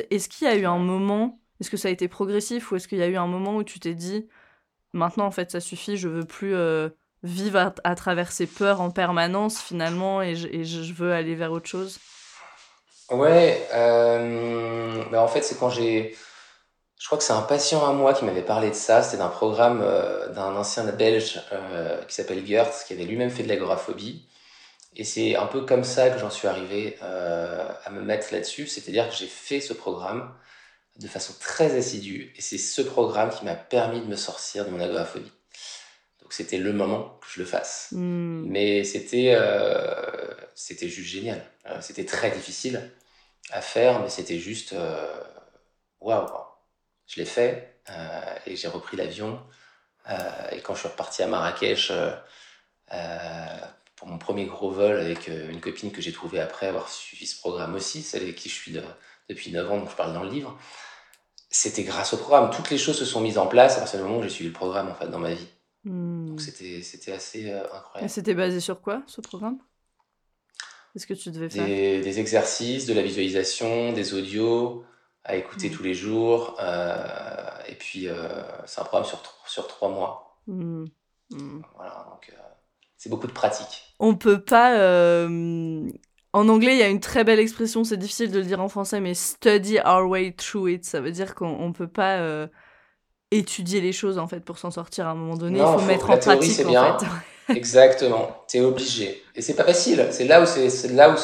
Est-ce 0.10 0.30
qu'il 0.30 0.48
y 0.48 0.50
a 0.50 0.56
eu 0.56 0.66
un 0.66 0.78
moment, 0.78 1.40
est-ce 1.60 1.70
que 1.70 1.78
ça 1.78 1.88
a 1.88 1.92
été 1.92 2.08
progressif 2.08 2.72
ou 2.72 2.76
est-ce 2.76 2.88
qu'il 2.88 3.00
y 3.00 3.04
a 3.04 3.08
eu 3.08 3.18
un 3.18 3.28
moment 3.28 3.56
où 3.56 3.64
tu 3.64 3.80
t'es 3.80 3.96
dit, 3.96 4.28
maintenant 4.94 5.26
en 5.26 5.32
fait 5.32 5.52
ça 5.52 5.60
suffit, 5.60 5.98
je 5.98 6.08
veux 6.08 6.26
plus 6.26 6.56
euh, 6.56 6.90
vivre 7.24 7.74
à, 7.84 7.96
travers 7.96 8.32
ces 8.32 8.48
peurs 8.48 8.82
en 8.82 8.92
permanence 8.92 9.60
finalement 9.60 10.22
et 10.22 10.36
je, 10.36 10.94
veux 10.94 11.14
aller 11.14 11.36
vers 11.36 11.52
autre 11.52 11.68
chose? 11.68 12.00
Ouais, 13.12 13.68
euh, 13.74 15.04
bah 15.12 15.22
en 15.22 15.28
fait 15.28 15.42
c'est 15.42 15.58
quand 15.58 15.70
j'ai... 15.70 16.16
Je 17.00 17.06
crois 17.06 17.18
que 17.18 17.24
c'est 17.24 17.34
un 17.34 17.42
patient 17.42 17.86
à 17.88 17.94
moi 17.94 18.14
qui 18.14 18.26
m'avait 18.26 18.42
parlé 18.42 18.70
de 18.70 18.76
ça. 18.76 19.02
C'était 19.02 19.18
d'un 19.18 19.30
programme 19.30 19.82
euh, 19.82 20.28
d'un 20.34 20.54
ancien 20.58 20.84
belge 20.84 21.42
euh, 21.54 22.04
qui 22.04 22.14
s'appelle 22.14 22.46
Gertz, 22.46 22.84
qui 22.84 22.94
avait 22.94 23.06
lui-même 23.06 23.30
fait 23.30 23.44
de 23.44 23.48
l'agoraphobie. 23.48 24.28
Et 24.96 25.04
c'est 25.04 25.36
un 25.36 25.46
peu 25.46 25.66
comme 25.66 25.84
ça 25.84 26.10
que 26.10 26.18
j'en 26.18 26.30
suis 26.30 26.48
arrivé 26.48 26.98
euh, 27.04 27.68
à 27.86 27.90
me 27.90 28.02
mettre 28.02 28.34
là-dessus. 28.34 28.68
C'est-à-dire 28.68 29.10
que 29.10 29.16
j'ai 29.16 29.28
fait 29.28 29.62
ce 29.62 29.74
programme 29.74 30.34
de 31.00 31.08
façon 31.08 31.34
très 31.40 31.78
assidue. 31.78 32.34
Et 32.36 32.42
c'est 32.42 32.58
ce 32.58 32.82
programme 32.82 33.30
qui 33.30 33.46
m'a 33.46 33.56
permis 33.56 34.02
de 34.02 34.06
me 34.06 34.16
sortir 34.16 34.66
de 34.66 34.72
mon 34.72 34.80
agoraphobie. 34.80 35.32
Donc 36.22 36.34
c'était 36.34 36.58
le 36.58 36.74
moment 36.74 37.18
que 37.22 37.28
je 37.34 37.40
le 37.40 37.46
fasse. 37.46 37.90
Mm. 37.92 38.44
Mais 38.48 38.84
c'était 38.84 39.34
euh, 39.36 40.34
c'était 40.54 40.90
juste 40.90 41.10
génial. 41.10 41.44
Euh, 41.68 41.82
c'était 41.82 42.06
très 42.06 42.32
difficile 42.32 42.92
à 43.52 43.62
faire, 43.62 44.00
mais 44.02 44.10
c'était 44.10 44.38
juste 44.38 44.76
waouh. 46.02 46.22
Wow. 46.22 46.30
Je 47.08 47.20
l'ai 47.20 47.26
fait 47.26 47.82
euh, 47.90 48.36
et 48.46 48.56
j'ai 48.56 48.68
repris 48.68 48.96
l'avion. 48.96 49.42
et 50.52 50.62
quand 50.62 50.76
je 50.76 50.82
suis 50.82 50.88
reparti 50.88 51.24
à 51.24 51.28
Marrakech 51.28 51.92
pour 54.00 54.08
mon 54.08 54.18
premier 54.18 54.46
gros 54.46 54.72
vol 54.72 54.98
avec 54.98 55.28
euh, 55.28 55.52
une 55.52 55.60
copine 55.60 55.92
que 55.92 56.02
j'ai 56.02 56.14
trouvée 56.14 56.40
après 56.40 56.68
avoir 56.68 56.88
suivi 56.88 57.28
ce 57.28 57.38
programme 57.38 57.76
aussi, 57.76 58.02
celle 58.02 58.24
avec 58.24 58.36
qui 58.36 58.48
je 58.48 58.54
suis 58.54 58.72
de, 58.72 58.82
depuis 59.28 59.52
9 59.52 59.70
ans, 59.70 59.78
dont 59.78 59.90
je 59.90 59.96
parle 59.96 60.14
dans 60.14 60.24
le 60.24 60.30
livre. 60.30 60.58
C'était 61.50 61.84
grâce 61.84 62.14
au 62.14 62.18
programme. 62.18 62.50
Toutes 62.50 62.70
les 62.70 62.78
choses 62.78 62.98
se 62.98 63.04
sont 63.04 63.20
mises 63.20 63.38
en 63.38 63.48
place 63.48 63.76
à 63.76 63.80
partir 63.80 64.00
du 64.00 64.06
moment 64.06 64.20
où 64.20 64.24
j'ai 64.24 64.30
suivi 64.30 64.50
le 64.50 64.56
programme 64.56 64.88
en 64.88 64.96
fait, 64.96 65.10
dans 65.10 65.20
ma 65.20 65.34
vie. 65.34 65.48
Hmm. 65.84 66.30
Donc 66.30 66.40
c'était, 66.40 66.82
c'était 66.82 67.12
assez 67.12 67.52
euh, 67.52 67.62
incroyable. 67.74 68.06
Et 68.06 68.08
c'était 68.08 68.34
basé 68.34 68.62
sur 68.62 68.80
quoi 68.80 69.04
ce 69.06 69.20
programme? 69.20 69.58
Qu'est-ce 70.94 71.06
que 71.06 71.14
tu 71.14 71.30
devais 71.32 71.50
faire? 71.50 71.66
Des, 71.66 72.00
des, 72.00 72.20
exercices, 72.22 72.86
de 72.86 72.94
la 72.94 73.02
visualisation, 73.02 73.92
des 73.92 74.14
audios 74.14 74.86
à 75.26 75.36
écouter 75.36 75.70
hmm. 75.70 75.74
tous 75.74 75.84
les 75.84 75.94
jours. 75.94 76.56
Euh, 76.62 77.50
et 77.68 77.76
puis 77.76 78.08
c'est 78.66 78.80
un 78.80 78.86
programme 78.86 79.06
sur, 79.06 79.22
sur 79.46 79.68
trois 79.68 79.90
mois. 79.90 80.42
Hmm. 80.48 80.86
Voilà, 81.76 82.08
donc 82.10 82.34
c'est 82.98 83.10
beaucoup 83.10 83.28
de 83.28 83.34
pratique. 83.34 83.89
On 84.00 84.16
peut 84.16 84.42
pas. 84.42 84.78
Euh... 84.78 85.90
En 86.32 86.48
anglais, 86.48 86.74
il 86.74 86.80
y 86.80 86.84
a 86.84 86.90
une 86.90 87.00
très 87.00 87.24
belle 87.24 87.40
expression, 87.40 87.84
c'est 87.84 87.98
difficile 87.98 88.32
de 88.32 88.38
le 88.38 88.46
dire 88.46 88.62
en 88.62 88.70
français, 88.70 89.02
mais 89.02 89.16
study 89.16 89.80
our 89.80 90.08
way 90.08 90.32
through 90.32 90.70
it. 90.70 90.86
Ça 90.86 91.02
veut 91.02 91.12
dire 91.12 91.34
qu'on 91.34 91.74
peut 91.74 91.88
pas 91.88 92.18
euh, 92.18 92.46
étudier 93.32 93.82
les 93.82 93.92
choses 93.92 94.20
en 94.20 94.28
fait 94.28 94.42
pour 94.42 94.60
s'en 94.60 94.70
sortir 94.70 95.08
à 95.08 95.12
un 95.12 95.16
moment 95.16 95.38
donné. 95.38 95.60
il 95.60 95.66
faut, 95.66 95.82
mettre 95.82 96.10
en 96.12 96.18
pratique 96.18 96.66
en 96.66 96.70
bien. 96.70 96.98
fait. 97.00 97.06
Exactement. 97.56 98.44
T'es 98.48 98.60
obligé. 98.60 99.24
Et 99.36 99.42
c'est 99.42 99.56
pas 99.56 99.64
facile. 99.64 100.08
C'est 100.12 100.26
là 100.26 100.42
où 100.42 100.46
c'est 100.46 100.92
là 100.94 101.10
où, 101.10 101.16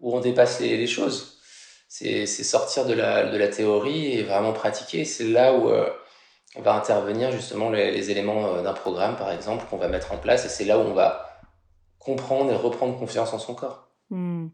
où 0.00 0.16
on 0.16 0.20
dépasse 0.20 0.60
les, 0.60 0.76
les 0.76 0.86
choses. 0.86 1.38
C'est 1.86 2.26
sortir 2.26 2.86
de 2.86 2.94
la, 2.94 3.30
de 3.30 3.36
la 3.36 3.48
théorie 3.48 4.18
et 4.18 4.22
vraiment 4.22 4.52
pratiquer. 4.52 5.04
C'est 5.04 5.24
là 5.24 5.52
où 5.52 5.68
euh, 5.68 5.88
on 6.56 6.62
va 6.62 6.74
intervenir 6.74 7.30
justement 7.30 7.70
les, 7.70 7.90
les 7.92 8.10
éléments 8.10 8.46
euh, 8.46 8.62
d'un 8.62 8.72
programme, 8.72 9.16
par 9.16 9.30
exemple, 9.30 9.64
qu'on 9.70 9.76
va 9.76 9.88
mettre 9.88 10.12
en 10.12 10.18
place, 10.18 10.44
et 10.44 10.48
c'est 10.48 10.64
là 10.64 10.78
où 10.78 10.82
on 10.82 10.94
va 10.94 11.33
comprendre 12.04 12.52
et 12.52 12.56
reprendre 12.56 12.98
confiance 12.98 13.32
en 13.32 13.38
son 13.38 13.54
corps. 13.54 13.88
Hmm. 14.10 14.48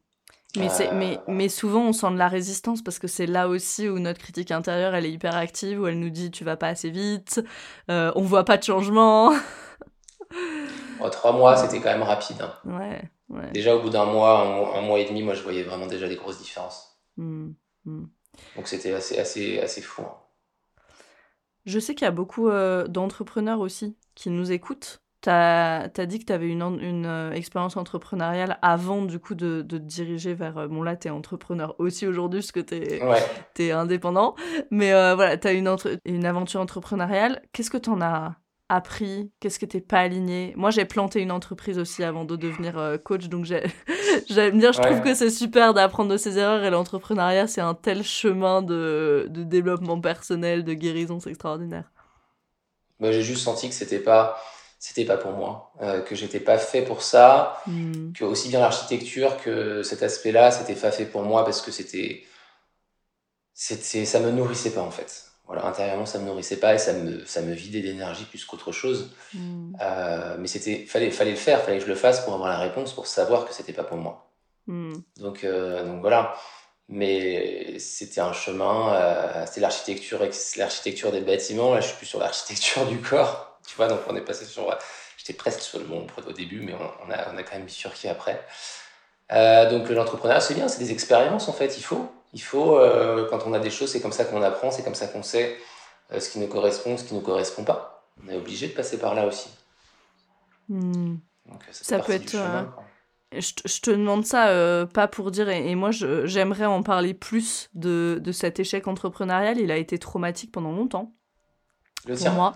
Mais, 0.56 0.68
euh... 0.80 0.94
mais, 0.94 1.18
mais, 1.28 1.48
souvent, 1.48 1.82
on 1.82 1.92
sent 1.92 2.10
de 2.10 2.16
la 2.16 2.28
résistance 2.28 2.82
parce 2.82 2.98
que 2.98 3.06
c'est 3.06 3.26
là 3.26 3.48
aussi 3.48 3.88
où 3.88 3.98
notre 3.98 4.18
critique 4.18 4.50
intérieure, 4.50 4.94
elle 4.94 5.06
est 5.06 5.12
hyper 5.12 5.36
active, 5.36 5.80
où 5.80 5.86
elle 5.86 5.98
nous 5.98 6.10
dit 6.10 6.30
tu 6.30 6.44
vas 6.44 6.56
pas 6.56 6.68
assez 6.68 6.90
vite, 6.90 7.40
euh, 7.90 8.10
on 8.16 8.22
voit 8.22 8.44
pas 8.44 8.56
de 8.56 8.64
changement. 8.64 9.32
oh, 11.00 11.08
trois 11.10 11.32
mois, 11.32 11.56
c'était 11.56 11.80
quand 11.80 11.92
même 11.92 12.02
rapide. 12.02 12.42
Hein. 12.42 12.54
Ouais, 12.64 13.02
ouais. 13.28 13.50
Déjà, 13.52 13.76
au 13.76 13.80
bout 13.80 13.90
d'un 13.90 14.06
mois, 14.06 14.40
un, 14.40 14.78
un, 14.78 14.82
mois 14.82 14.98
et 14.98 15.04
demi, 15.04 15.22
moi, 15.22 15.34
je 15.34 15.42
voyais 15.42 15.62
vraiment 15.62 15.86
déjà 15.86 16.08
des 16.08 16.16
grosses 16.16 16.38
différences. 16.38 17.00
Hmm. 17.16 17.50
Hmm. 17.84 18.06
Donc, 18.56 18.66
c'était 18.66 18.92
assez, 18.92 19.18
assez, 19.18 19.60
assez 19.60 19.82
fou. 19.82 20.02
Hein. 20.02 20.14
Je 21.64 21.78
sais 21.78 21.94
qu'il 21.94 22.06
y 22.06 22.08
a 22.08 22.12
beaucoup 22.12 22.50
d'entrepreneurs 22.88 23.60
aussi 23.60 23.96
qui 24.14 24.30
nous 24.30 24.50
écoutent. 24.50 25.02
Tu 25.22 25.28
as, 25.30 25.88
dit 26.06 26.18
que 26.18 26.24
tu 26.24 26.32
avais 26.32 26.48
une, 26.48 26.62
une 26.62 27.32
expérience 27.34 27.76
entrepreneuriale 27.76 28.58
avant 28.62 29.02
du 29.02 29.18
coup 29.18 29.34
de, 29.34 29.62
de 29.62 29.76
te 29.78 29.82
diriger 29.82 30.32
vers... 30.32 30.68
bon 30.68 30.82
là, 30.82 30.96
tu 30.96 31.08
es 31.08 31.10
entrepreneur 31.10 31.74
aussi 31.78 32.06
aujourd'hui 32.06 32.40
parce 32.40 32.52
que 32.52 32.60
tu 32.60 32.74
es, 32.74 33.00
es, 33.58 33.70
indépendant. 33.70 34.34
Mais 34.70 34.92
voilà, 35.14 35.36
tu 35.36 35.48
as 35.48 35.52
une, 35.52 35.74
une 36.04 36.24
aventure 36.24 36.60
entrepreneuriale. 36.60 37.42
Qu'est-ce 37.52 37.70
que 37.70 37.78
tu 37.78 37.90
en 37.90 38.00
as 38.00 38.36
appris? 38.70 39.30
Qu'est-ce 39.40 39.58
que 39.58 39.66
t'es 39.66 39.80
pas 39.80 39.98
aligné? 39.98 40.54
Moi, 40.56 40.70
j'ai 40.70 40.84
planté 40.84 41.20
une 41.20 41.32
entreprise 41.32 41.78
aussi 41.78 42.02
avant 42.04 42.24
de 42.24 42.36
devenir 42.36 42.78
euh, 42.78 42.96
coach, 42.96 43.28
donc 43.28 43.44
j'allais 43.44 43.66
me 44.52 44.60
dire, 44.60 44.72
je 44.72 44.80
trouve 44.80 45.02
que 45.02 45.12
c'est 45.14 45.28
super 45.28 45.74
d'apprendre 45.74 46.10
de 46.10 46.16
ses 46.16 46.38
erreurs 46.38 46.64
et 46.64 46.70
l'entrepreneuriat, 46.70 47.46
c'est 47.48 47.60
un 47.60 47.74
tel 47.74 48.02
chemin 48.02 48.62
de, 48.62 49.26
de, 49.28 49.42
développement 49.42 50.00
personnel, 50.00 50.64
de 50.64 50.72
guérison, 50.72 51.18
c'est 51.20 51.30
extraordinaire. 51.30 51.90
Bah, 53.00 53.12
j'ai 53.12 53.22
juste 53.22 53.42
senti 53.42 53.68
que 53.68 53.74
c'était 53.74 53.98
pas 53.98 54.38
c'était 54.80 55.04
pas 55.04 55.18
pour 55.18 55.32
moi, 55.32 55.72
euh, 55.82 56.00
que 56.00 56.14
j'étais 56.14 56.40
pas 56.40 56.56
fait 56.56 56.80
pour 56.80 57.02
ça, 57.02 57.62
hmm. 57.66 58.12
que 58.12 58.24
aussi 58.24 58.48
bien 58.48 58.60
l'architecture 58.60 59.36
que 59.42 59.82
cet 59.82 60.02
aspect-là, 60.02 60.50
c'était 60.50 60.74
pas 60.74 60.90
fait 60.90 61.04
pour 61.04 61.22
moi 61.22 61.44
parce 61.44 61.60
que 61.60 61.70
c'était 61.70 62.24
c'était 63.52 64.06
ça 64.06 64.20
me 64.20 64.30
nourrissait 64.30 64.70
pas 64.70 64.80
en 64.80 64.90
fait 64.90 65.26
voilà, 65.46 65.66
intérieurement, 65.66 66.06
ça 66.06 66.20
me 66.20 66.26
nourrissait 66.26 66.60
pas 66.60 66.74
et 66.74 66.78
ça 66.78 66.92
me, 66.92 67.24
ça 67.26 67.42
me 67.42 67.52
vidait 67.52 67.80
d'énergie 67.80 68.24
plus 68.24 68.44
qu'autre 68.44 68.70
chose. 68.70 69.16
Hmm. 69.34 69.72
Euh, 69.80 70.36
mais 70.38 70.46
c'était, 70.46 70.86
fallait, 70.86 71.10
fallait 71.10 71.32
le 71.32 71.36
faire, 71.36 71.60
fallait 71.62 71.78
que 71.78 71.84
je 71.84 71.88
le 71.88 71.96
fasse 71.96 72.20
pour 72.20 72.34
avoir 72.34 72.48
la 72.48 72.58
réponse, 72.58 72.92
pour 72.92 73.08
savoir 73.08 73.46
que 73.46 73.52
c'était 73.52 73.72
pas 73.72 73.82
pour 73.82 73.96
moi. 73.96 74.30
Hmm. 74.68 74.92
Donc, 75.16 75.42
euh, 75.42 75.84
donc 75.84 76.02
voilà. 76.02 76.36
Mais 76.88 77.80
c'était 77.80 78.20
un 78.20 78.32
chemin, 78.32 79.44
c'était 79.46 79.60
l'architecture, 79.60 80.20
l'architecture 80.56 81.10
des 81.10 81.20
bâtiments. 81.20 81.74
Là, 81.74 81.80
je 81.80 81.88
suis 81.88 81.96
plus 81.96 82.06
sur 82.06 82.20
l'architecture 82.20 82.86
du 82.88 82.98
corps. 82.98 83.49
Tu 83.70 83.76
vois, 83.76 83.86
donc 83.86 84.00
on 84.08 84.16
est 84.16 84.20
passé 84.20 84.44
sur, 84.44 84.76
j'étais 85.16 85.32
presque 85.32 85.60
sur 85.60 85.78
le 85.78 85.84
bon 85.84 86.06
au 86.26 86.32
début, 86.32 86.60
mais 86.60 86.74
on, 86.74 87.10
a, 87.10 87.32
on 87.32 87.36
a 87.36 87.42
quand 87.44 87.54
même 87.54 87.66
bifurqué 87.66 88.08
après. 88.08 88.44
donc 89.30 89.88
l'entrepreneuriat, 89.88 90.40
c'est 90.40 90.54
bien, 90.54 90.66
c'est 90.66 90.80
des 90.80 90.90
expériences 90.90 91.48
en 91.48 91.52
fait, 91.52 91.78
il 91.78 91.82
faut. 91.82 92.10
Il 92.32 92.42
faut, 92.42 92.78
euh, 92.78 93.26
quand 93.28 93.46
on 93.46 93.52
a 93.52 93.58
des 93.58 93.70
choses, 93.70 93.90
c'est 93.90 94.00
comme 94.00 94.12
ça 94.12 94.24
qu'on 94.24 94.42
apprend, 94.42 94.70
c'est 94.70 94.84
comme 94.84 94.94
ça 94.94 95.08
qu'on 95.08 95.22
sait 95.22 95.56
euh, 96.12 96.20
ce 96.20 96.30
qui 96.30 96.38
nous 96.38 96.46
correspond, 96.46 96.96
ce 96.96 97.04
qui 97.04 97.14
ne 97.14 97.18
nous 97.18 97.24
correspond 97.24 97.64
pas. 97.64 98.08
On 98.24 98.28
est 98.28 98.36
obligé 98.36 98.68
de 98.68 98.72
passer 98.72 98.98
par 98.98 99.14
là 99.14 99.26
aussi. 99.26 99.50
Hmm. 100.68 101.16
Donc, 101.46 101.64
ça 101.72 101.98
peut 101.98 102.12
être. 102.12 102.34
Euh, 102.36 102.62
je, 103.32 103.80
te 103.80 103.90
demande 103.90 104.24
ça 104.26 104.86
pas 104.92 105.08
pour 105.08 105.30
dire, 105.30 105.48
et, 105.48 105.74
moi 105.74 105.90
j'aimerais 105.92 106.66
en 106.66 106.82
parler 106.82 107.14
plus 107.14 107.70
de, 107.74 108.20
de, 108.22 108.32
cet 108.32 108.60
échec 108.60 108.86
entrepreneurial. 108.86 109.58
Il 109.58 109.70
a 109.70 109.76
été 109.76 109.98
traumatique 109.98 110.52
pendant 110.52 110.72
longtemps. 110.72 111.12
Le 112.06 112.16
tien 112.16 112.32
moi. 112.32 112.54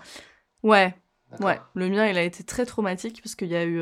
Ouais, 0.63 0.95
ouais. 1.39 1.59
Le 1.73 1.89
mien, 1.89 2.07
il 2.07 2.17
a 2.17 2.23
été 2.23 2.43
très 2.43 2.65
traumatique 2.65 3.21
parce 3.23 3.35
qu'il 3.35 3.49
y 3.49 3.55
a 3.55 3.65
eu 3.65 3.81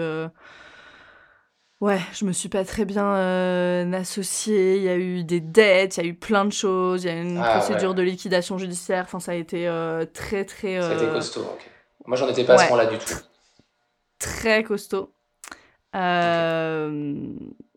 Ouais, 1.83 1.99
je 2.13 2.23
me 2.23 2.31
suis 2.31 2.47
pas 2.47 2.63
très 2.63 2.85
bien 2.85 3.05
euh, 3.05 3.91
associée. 3.91 4.77
Il 4.77 4.83
y 4.83 4.87
a 4.87 4.95
eu 4.95 5.25
des 5.25 5.41
dettes, 5.41 5.97
il 5.97 6.03
y 6.05 6.07
a 6.07 6.09
eu 6.09 6.13
plein 6.13 6.45
de 6.45 6.53
choses. 6.53 7.03
Il 7.03 7.07
y 7.07 7.09
a 7.09 7.21
une 7.21 7.37
ah, 7.37 7.57
procédure 7.57 7.93
de 7.93 8.01
liquidation 8.01 8.57
judiciaire. 8.57 9.03
Enfin, 9.03 9.19
ça 9.19 9.33
a 9.33 9.35
été 9.35 9.67
euh, 9.67 10.05
très, 10.05 10.45
très. 10.45 10.79
Ça 10.79 10.91
a 10.91 10.93
été 10.93 11.03
euh, 11.03 11.11
costaud. 11.11 11.41
ok. 11.41 11.69
Moi, 12.05 12.15
j'en 12.15 12.29
étais 12.29 12.45
pas 12.45 12.53
à 12.53 12.57
ce 12.59 12.67
point-là 12.69 12.85
du 12.85 12.97
tout. 12.99 13.13
Très 14.17 14.63
costaud. 14.63 15.13
Euh, 15.93 17.25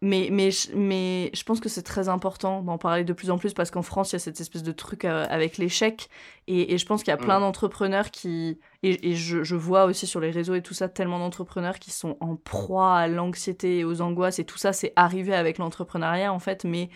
mais, 0.07 0.29
mais, 0.31 0.51
mais 0.73 1.33
je 1.35 1.42
pense 1.42 1.59
que 1.59 1.69
c'est 1.69 1.83
très 1.83 2.09
important 2.09 2.62
d'en 2.62 2.79
parler 2.79 3.03
de 3.03 3.12
plus 3.12 3.29
en 3.31 3.38
plus 3.38 3.55
parce 3.55 3.73
qu'en 3.73 3.83
France, 3.83 4.12
il 4.12 4.14
y 4.14 4.16
a 4.16 4.19
cette 4.21 4.40
espèce 4.40 4.62
de 4.62 4.71
truc 4.71 5.05
euh, 5.05 5.27
avec 5.29 5.59
l'échec. 5.59 6.09
Et, 6.47 6.73
et, 6.73 6.79
je 6.79 6.87
pense 6.87 7.03
qu'il 7.03 7.11
y 7.11 7.14
a 7.14 7.16
plein 7.16 7.38
mm. 7.38 7.42
d'entrepreneurs 7.42 8.12
qui. 8.12 8.61
Et, 8.85 9.11
et 9.11 9.16
je, 9.16 9.42
je, 9.42 9.57
vois 9.57 9.85
aussi 9.87 10.07
sur 10.07 10.21
les 10.21 10.31
réseaux 10.31 10.55
et 10.55 10.62
tout 10.62 10.75
ça, 10.75 10.88
tellement 10.88 11.19
d'entrepreneurs 11.19 11.81
qui 11.81 11.90
sont 11.90 12.16
en 12.21 12.37
proie 12.37 12.97
à 12.97 13.09
l'anxiété 13.09 13.81
et 13.81 13.85
aux 13.85 14.01
angoisses. 14.01 14.38
Et 14.38 14.45
tout 14.45 14.59
ça, 14.59 14.73
c'est 14.73 14.92
arrivé 14.95 15.35
avec 15.35 15.59
l'entrepreneuriat 15.59 16.33
en 16.33 16.38
fait. 16.38 16.62
Mais, 16.62 16.88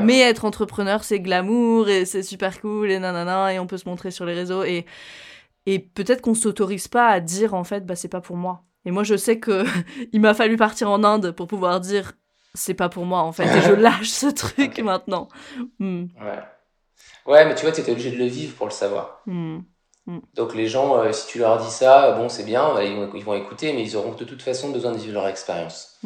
mais 0.00 0.20
être 0.20 0.44
entrepreneur, 0.44 1.02
c'est 1.02 1.18
glamour 1.18 1.88
et 1.88 2.04
c'est 2.04 2.22
super 2.22 2.60
cool 2.60 2.88
et 2.92 3.00
nanana. 3.00 3.52
Et 3.52 3.58
on 3.58 3.66
peut 3.66 3.78
se 3.78 3.88
montrer 3.88 4.12
sur 4.12 4.26
les 4.26 4.34
réseaux. 4.34 4.62
Et, 4.62 4.86
et 5.66 5.80
peut-être 5.80 6.20
qu'on 6.20 6.34
s'autorise 6.34 6.86
pas 6.86 7.08
à 7.08 7.18
dire 7.18 7.52
en 7.54 7.64
fait, 7.64 7.84
bah, 7.84 7.96
c'est 7.96 8.06
pas 8.06 8.20
pour 8.20 8.36
moi. 8.36 8.62
Et 8.84 8.92
moi, 8.92 9.02
je 9.02 9.16
sais 9.16 9.40
que 9.40 9.64
il 10.12 10.20
m'a 10.20 10.34
fallu 10.34 10.56
partir 10.56 10.88
en 10.88 11.02
Inde 11.02 11.32
pour 11.32 11.48
pouvoir 11.48 11.80
dire 11.80 12.12
c'est 12.54 12.74
pas 12.74 12.88
pour 12.88 13.04
moi 13.04 13.20
en 13.20 13.32
fait. 13.32 13.44
Et 13.44 13.62
je 13.62 13.72
lâche 13.74 14.08
ce 14.08 14.26
truc 14.26 14.78
maintenant. 14.78 15.28
Hmm. 15.78 16.06
Ouais. 16.20 16.42
Ouais, 17.26 17.44
mais 17.46 17.54
tu 17.54 17.62
vois, 17.62 17.72
tu 17.72 17.80
étais 17.80 17.92
obligé 17.92 18.10
de 18.10 18.16
le 18.16 18.26
vivre 18.26 18.54
pour 18.54 18.66
le 18.66 18.72
savoir. 18.72 19.22
Hmm. 19.26 19.60
Hmm. 20.06 20.20
Donc 20.34 20.54
les 20.54 20.66
gens, 20.66 20.98
euh, 20.98 21.12
si 21.12 21.26
tu 21.26 21.38
leur 21.38 21.58
dis 21.58 21.70
ça, 21.70 22.12
bon, 22.12 22.28
c'est 22.28 22.44
bien, 22.44 22.74
bah, 22.74 22.84
ils, 22.84 22.94
vont, 22.94 23.10
ils, 23.14 23.24
vont, 23.24 23.34
écouter, 23.34 23.72
mais 23.72 23.82
ils 23.82 23.96
auront 23.96 24.12
de 24.12 24.24
toute 24.24 24.42
façon 24.42 24.70
besoin 24.70 24.92
de 24.92 24.98
vivre 24.98 25.14
leur 25.14 25.28
expérience. 25.28 26.00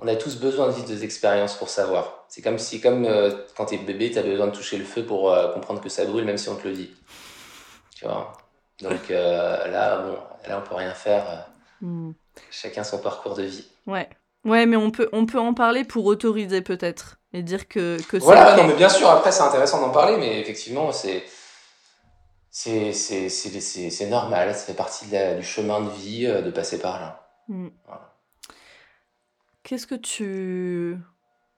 On 0.00 0.08
a 0.08 0.16
tous 0.16 0.36
besoin 0.36 0.68
de 0.68 0.72
vivre 0.72 0.86
des 0.86 1.04
expériences 1.04 1.56
pour 1.56 1.68
savoir. 1.68 2.24
C'est 2.28 2.40
comme 2.40 2.58
si, 2.58 2.80
comme 2.80 3.04
euh, 3.04 3.30
quand 3.54 3.66
t'es 3.66 3.76
bébé, 3.76 4.10
t'as 4.10 4.22
besoin 4.22 4.46
de 4.46 4.52
toucher 4.52 4.78
le 4.78 4.84
feu 4.84 5.04
pour 5.04 5.30
euh, 5.30 5.52
comprendre 5.52 5.82
que 5.82 5.90
ça 5.90 6.06
brûle, 6.06 6.24
même 6.24 6.38
si 6.38 6.48
on 6.48 6.56
te 6.56 6.66
le 6.66 6.74
dit. 6.74 6.90
Tu 7.94 8.06
vois? 8.06 8.32
Donc 8.80 9.08
là, 9.10 9.98
bon, 9.98 10.16
là, 10.48 10.58
on 10.58 10.68
peut 10.68 10.74
rien 10.74 10.94
faire. 10.94 11.46
Chacun 12.50 12.82
son 12.82 12.98
parcours 12.98 13.34
de 13.34 13.42
vie. 13.42 13.66
Ouais. 13.86 14.08
Ouais, 14.44 14.66
mais 14.66 14.76
on 14.76 14.90
peut, 14.90 15.08
on 15.12 15.26
peut 15.26 15.38
en 15.40 15.54
parler 15.54 15.84
pour 15.84 16.04
autoriser 16.04 16.60
peut-être 16.60 17.18
et 17.32 17.42
dire 17.42 17.66
que, 17.66 17.98
que 18.08 18.18
Voilà, 18.18 18.56
non, 18.56 18.68
mais 18.68 18.74
bien 18.74 18.88
sûr, 18.88 19.08
après 19.08 19.32
c'est 19.32 19.42
intéressant 19.42 19.80
d'en 19.80 19.90
parler, 19.90 20.16
mais 20.16 20.40
effectivement, 20.40 20.92
c'est. 20.92 21.24
C'est 22.56 24.08
normal, 24.08 24.54
ça 24.54 24.60
fait 24.60 24.74
partie 24.74 25.06
du 25.06 25.42
chemin 25.42 25.80
de 25.80 25.90
vie 25.90 26.24
euh, 26.26 26.40
de 26.40 26.52
passer 26.52 26.78
par 26.78 27.00
là. 27.00 27.28
Hmm. 27.48 27.70
Qu'est-ce 29.64 29.88
que 29.88 29.96
tu 29.96 30.96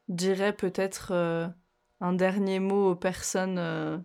dirais 0.08 0.54
peut-être 0.54 1.08
euh, 1.12 1.48
un 2.00 2.14
dernier 2.14 2.60
mot 2.60 2.92
aux 2.92 2.96
personnes 2.96 3.58
euh, 3.58 3.98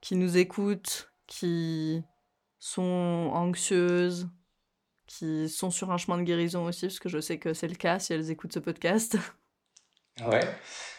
qui 0.00 0.14
nous 0.14 0.36
écoutent, 0.36 1.12
qui 1.26 2.04
sont 2.60 3.30
anxieuses, 3.34 4.28
qui 5.08 5.48
sont 5.48 5.70
sur 5.70 5.90
un 5.90 5.96
chemin 5.96 6.18
de 6.18 6.22
guérison 6.22 6.66
aussi, 6.66 6.86
parce 6.86 7.00
que 7.00 7.08
je 7.08 7.18
sais 7.18 7.38
que 7.38 7.54
c'est 7.54 7.66
le 7.66 7.74
cas 7.74 7.98
si 7.98 8.12
elles 8.12 8.30
écoutent 8.30 8.52
ce 8.52 8.60
podcast. 8.60 9.16
Ouais, 10.26 10.40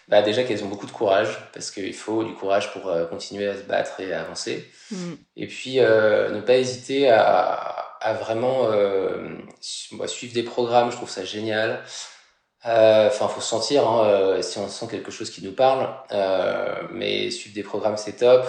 bah 0.08 0.22
déjà 0.22 0.46
qu'elles 0.46 0.64
ont 0.64 0.70
beaucoup 0.70 0.86
de 0.86 0.94
courage, 0.94 1.28
parce 1.52 1.72
qu'il 1.72 1.94
faut 1.94 2.24
du 2.24 2.34
courage 2.36 2.72
pour 2.72 2.88
euh, 2.88 3.06
continuer 3.06 3.50
à 3.50 3.58
se 3.58 3.64
battre 3.64 4.00
et 4.00 4.14
à 4.14 4.22
avancer. 4.22 4.72
Mm. 4.92 5.14
Et 5.36 5.48
puis, 5.48 5.80
euh, 5.80 6.30
ne 6.30 6.40
pas 6.40 6.56
hésiter 6.56 7.10
à, 7.10 7.26
à 8.00 8.14
vraiment 8.14 8.72
euh, 8.72 9.36
suivre 9.60 10.34
des 10.34 10.44
programmes, 10.44 10.90
je 10.90 10.96
trouve 10.96 11.10
ça 11.10 11.26
génial. 11.26 11.84
Enfin, 12.64 13.28
il 13.30 13.34
faut 13.34 13.42
sentir 13.42 13.86
hein, 13.86 14.42
si 14.42 14.58
on 14.58 14.70
sent 14.70 14.88
quelque 14.90 15.12
chose 15.12 15.30
qui 15.32 15.44
nous 15.44 15.52
parle, 15.52 15.90
mais 16.94 17.30
suivre 17.32 17.54
des 17.54 17.64
programmes, 17.64 17.98
c'est 17.98 18.18
top. 18.20 18.46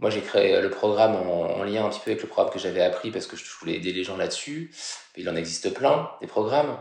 Moi, 0.00 0.08
j'ai 0.08 0.22
créé 0.22 0.60
le 0.60 0.70
programme 0.70 1.14
en, 1.14 1.62
lien 1.62 1.84
un 1.84 1.90
petit 1.90 2.00
peu 2.00 2.10
avec 2.10 2.22
le 2.22 2.28
programme 2.28 2.52
que 2.52 2.58
j'avais 2.58 2.82
appris 2.82 3.10
parce 3.10 3.26
que 3.26 3.36
je 3.36 3.44
voulais 3.60 3.74
aider 3.74 3.92
les 3.92 4.02
gens 4.02 4.16
là-dessus. 4.16 4.74
Il 5.16 5.28
en 5.28 5.36
existe 5.36 5.74
plein, 5.74 6.10
des 6.22 6.26
programmes. 6.26 6.78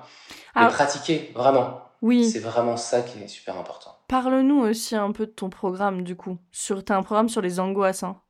Mais 0.55 0.67
pratiquer, 0.67 1.31
vraiment. 1.35 1.81
Oui. 2.01 2.29
C'est 2.29 2.39
vraiment 2.39 2.77
ça 2.77 3.01
qui 3.01 3.21
est 3.21 3.27
super 3.27 3.57
important. 3.57 3.97
Parle-nous 4.07 4.61
aussi 4.61 4.95
un 4.95 5.11
peu 5.11 5.25
de 5.25 5.31
ton 5.31 5.49
programme, 5.49 6.03
du 6.03 6.15
coup. 6.15 6.37
Sur, 6.51 6.81
as 6.89 6.93
un 6.93 7.03
programme 7.03 7.27
sur 7.27 7.41
les 7.41 7.59
angoisses, 7.59 8.03
hein. 8.03 8.21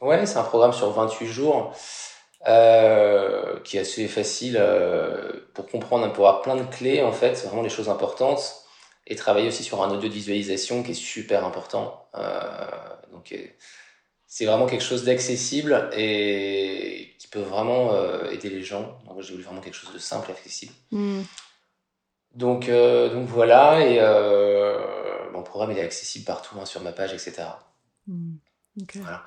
Ouais, 0.00 0.26
c'est 0.26 0.38
un 0.38 0.44
programme 0.44 0.72
sur 0.72 0.90
28 0.90 1.26
jours 1.26 1.74
euh, 2.48 3.60
qui 3.60 3.76
est 3.76 3.80
assez 3.80 4.08
facile 4.08 4.56
euh, 4.58 5.32
pour 5.54 5.66
comprendre, 5.66 6.10
pour 6.12 6.26
avoir 6.26 6.42
plein 6.42 6.56
de 6.56 6.64
clés, 6.64 7.02
en 7.02 7.12
fait, 7.12 7.34
vraiment 7.46 7.62
des 7.62 7.68
choses 7.68 7.88
importantes. 7.88 8.56
Et 9.06 9.14
travailler 9.14 9.48
aussi 9.48 9.62
sur 9.62 9.82
un 9.82 9.90
audio 9.90 10.08
de 10.08 10.14
visualisation 10.14 10.82
qui 10.82 10.92
est 10.92 10.94
super 10.94 11.44
important. 11.44 12.08
Euh, 12.16 12.66
donc, 13.12 13.34
c'est 14.30 14.46
vraiment 14.46 14.66
quelque 14.66 14.84
chose 14.84 15.02
d'accessible 15.02 15.90
et 15.92 17.16
qui 17.18 17.26
peut 17.26 17.40
vraiment 17.40 17.92
euh, 17.94 18.30
aider 18.30 18.48
les 18.48 18.62
gens. 18.62 18.96
Donc 19.08 19.20
j'ai 19.22 19.32
voulu 19.32 19.42
vraiment 19.42 19.60
quelque 19.60 19.74
chose 19.74 19.92
de 19.92 19.98
simple 19.98 20.30
et 20.30 20.32
accessible. 20.32 20.72
Hmm. 20.92 21.22
Donc, 22.36 22.68
euh, 22.68 23.12
donc 23.12 23.26
voilà, 23.26 23.84
et 23.84 23.98
euh, 23.98 24.78
mon 25.32 25.42
programme 25.42 25.72
il 25.72 25.78
est 25.78 25.82
accessible 25.82 26.24
partout 26.24 26.54
hein, 26.60 26.64
sur 26.64 26.80
ma 26.80 26.92
page, 26.92 27.12
etc. 27.12 27.42
Hmm. 28.06 28.36
Voilà. 28.94 29.24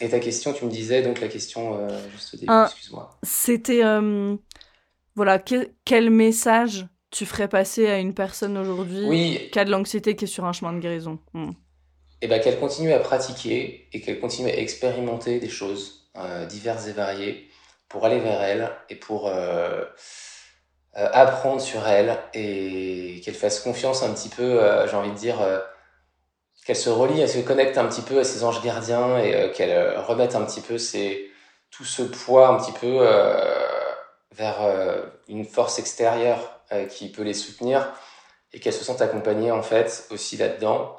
Et 0.00 0.08
ta 0.08 0.18
question, 0.18 0.52
tu 0.52 0.64
me 0.64 0.70
disais 0.70 1.02
donc 1.02 1.20
la 1.20 1.28
question 1.28 1.88
juste 2.10 2.34
au 2.34 2.36
début, 2.38 2.50
ah, 2.50 2.66
excuse-moi. 2.66 3.16
C'était 3.22 3.82
voilà 5.14 5.38
quel 5.38 6.10
message 6.10 6.88
tu 7.12 7.24
ferais 7.24 7.46
passer 7.46 7.86
à 7.86 8.00
une 8.00 8.14
personne 8.14 8.58
aujourd'hui 8.58 9.48
qui 9.52 9.58
a 9.60 9.64
de 9.64 9.70
l'anxiété 9.70 10.16
qui 10.16 10.24
est 10.24 10.26
sur 10.26 10.44
un 10.44 10.52
chemin 10.52 10.72
de 10.72 10.80
guérison? 10.80 11.20
Hmm 11.34 11.52
et 12.20 12.26
eh 12.26 12.28
ben, 12.28 12.40
qu'elle 12.40 12.58
continue 12.58 12.92
à 12.92 13.00
pratiquer 13.00 13.88
et 13.92 14.00
qu'elle 14.00 14.18
continue 14.18 14.48
à 14.48 14.56
expérimenter 14.56 15.40
des 15.40 15.48
choses 15.50 16.08
euh, 16.16 16.46
diverses 16.46 16.86
et 16.86 16.92
variées 16.92 17.48
pour 17.88 18.06
aller 18.06 18.20
vers 18.20 18.40
elle 18.40 18.70
et 18.88 18.94
pour 18.94 19.26
euh, 19.26 19.84
euh, 20.96 21.08
apprendre 21.12 21.60
sur 21.60 21.86
elle 21.88 22.16
et 22.32 23.20
qu'elle 23.24 23.34
fasse 23.34 23.58
confiance 23.58 24.04
un 24.04 24.14
petit 24.14 24.28
peu, 24.28 24.60
j'ai 24.88 24.96
envie 24.96 25.10
de 25.10 25.16
dire, 25.16 25.36
qu'elle 26.64 26.76
se 26.76 26.88
relie, 26.88 27.20
elle 27.20 27.28
se 27.28 27.40
connecte 27.40 27.76
un 27.78 27.86
petit 27.86 28.02
peu 28.02 28.20
à 28.20 28.24
ses 28.24 28.44
anges 28.44 28.62
gardiens 28.62 29.18
et 29.18 29.50
qu'elle 29.52 29.98
remette 29.98 30.36
un 30.36 30.44
petit 30.44 30.60
peu 30.60 30.78
ses, 30.78 31.30
tout 31.70 31.84
ce 31.84 32.02
poids 32.02 32.48
un 32.48 32.58
petit 32.58 32.72
peu 32.72 33.06
vers 34.32 34.60
une 35.28 35.44
force 35.44 35.78
extérieure 35.80 36.60
qui 36.88 37.10
peut 37.10 37.22
les 37.22 37.34
soutenir 37.34 37.92
et 38.52 38.60
qu'elles 38.60 38.72
se 38.72 38.84
sentent 38.84 39.02
accompagnées 39.02 39.50
en 39.50 39.62
fait 39.62 40.06
aussi 40.10 40.36
là-dedans 40.36 40.96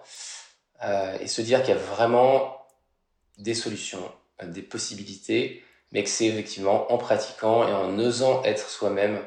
et 0.81 1.27
se 1.27 1.41
dire 1.41 1.61
qu'il 1.61 1.73
y 1.73 1.77
a 1.77 1.81
vraiment 1.81 2.55
des 3.37 3.53
solutions, 3.53 4.11
des 4.43 4.61
possibilités, 4.61 5.63
mais 5.91 6.03
que 6.03 6.09
c'est 6.09 6.25
effectivement 6.25 6.91
en 6.91 6.97
pratiquant 6.97 7.67
et 7.67 7.71
en 7.71 7.97
osant 7.99 8.43
être 8.43 8.69
soi-même, 8.69 9.21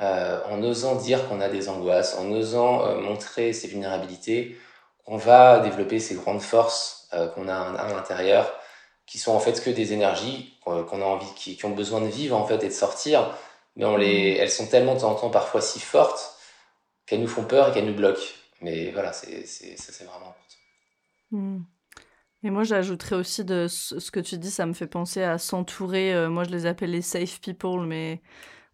euh, 0.00 0.40
en 0.46 0.62
osant 0.62 0.94
dire 0.94 1.28
qu'on 1.28 1.40
a 1.40 1.48
des 1.48 1.68
angoisses, 1.68 2.16
en 2.16 2.30
osant 2.30 2.86
euh, 2.86 3.00
montrer 3.00 3.52
ses 3.52 3.68
vulnérabilités, 3.68 4.56
qu'on 5.04 5.16
va 5.16 5.60
développer 5.60 5.98
ces 5.98 6.14
grandes 6.14 6.42
forces 6.42 7.08
euh, 7.14 7.28
qu'on 7.28 7.48
a 7.48 7.54
à 7.54 7.92
l'intérieur, 7.92 8.52
qui 9.06 9.18
sont 9.18 9.32
en 9.32 9.40
fait 9.40 9.62
que 9.62 9.70
des 9.70 9.92
énergies 9.92 10.58
qu'on 10.62 11.02
a 11.02 11.04
envie, 11.04 11.32
qui, 11.34 11.56
qui, 11.56 11.64
ont 11.64 11.70
besoin 11.70 12.02
de 12.02 12.08
vivre 12.08 12.36
en 12.36 12.46
fait 12.46 12.62
et 12.62 12.68
de 12.68 12.72
sortir, 12.72 13.34
mais 13.76 13.86
on 13.86 13.96
les, 13.96 14.36
elles 14.38 14.50
sont 14.50 14.66
tellement 14.66 14.94
de 14.94 15.00
temps 15.00 15.12
en 15.12 15.14
temps 15.14 15.30
parfois 15.30 15.62
si 15.62 15.80
fortes 15.80 16.34
qu'elles 17.06 17.22
nous 17.22 17.28
font 17.28 17.44
peur 17.44 17.70
et 17.70 17.72
qu'elles 17.72 17.86
nous 17.86 17.94
bloquent. 17.94 18.20
Mais 18.60 18.90
voilà, 18.90 19.12
c'est 19.14 19.46
vraiment 20.04 20.28
important. 20.28 20.57
Mmh. 21.30 21.58
Et 22.44 22.50
moi, 22.50 22.62
j'ajouterais 22.62 23.16
aussi 23.16 23.44
de 23.44 23.66
ce 23.68 24.10
que 24.10 24.20
tu 24.20 24.38
dis, 24.38 24.50
ça 24.50 24.64
me 24.64 24.72
fait 24.72 24.86
penser 24.86 25.22
à 25.22 25.38
s'entourer. 25.38 26.14
Euh, 26.14 26.28
moi, 26.28 26.44
je 26.44 26.50
les 26.50 26.66
appelle 26.66 26.92
les 26.92 27.02
safe 27.02 27.40
people, 27.40 27.80
mais 27.80 28.22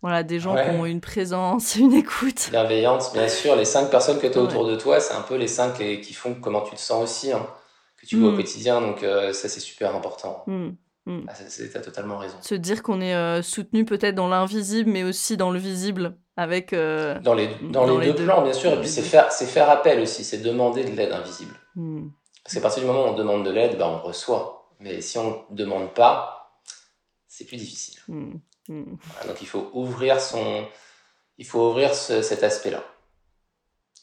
voilà, 0.03 0.23
des 0.23 0.39
gens 0.39 0.55
qui 0.55 0.69
ont 0.71 0.85
une 0.85 1.01
présence, 1.01 1.75
une 1.79 1.95
écoute. 1.95 2.49
Bienveillante, 2.51 3.11
bien 3.15 3.29
sûr. 3.29 3.57
Les 3.57 3.65
cinq 3.65 3.91
personnes 3.91 4.19
que 4.19 4.27
tu 4.27 4.37
as 4.37 4.43
autour 4.43 4.67
de 4.67 4.77
toi, 4.77 5.01
c'est 5.01 5.15
un 5.15 5.23
peu 5.23 5.37
les 5.37 5.49
cinq 5.49 5.79
qui 5.79 6.13
font 6.13 6.35
comment 6.35 6.61
tu 6.61 6.75
te 6.75 6.81
sens 6.81 7.03
aussi, 7.03 7.33
hein, 7.33 7.47
que 7.97 8.07
tu 8.07 8.17
vois 8.17 8.29
au 8.29 8.33
mm. 8.33 8.37
quotidien. 8.37 8.81
Donc, 8.83 9.03
euh, 9.03 9.33
ça, 9.33 9.49
c'est 9.49 9.61
super 9.61 9.97
important. 9.97 10.45
Mm. 10.47 10.69
Mm. 11.07 11.27
Ah, 11.27 11.33
tu 11.33 11.77
as 11.79 11.81
totalement 11.81 12.19
raison. 12.19 12.37
Se 12.43 12.55
dire 12.55 12.83
qu'on 12.83 13.01
est 13.01 13.15
euh, 13.15 13.41
soutenu 13.41 13.87
peut-être 13.87 14.15
dans 14.15 14.29
l'invisible, 14.29 14.91
mais 14.91 15.05
aussi 15.05 15.39
dans 15.39 15.51
le 15.51 15.59
visible. 15.59 16.19
Avec, 16.37 16.73
dans 16.73 17.33
les, 17.33 17.49
dans, 17.71 17.97
les, 17.97 18.13
deux, 18.13 18.25
plans, 18.25 18.43
bien 18.43 18.53
sûr. 18.53 18.73
Et 18.73 18.81
puis, 18.81 18.89
c'est 18.89 19.03
faire, 19.03 19.33
faire 19.33 19.71
appel 19.71 20.01
aussi, 20.01 20.25
c'est 20.25 20.39
demander 20.39 20.83
de 20.83 20.91
l'aide 20.91 21.13
invisible. 21.13 21.55
Parce 22.45 22.55
qu'à 22.55 22.61
partir 22.61 22.83
du 22.83 22.87
moment 22.87 23.05
où 23.05 23.09
on 23.09 23.15
demande 23.15 23.45
de 23.45 23.51
l'aide, 23.51 23.79
ben 23.79 23.87
on 23.87 23.99
reçoit. 24.01 24.69
Mais 24.79 25.01
si 25.01 25.17
on 25.19 25.47
ne 25.51 25.57
demande 25.57 25.95
pas, 25.95 26.61
c'est 27.27 27.45
plus 27.45 27.57
difficile. 27.57 28.01
Hmm. 28.09 28.35
Hmm. 28.67 28.97
donc 29.27 29.43
il 29.43 29.47
faut 29.47 29.71
ouvrir 29.75 30.19
son, 30.23 30.67
il 31.37 31.47
faut 31.47 31.69
ouvrir 31.69 31.95
cet 31.95 32.43
aspect-là. 32.43 32.83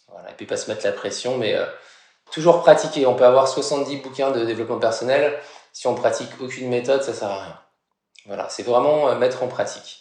Voilà. 0.07 0.31
Et 0.31 0.33
puis 0.35 0.45
pas 0.45 0.57
se 0.57 0.69
mettre 0.69 0.85
la 0.85 0.91
pression, 0.91 1.37
mais 1.37 1.55
euh, 1.55 1.65
toujours 2.31 2.61
pratiquer. 2.61 3.05
On 3.05 3.15
peut 3.15 3.25
avoir 3.25 3.47
70 3.47 3.97
bouquins 3.97 4.31
de 4.31 4.45
développement 4.45 4.79
personnel. 4.79 5.39
Si 5.73 5.87
on 5.87 5.95
pratique 5.95 6.29
aucune 6.39 6.69
méthode, 6.69 7.01
ça 7.01 7.13
sert 7.13 7.29
à 7.29 7.43
rien. 7.43 7.59
Voilà. 8.25 8.49
C'est 8.49 8.63
vraiment 8.63 9.09
euh, 9.09 9.15
mettre 9.17 9.43
en 9.43 9.47
pratique. 9.47 9.99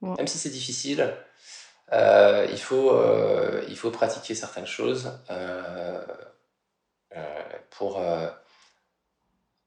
Même 0.00 0.26
si 0.26 0.36
c'est 0.36 0.50
difficile, 0.50 1.14
euh, 1.92 2.48
il 2.50 2.58
faut, 2.58 2.92
il 3.68 3.76
faut 3.76 3.92
pratiquer 3.92 4.34
certaines 4.34 4.66
choses. 4.66 5.12
Euh, 7.16 7.42
pour 7.70 7.98
euh, 7.98 8.28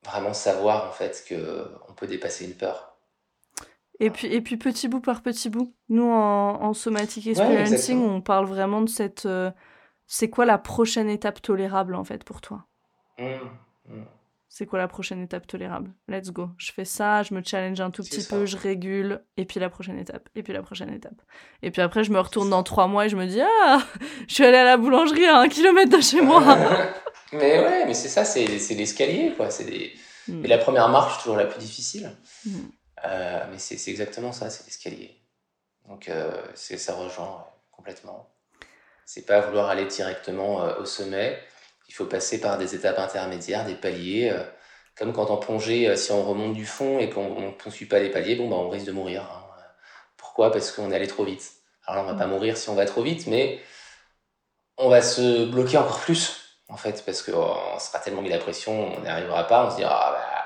vraiment 0.04 0.34
savoir 0.34 0.88
en 0.88 0.91
fait 0.91 1.24
que 1.28 1.72
on 1.88 1.93
peut 1.93 2.08
dépasser 2.08 2.46
une 2.46 2.56
peur. 2.56 2.98
Et 4.00 4.10
puis, 4.10 4.28
et 4.28 4.41
puis 4.41 4.58
petit 4.58 4.88
bout 4.88 5.00
par 5.00 5.22
petit 5.22 5.50
bout. 5.50 5.74
Nous, 5.89 6.10
en, 6.10 6.62
en 6.62 6.74
somatic 6.74 7.28
experiencing, 7.28 8.02
on 8.02 8.22
parle 8.22 8.46
vraiment 8.46 8.82
de 8.82 8.89
cette. 8.89 9.26
Euh, 9.26 9.52
c'est 10.08 10.30
quoi 10.30 10.46
la 10.46 10.58
prochaine 10.58 11.10
étape 11.10 11.41
tolérable 11.41 11.96
en 11.96 12.04
fait 12.04 12.24
pour 12.24 12.41
toi? 12.41 12.66
Mmh, 13.18 13.36
mmh. 13.88 14.04
C'est 14.58 14.66
quoi 14.66 14.80
la 14.80 14.88
prochaine 14.88 15.22
étape 15.22 15.47
tolérable? 15.47 15.91
Let's 16.08 16.32
go. 16.32 16.47
Je 16.58 16.72
fais 16.72 16.86
ça, 16.86 17.24
je 17.24 17.34
me 17.34 17.41
challenge 17.43 17.82
un 17.82 17.91
tout 17.91 18.03
petit 18.03 18.24
peu, 18.24 18.45
je 18.45 18.56
régule, 18.56 19.22
et 19.36 19.43
puis 19.43 19.60
la 19.60 19.70
prochaine 19.70 19.99
étape, 19.99 20.30
et 20.34 20.43
puis 20.43 20.53
la 20.53 20.62
prochaine 20.62 20.93
étape. 20.93 21.22
Et 21.62 21.72
puis 21.72 21.82
après, 21.82 22.06
je 22.06 22.12
me 22.14 22.22
retourne 22.22 22.49
dans 22.49 22.64
trois 22.64 22.88
mois 22.88 23.06
et 23.06 23.10
je 23.10 23.18
me 23.18 23.26
dis 23.26 23.41
Ah, 23.41 23.86
je 24.30 24.34
suis 24.34 24.45
allée 24.45 24.56
à 24.56 24.64
la 24.64 24.78
boulangerie 24.78 25.26
à 25.26 25.39
un 25.39 25.49
kilomètre 25.49 25.97
de 25.97 26.01
chez 26.01 26.22
moi. 26.22 26.41
Mais 27.34 27.60
ouais, 27.60 27.86
mais 27.86 27.93
c'est 27.93 28.08
ça, 28.08 28.24
c'est, 28.24 28.45
l'escalier, 28.45 29.34
quoi. 29.36 29.49
C'est 29.49 29.66
des... 29.66 29.93
Mm. 30.30 30.45
la 30.45 30.58
première 30.58 30.88
marche, 30.88 31.22
toujours 31.22 31.36
la 31.36 31.47
plus 31.47 31.60
difficile. 31.60 32.10
Mm. 32.45 32.51
Euh, 33.03 33.45
mais 33.51 33.58
c'est, 33.58 33.91
exactement 33.91 34.32
ça, 34.32 34.49
c'est 34.49 34.64
l'escalier. 34.64 35.20
Donc, 35.89 36.08
euh, 36.08 36.32
ça 36.56 36.93
rejoint 36.93 37.45
complètement. 37.72 38.30
C'est 39.06 39.26
pas 39.26 39.41
vouloir 39.41 39.68
aller 39.68 39.86
directement 39.86 40.64
euh, 40.64 40.78
au 40.80 40.86
sommet. 40.86 41.38
Il 41.90 41.94
faut 41.94 42.06
passer 42.06 42.42
par 42.42 42.58
des 42.58 42.76
étapes 42.76 43.00
intermédiaires, 43.00 43.66
des 43.66 43.76
paliers. 43.76 44.34
comme 44.98 45.14
quand 45.14 45.30
en 45.30 45.38
plongée, 45.38 45.96
si 45.96 46.12
on 46.12 46.24
remonte 46.24 46.54
du 46.54 46.66
fond 46.66 47.00
et 47.00 47.10
qu'on 47.10 47.54
ne 47.66 47.72
suit 47.72 47.86
pas 47.86 48.00
les 48.00 48.10
paliers, 48.10 48.36
bon, 48.36 48.50
bah, 48.50 48.56
on 48.58 48.70
risque 48.70 48.86
de 48.88 48.92
mourir. 48.92 49.24
Hein. 49.24 49.46
Pourquoi? 50.18 50.52
Parce 50.52 50.72
qu'on 50.72 50.92
est 50.92 50.96
allé 50.96 51.08
trop 51.08 51.24
vite. 51.24 51.52
Alors 51.86 52.04
là, 52.04 52.10
on 52.10 52.14
va 52.14 52.20
pas 52.20 52.28
mm. 52.28 52.32
mourir 52.32 52.58
si 52.58 52.70
on 52.70 52.76
va 52.76 52.86
trop 52.86 53.04
vite, 53.04 53.28
mais 53.28 53.60
on 54.78 54.90
va 54.90 55.02
se 55.02 55.46
bloquer 55.46 55.78
encore 55.78 56.00
plus 56.00 56.46
en 56.68 56.78
fait, 56.78 57.04
parce 57.06 57.22
qu'on 57.22 57.34
oh, 57.34 57.80
sera 57.80 58.00
tellement 58.00 58.22
mis 58.22 58.30
la 58.30 58.40
pression, 58.40 58.96
on 58.96 59.02
n'y 59.02 59.08
arrivera 59.08 59.46
pas, 59.48 59.68
on 59.68 59.72
se 59.72 59.78
dira, 59.78 59.96
ah 59.96 60.12
bah, 60.12 60.46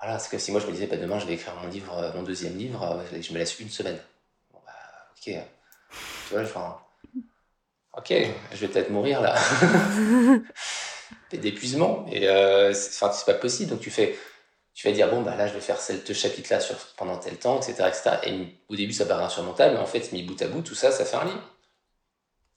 voilà, 0.00 0.18
c'est 0.18 0.30
que 0.30 0.38
si 0.38 0.50
moi 0.50 0.60
je 0.60 0.66
me 0.66 0.72
disais, 0.72 0.86
bah, 0.86 0.96
demain 0.96 1.18
je 1.18 1.26
vais 1.26 1.34
écrire 1.34 1.54
mon 1.56 1.68
livre, 1.68 1.96
euh, 1.98 2.12
mon 2.14 2.22
deuxième 2.22 2.56
livre, 2.56 2.82
euh, 2.82 3.20
je 3.20 3.32
me 3.32 3.38
laisse 3.38 3.58
une 3.60 3.68
semaine. 3.68 3.98
Bon, 4.52 4.60
bah, 4.64 4.72
ok. 5.10 5.24
Tu 5.24 6.34
vois, 6.34 6.42
enfin, 6.42 6.80
ok, 7.96 8.12
je 8.52 8.56
vais 8.56 8.68
peut-être 8.68 8.90
mourir 8.90 9.20
là. 9.20 9.36
d'épuisement, 11.32 12.06
et 12.10 12.28
euh, 12.28 12.72
c'est 12.72 13.26
pas 13.26 13.34
possible, 13.34 13.70
donc 13.70 13.80
tu 13.80 13.90
fais, 13.90 14.16
tu 14.74 14.88
vas 14.88 14.92
dire, 14.92 15.08
bon, 15.10 15.22
bah 15.22 15.36
là 15.36 15.46
je 15.46 15.54
vais 15.54 15.60
faire 15.60 15.80
ce 15.80 16.12
chapitre-là 16.12 16.60
sur, 16.60 16.76
pendant 16.96 17.18
tel 17.18 17.36
temps, 17.36 17.58
etc., 17.60 17.84
etc. 17.88 18.10
Et 18.26 18.46
au 18.68 18.76
début 18.76 18.92
ça 18.92 19.06
paraît 19.06 19.24
insurmontable, 19.24 19.74
mais 19.74 19.80
en 19.80 19.86
fait, 19.86 20.12
mis 20.12 20.22
bout 20.22 20.40
à 20.42 20.48
bout, 20.48 20.62
tout 20.62 20.74
ça, 20.74 20.90
ça 20.90 21.04
fait 21.04 21.16
un 21.16 21.24
livre. 21.24 21.56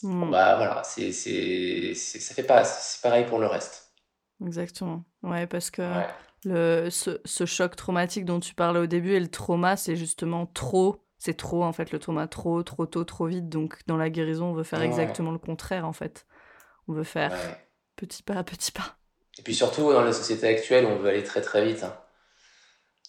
Hmm. 0.01 0.31
bah 0.31 0.55
voilà, 0.57 0.83
c'est, 0.83 1.11
c'est, 1.11 1.93
ça 1.93 2.33
fait 2.33 2.43
pas, 2.43 2.63
c'est 2.65 3.01
pareil 3.01 3.25
pour 3.25 3.39
le 3.39 3.47
reste. 3.47 3.93
Exactement. 4.45 5.03
Ouais, 5.21 5.47
parce 5.47 5.71
que 5.71 5.83
le, 6.43 6.89
ce, 6.89 7.21
ce, 7.23 7.45
choc 7.45 7.75
traumatique 7.75 8.25
dont 8.25 8.39
tu 8.39 8.53
parlais 8.53 8.79
au 8.79 8.87
début 8.87 9.13
et 9.13 9.19
le 9.19 9.29
trauma, 9.29 9.77
c'est 9.77 9.95
justement 9.95 10.45
trop. 10.45 11.02
C'est 11.23 11.37
trop 11.37 11.63
en 11.63 11.71
fait 11.71 11.91
le 11.91 11.99
trauma, 11.99 12.27
trop, 12.27 12.63
trop 12.63 12.85
tôt, 12.85 13.05
trop 13.05 13.27
vite. 13.27 13.47
Donc 13.47 13.77
dans 13.87 13.95
la 13.95 14.09
guérison, 14.09 14.47
on 14.47 14.53
veut 14.53 14.65
faire 14.65 14.81
exactement 14.81 15.31
le 15.31 15.37
contraire 15.37 15.87
en 15.87 15.93
fait. 15.93 16.25
On 16.89 16.91
veut 16.91 17.05
faire 17.05 17.31
petit 17.95 18.23
pas 18.23 18.33
à 18.33 18.43
petit 18.43 18.73
pas. 18.73 18.97
Et 19.39 19.41
puis 19.41 19.55
surtout 19.55 19.93
dans 19.93 20.03
la 20.03 20.11
société 20.11 20.47
actuelle, 20.47 20.85
on 20.85 20.97
veut 20.97 21.07
aller 21.07 21.23
très 21.23 21.39
très 21.39 21.63
vite. 21.63 21.83
Hein. 21.83 21.95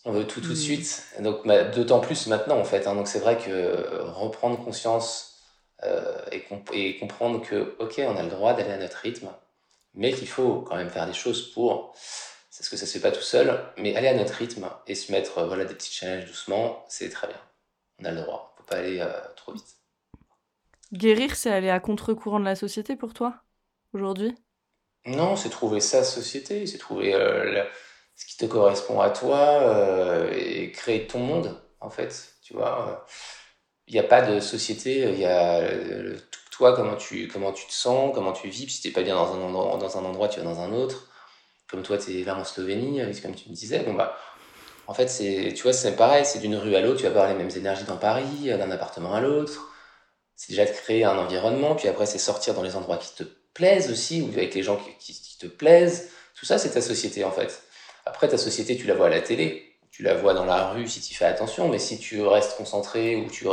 On 0.04 0.12
veut 0.12 0.28
tout 0.28 0.40
tout 0.40 0.50
de 0.50 0.52
hmm. 0.52 0.56
suite. 0.56 1.06
Donc 1.18 1.44
bah, 1.44 1.64
d'autant 1.64 1.98
plus 1.98 2.28
maintenant 2.28 2.56
en 2.56 2.62
fait. 2.62 2.86
Hein. 2.86 2.94
Donc 2.94 3.08
c'est 3.08 3.18
vrai 3.18 3.36
que 3.36 4.00
reprendre 4.02 4.62
conscience 4.62 5.40
euh, 5.82 6.24
et, 6.30 6.96
comprendre 6.98 7.42
que, 7.42 7.74
ok, 7.80 8.00
on 8.06 8.16
a 8.16 8.22
le 8.22 8.30
droit 8.30 8.54
d'aller 8.54 8.70
à 8.70 8.78
notre 8.78 8.98
rythme, 8.98 9.28
mais 9.94 10.12
qu'il 10.12 10.28
faut 10.28 10.60
quand 10.60 10.76
même 10.76 10.88
faire 10.88 11.08
des 11.08 11.12
choses 11.12 11.52
pour. 11.52 11.96
C'est 12.48 12.62
ce 12.62 12.70
que 12.70 12.76
ça 12.76 12.86
se 12.86 12.92
fait 12.92 13.00
pas 13.00 13.10
tout 13.10 13.22
seul, 13.22 13.58
mais 13.76 13.96
aller 13.96 14.06
à 14.06 14.14
notre 14.14 14.34
rythme 14.34 14.68
et 14.86 14.94
se 14.94 15.10
mettre 15.10 15.38
euh, 15.38 15.46
voilà, 15.48 15.64
des 15.64 15.74
petits 15.74 15.92
challenges 15.92 16.26
doucement, 16.26 16.84
c'est 16.88 17.10
très 17.10 17.26
bien. 17.26 17.40
On 18.00 18.04
a 18.04 18.10
le 18.10 18.20
droit, 18.20 18.54
faut 18.56 18.64
pas 18.64 18.76
aller 18.76 19.00
euh, 19.00 19.10
trop 19.36 19.52
vite. 19.52 19.76
Guérir, 20.92 21.36
c'est 21.36 21.50
aller 21.50 21.70
à 21.70 21.80
contre-courant 21.80 22.40
de 22.40 22.44
la 22.44 22.56
société 22.56 22.96
pour 22.96 23.14
toi, 23.14 23.42
aujourd'hui? 23.92 24.34
Non, 25.06 25.36
c'est 25.36 25.50
trouver 25.50 25.80
sa 25.80 26.04
société, 26.04 26.66
c'est 26.66 26.78
trouver 26.78 27.12
ce 28.14 28.26
qui 28.26 28.36
te 28.36 28.46
correspond 28.46 29.00
à 29.00 29.10
toi 29.10 30.30
et 30.32 30.70
créer 30.72 31.06
ton 31.06 31.18
monde, 31.18 31.60
en 31.80 31.90
fait. 31.90 32.36
Tu 32.42 32.54
vois 32.54 33.04
il 33.86 33.94
n'y 33.94 34.00
a 34.00 34.04
pas 34.04 34.22
de 34.22 34.40
société, 34.40 35.10
il 35.12 35.18
y 35.18 35.24
a 35.26 35.58
euh, 35.58 36.16
toi, 36.50 36.74
comment 36.74 36.96
tu, 36.96 37.28
comment 37.28 37.52
tu 37.52 37.66
te 37.66 37.72
sens, 37.72 38.12
comment 38.14 38.32
tu 38.32 38.48
vis, 38.48 38.68
si 38.68 38.80
tu 38.80 38.88
n'es 38.88 38.94
pas 38.94 39.02
bien 39.02 39.14
dans 39.14 39.34
un, 39.34 39.40
endroit, 39.42 39.76
dans 39.78 39.98
un 39.98 40.04
endroit, 40.04 40.28
tu 40.28 40.40
vas 40.40 40.44
dans 40.44 40.60
un 40.60 40.72
autre. 40.72 41.08
Comme 41.68 41.82
toi, 41.82 41.98
tu 41.98 42.20
es 42.20 42.24
là 42.24 42.36
en 42.36 42.44
Slovénie, 42.44 43.00
euh, 43.00 43.12
comme 43.22 43.34
tu 43.34 43.48
me 43.48 43.54
disais. 43.54 43.80
Bon, 43.80 43.94
bah, 43.94 44.16
en 44.86 44.94
fait, 44.94 45.08
c'est, 45.08 45.52
tu 45.54 45.62
vois, 45.62 45.72
c'est 45.72 45.96
pareil, 45.96 46.24
c'est 46.24 46.38
d'une 46.40 46.56
rue 46.56 46.74
à 46.76 46.80
l'autre, 46.80 46.98
tu 46.98 47.02
vas 47.04 47.10
avoir 47.10 47.28
les 47.28 47.34
mêmes 47.34 47.50
énergies 47.56 47.84
dans 47.84 47.96
Paris, 47.96 48.50
euh, 48.50 48.58
d'un 48.58 48.70
appartement 48.70 49.14
à 49.14 49.20
l'autre. 49.20 49.70
C'est 50.36 50.50
déjà 50.50 50.64
de 50.64 50.70
créer 50.70 51.04
un 51.04 51.16
environnement, 51.16 51.74
puis 51.74 51.88
après, 51.88 52.06
c'est 52.06 52.18
sortir 52.18 52.54
dans 52.54 52.62
les 52.62 52.76
endroits 52.76 52.98
qui 52.98 53.14
te 53.14 53.24
plaisent 53.54 53.90
aussi, 53.90 54.22
ou 54.22 54.28
avec 54.28 54.54
les 54.54 54.62
gens 54.62 54.80
qui, 54.98 55.14
te 55.38 55.46
plaisent. 55.46 56.10
Tout 56.36 56.46
ça, 56.46 56.58
c'est 56.58 56.70
ta 56.70 56.80
société, 56.80 57.24
en 57.24 57.32
fait. 57.32 57.62
Après, 58.06 58.28
ta 58.28 58.38
société, 58.38 58.76
tu 58.76 58.86
la 58.86 58.94
vois 58.94 59.06
à 59.06 59.10
la 59.10 59.20
télé 59.20 59.74
tu 59.94 60.02
la 60.02 60.14
vois 60.14 60.34
dans 60.34 60.44
la 60.44 60.70
rue 60.70 60.88
si 60.88 61.00
tu 61.00 61.14
fais 61.14 61.24
attention, 61.24 61.68
mais 61.68 61.78
si 61.78 62.00
tu 62.00 62.20
restes 62.22 62.56
concentré 62.56 63.14
ou 63.14 63.30
tu, 63.30 63.46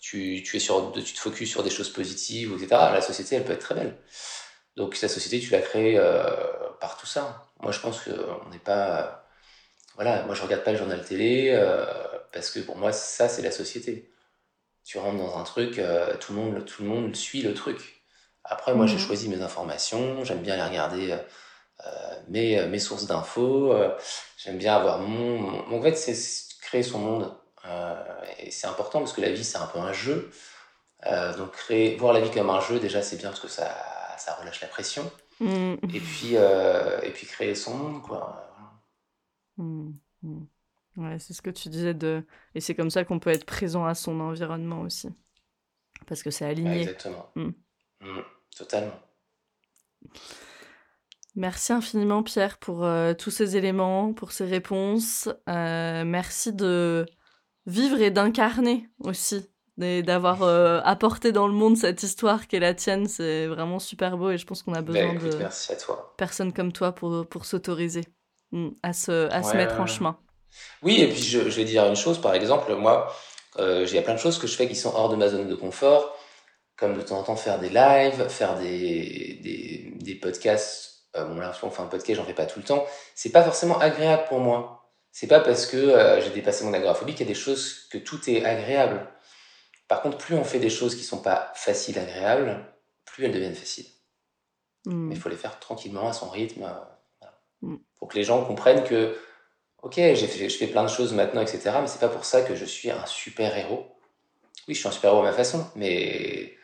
tu, 0.00 0.42
tu, 0.42 0.56
es 0.56 0.58
sur, 0.58 0.90
tu 0.92 1.14
te 1.14 1.20
focuses 1.20 1.48
sur 1.48 1.62
des 1.62 1.70
choses 1.70 1.92
positives, 1.92 2.52
etc., 2.54 2.68
la 2.92 3.00
société, 3.00 3.36
elle 3.36 3.44
peut 3.44 3.52
être 3.52 3.60
très 3.60 3.76
belle. 3.76 3.96
Donc, 4.76 4.98
ta 4.98 5.08
société, 5.08 5.38
tu 5.38 5.52
la 5.52 5.60
crées 5.60 5.96
euh, 5.96 6.24
par 6.80 6.96
tout 6.96 7.06
ça. 7.06 7.46
Moi, 7.60 7.70
je 7.70 7.78
pense 7.78 8.00
qu'on 8.00 8.50
n'est 8.50 8.58
pas. 8.58 9.25
Voilà, 9.96 10.22
moi, 10.24 10.34
je 10.34 10.42
regarde 10.42 10.62
pas 10.62 10.72
le 10.72 10.78
journal 10.78 11.02
télé 11.04 11.50
euh, 11.52 11.84
parce 12.32 12.50
que 12.50 12.60
pour 12.60 12.76
moi, 12.76 12.92
ça, 12.92 13.28
c'est 13.28 13.42
la 13.42 13.50
société. 13.50 14.10
Tu 14.84 14.98
rentres 14.98 15.18
dans 15.18 15.38
un 15.38 15.44
truc, 15.44 15.78
euh, 15.78 16.16
tout, 16.18 16.32
le 16.34 16.38
monde, 16.40 16.64
tout 16.64 16.82
le 16.82 16.88
monde 16.88 17.16
suit 17.16 17.42
le 17.42 17.54
truc. 17.54 18.02
Après, 18.44 18.74
moi, 18.74 18.86
j'ai 18.86 18.94
Mhm. 18.96 19.00
choisi 19.00 19.28
mes 19.28 19.42
informations, 19.42 20.24
j'aime 20.24 20.40
bien 20.42 20.54
aller 20.54 20.64
regarder 20.70 21.12
euh, 21.86 22.16
mes, 22.28 22.66
mes 22.66 22.78
sources 22.78 23.06
d'infos, 23.06 23.74
j'aime 24.38 24.58
bien 24.58 24.76
avoir 24.76 24.98
mon... 25.00 25.38
mon- 25.40 25.78
En 25.78 25.82
fait, 25.82 25.96
c'est 25.96 26.16
créer 26.62 26.82
son 26.82 26.98
monde. 26.98 27.34
Et 28.38 28.50
c'est 28.52 28.66
important 28.68 29.00
parce 29.00 29.12
que 29.12 29.20
la 29.20 29.30
vie, 29.30 29.44
c'est 29.44 29.58
un 29.58 29.66
peu 29.66 29.78
un 29.80 29.92
jeu. 29.92 30.30
Euh, 31.06 31.36
donc, 31.36 31.52
créer, 31.52 31.96
voir 31.96 32.12
la 32.12 32.20
vie 32.20 32.30
comme 32.30 32.50
un 32.50 32.60
jeu, 32.60 32.78
déjà, 32.80 33.02
c'est 33.02 33.16
bien 33.16 33.30
parce 33.30 33.40
que 33.40 33.48
ça, 33.48 33.74
ça 34.18 34.34
relâche 34.34 34.60
la 34.60 34.68
pression. 34.68 35.10
Mm, 35.40 35.74
Et 35.94 36.00
puis, 36.00 36.36
euh, 36.36 37.00
et 37.02 37.10
puis 37.10 37.26
créer 37.26 37.54
son 37.54 37.74
monde, 37.74 38.02
quoi. 38.02 38.42
Mm, 39.56 39.92
mm. 40.22 40.46
Ouais, 40.96 41.18
c'est 41.18 41.34
ce 41.34 41.42
que 41.42 41.50
tu 41.50 41.68
disais 41.68 41.92
de... 41.94 42.24
Et 42.54 42.60
c'est 42.60 42.74
comme 42.74 42.90
ça 42.90 43.04
qu'on 43.04 43.18
peut 43.18 43.30
être 43.30 43.44
présent 43.44 43.84
à 43.84 43.94
son 43.94 44.18
environnement 44.20 44.80
aussi. 44.80 45.08
Parce 46.06 46.22
que 46.22 46.30
c'est 46.30 46.46
aligné. 46.46 46.80
exactement. 46.82 47.30
Mm. 47.34 47.50
Mm, 48.00 48.20
totalement. 48.56 48.98
Merci 51.34 51.72
infiniment 51.74 52.22
Pierre 52.22 52.56
pour 52.58 52.84
euh, 52.84 53.12
tous 53.12 53.30
ces 53.30 53.56
éléments, 53.58 54.14
pour 54.14 54.32
ces 54.32 54.46
réponses. 54.46 55.28
Euh, 55.48 56.04
merci 56.04 56.52
de 56.54 57.04
vivre 57.66 58.00
et 58.00 58.10
d'incarner 58.10 58.88
aussi, 59.00 59.46
et 59.78 60.02
d'avoir 60.02 60.42
euh, 60.44 60.80
apporté 60.84 61.32
dans 61.32 61.46
le 61.46 61.52
monde 61.52 61.76
cette 61.76 62.02
histoire 62.02 62.46
qui 62.48 62.56
est 62.56 62.60
la 62.60 62.72
tienne. 62.74 63.06
C'est 63.06 63.46
vraiment 63.48 63.78
super 63.78 64.16
beau 64.16 64.30
et 64.30 64.38
je 64.38 64.46
pense 64.46 64.62
qu'on 64.62 64.72
a 64.72 64.80
Ben, 64.90 65.10
besoin 65.10 65.12
écoute, 65.12 65.32
de 65.32 65.36
merci 65.36 65.72
à 65.72 65.76
toi. 65.76 66.14
personnes 66.16 66.54
comme 66.54 66.72
toi 66.72 66.92
pour, 66.92 67.26
pour 67.28 67.44
s'autoriser 67.44 68.04
à 68.82 68.92
se, 68.92 69.30
à 69.30 69.42
se 69.42 69.56
mettre 69.56 69.80
en 69.80 69.86
chemin. 69.86 70.18
Oui, 70.82 71.00
et 71.00 71.08
puis 71.08 71.22
je, 71.22 71.50
je 71.50 71.56
vais 71.56 71.64
dire 71.64 71.84
une 71.86 71.96
chose, 71.96 72.20
par 72.20 72.34
exemple, 72.34 72.74
moi, 72.74 73.12
euh, 73.58 73.86
j'ai 73.86 74.00
plein 74.02 74.14
de 74.14 74.18
choses 74.18 74.38
que 74.38 74.46
je 74.46 74.56
fais 74.56 74.68
qui 74.68 74.76
sont 74.76 74.92
hors 74.94 75.08
de 75.08 75.16
ma 75.16 75.28
zone 75.28 75.48
de 75.48 75.54
confort, 75.54 76.16
comme 76.76 76.94
de 76.94 77.02
temps 77.02 77.18
en 77.18 77.22
temps 77.22 77.36
faire 77.36 77.58
des 77.58 77.70
lives, 77.70 78.28
faire 78.28 78.58
des, 78.58 79.40
des, 79.42 79.92
des 79.96 80.14
podcasts. 80.14 81.06
Euh, 81.16 81.24
bon, 81.24 81.36
là, 81.36 81.52
on 81.62 81.70
fait 81.70 81.82
un 81.82 81.86
podcast, 81.86 82.18
j'en 82.18 82.26
fais 82.26 82.34
pas 82.34 82.46
tout 82.46 82.58
le 82.58 82.64
temps. 82.64 82.84
C'est 83.14 83.30
pas 83.30 83.42
forcément 83.42 83.78
agréable 83.78 84.24
pour 84.28 84.40
moi. 84.40 84.92
C'est 85.12 85.26
pas 85.26 85.40
parce 85.40 85.66
que 85.66 85.76
euh, 85.78 86.20
j'ai 86.20 86.30
dépassé 86.30 86.64
mon 86.64 86.74
agoraphobie 86.74 87.14
qu'il 87.14 87.26
y 87.26 87.30
a 87.30 87.32
des 87.32 87.38
choses 87.38 87.88
que 87.90 87.96
tout 87.96 88.28
est 88.28 88.44
agréable. 88.44 89.06
Par 89.88 90.02
contre, 90.02 90.18
plus 90.18 90.34
on 90.34 90.44
fait 90.44 90.58
des 90.58 90.68
choses 90.68 90.94
qui 90.94 91.04
sont 91.04 91.22
pas 91.22 91.52
faciles, 91.54 91.98
agréables, 91.98 92.66
plus 93.06 93.24
elles 93.24 93.32
deviennent 93.32 93.54
faciles. 93.54 93.86
Mm. 94.84 95.08
Mais 95.08 95.14
il 95.14 95.20
faut 95.20 95.30
les 95.30 95.36
faire 95.36 95.58
tranquillement, 95.58 96.08
à 96.08 96.12
son 96.12 96.28
rythme. 96.28 96.64
Mm. 96.64 96.95
Pour 97.98 98.08
que 98.08 98.14
les 98.16 98.24
gens 98.24 98.44
comprennent 98.44 98.84
que, 98.84 99.14
ok, 99.82 99.94
j'ai 99.94 100.26
fait, 100.26 100.48
je 100.48 100.56
fais 100.56 100.66
plein 100.66 100.84
de 100.84 100.88
choses 100.88 101.12
maintenant, 101.12 101.40
etc., 101.40 101.70
mais 101.80 101.86
c'est 101.86 102.00
pas 102.00 102.08
pour 102.08 102.24
ça 102.24 102.42
que 102.42 102.54
je 102.54 102.64
suis 102.64 102.90
un 102.90 103.04
super-héros. 103.06 103.86
Oui, 104.68 104.74
je 104.74 104.80
suis 104.80 104.88
un 104.88 104.92
super-héros 104.92 105.20
à 105.20 105.24
ma 105.24 105.32
façon, 105.32 105.64
mais 105.76 106.56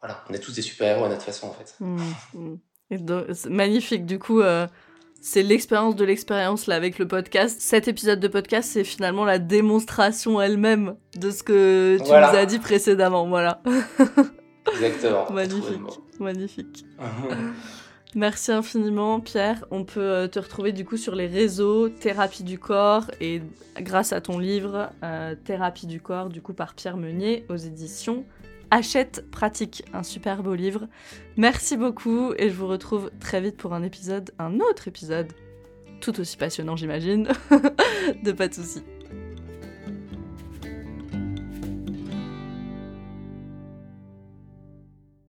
voilà, 0.00 0.24
on 0.28 0.34
est 0.34 0.38
tous 0.38 0.54
des 0.54 0.62
super-héros 0.62 1.04
à 1.04 1.08
notre 1.08 1.22
façon, 1.22 1.48
en 1.48 1.52
fait. 1.52 1.74
Mm, 1.80 1.96
mm. 2.34 2.58
Donc, 2.98 3.24
magnifique. 3.46 4.04
Du 4.04 4.18
coup, 4.18 4.40
euh, 4.40 4.66
c'est 5.20 5.42
l'expérience 5.42 5.96
de 5.96 6.04
l'expérience 6.04 6.66
là 6.66 6.74
avec 6.74 6.98
le 6.98 7.08
podcast. 7.08 7.60
Cet 7.60 7.88
épisode 7.88 8.20
de 8.20 8.28
podcast, 8.28 8.68
c'est 8.72 8.84
finalement 8.84 9.24
la 9.24 9.38
démonstration 9.38 10.40
elle-même 10.40 10.96
de 11.16 11.30
ce 11.30 11.42
que 11.42 11.96
tu 11.98 12.04
Voilà. 12.04 12.32
nous 12.32 12.38
as 12.38 12.46
dit 12.46 12.58
précédemment. 12.58 13.28
Voilà. 13.28 13.62
Exactement. 14.72 15.30
Magnifique. 16.20 16.84
Merci 18.14 18.52
infiniment, 18.52 19.20
Pierre. 19.20 19.64
On 19.70 19.84
peut 19.84 20.00
euh, 20.00 20.28
te 20.28 20.38
retrouver 20.38 20.72
du 20.72 20.84
coup 20.84 20.98
sur 20.98 21.14
les 21.14 21.26
réseaux 21.26 21.88
Thérapie 21.88 22.42
du 22.42 22.58
corps 22.58 23.10
et 23.20 23.40
grâce 23.80 24.12
à 24.12 24.20
ton 24.20 24.38
livre 24.38 24.90
euh, 25.02 25.34
Thérapie 25.34 25.86
du 25.86 26.00
corps, 26.00 26.28
du 26.28 26.42
coup 26.42 26.52
par 26.52 26.74
Pierre 26.74 26.98
Meunier 26.98 27.46
aux 27.48 27.56
éditions 27.56 28.24
Achète 28.70 29.30
Pratique, 29.30 29.84
un 29.94 30.02
super 30.02 30.42
beau 30.42 30.54
livre. 30.54 30.88
Merci 31.36 31.78
beaucoup 31.78 32.32
et 32.36 32.50
je 32.50 32.54
vous 32.54 32.66
retrouve 32.66 33.10
très 33.18 33.40
vite 33.40 33.56
pour 33.56 33.72
un 33.72 33.82
épisode, 33.82 34.30
un 34.38 34.60
autre 34.60 34.88
épisode, 34.88 35.32
tout 36.00 36.20
aussi 36.20 36.36
passionnant 36.36 36.76
j'imagine, 36.76 37.28
de 38.24 38.32
pas 38.32 38.48
de 38.48 38.54
soucis. 38.54 38.82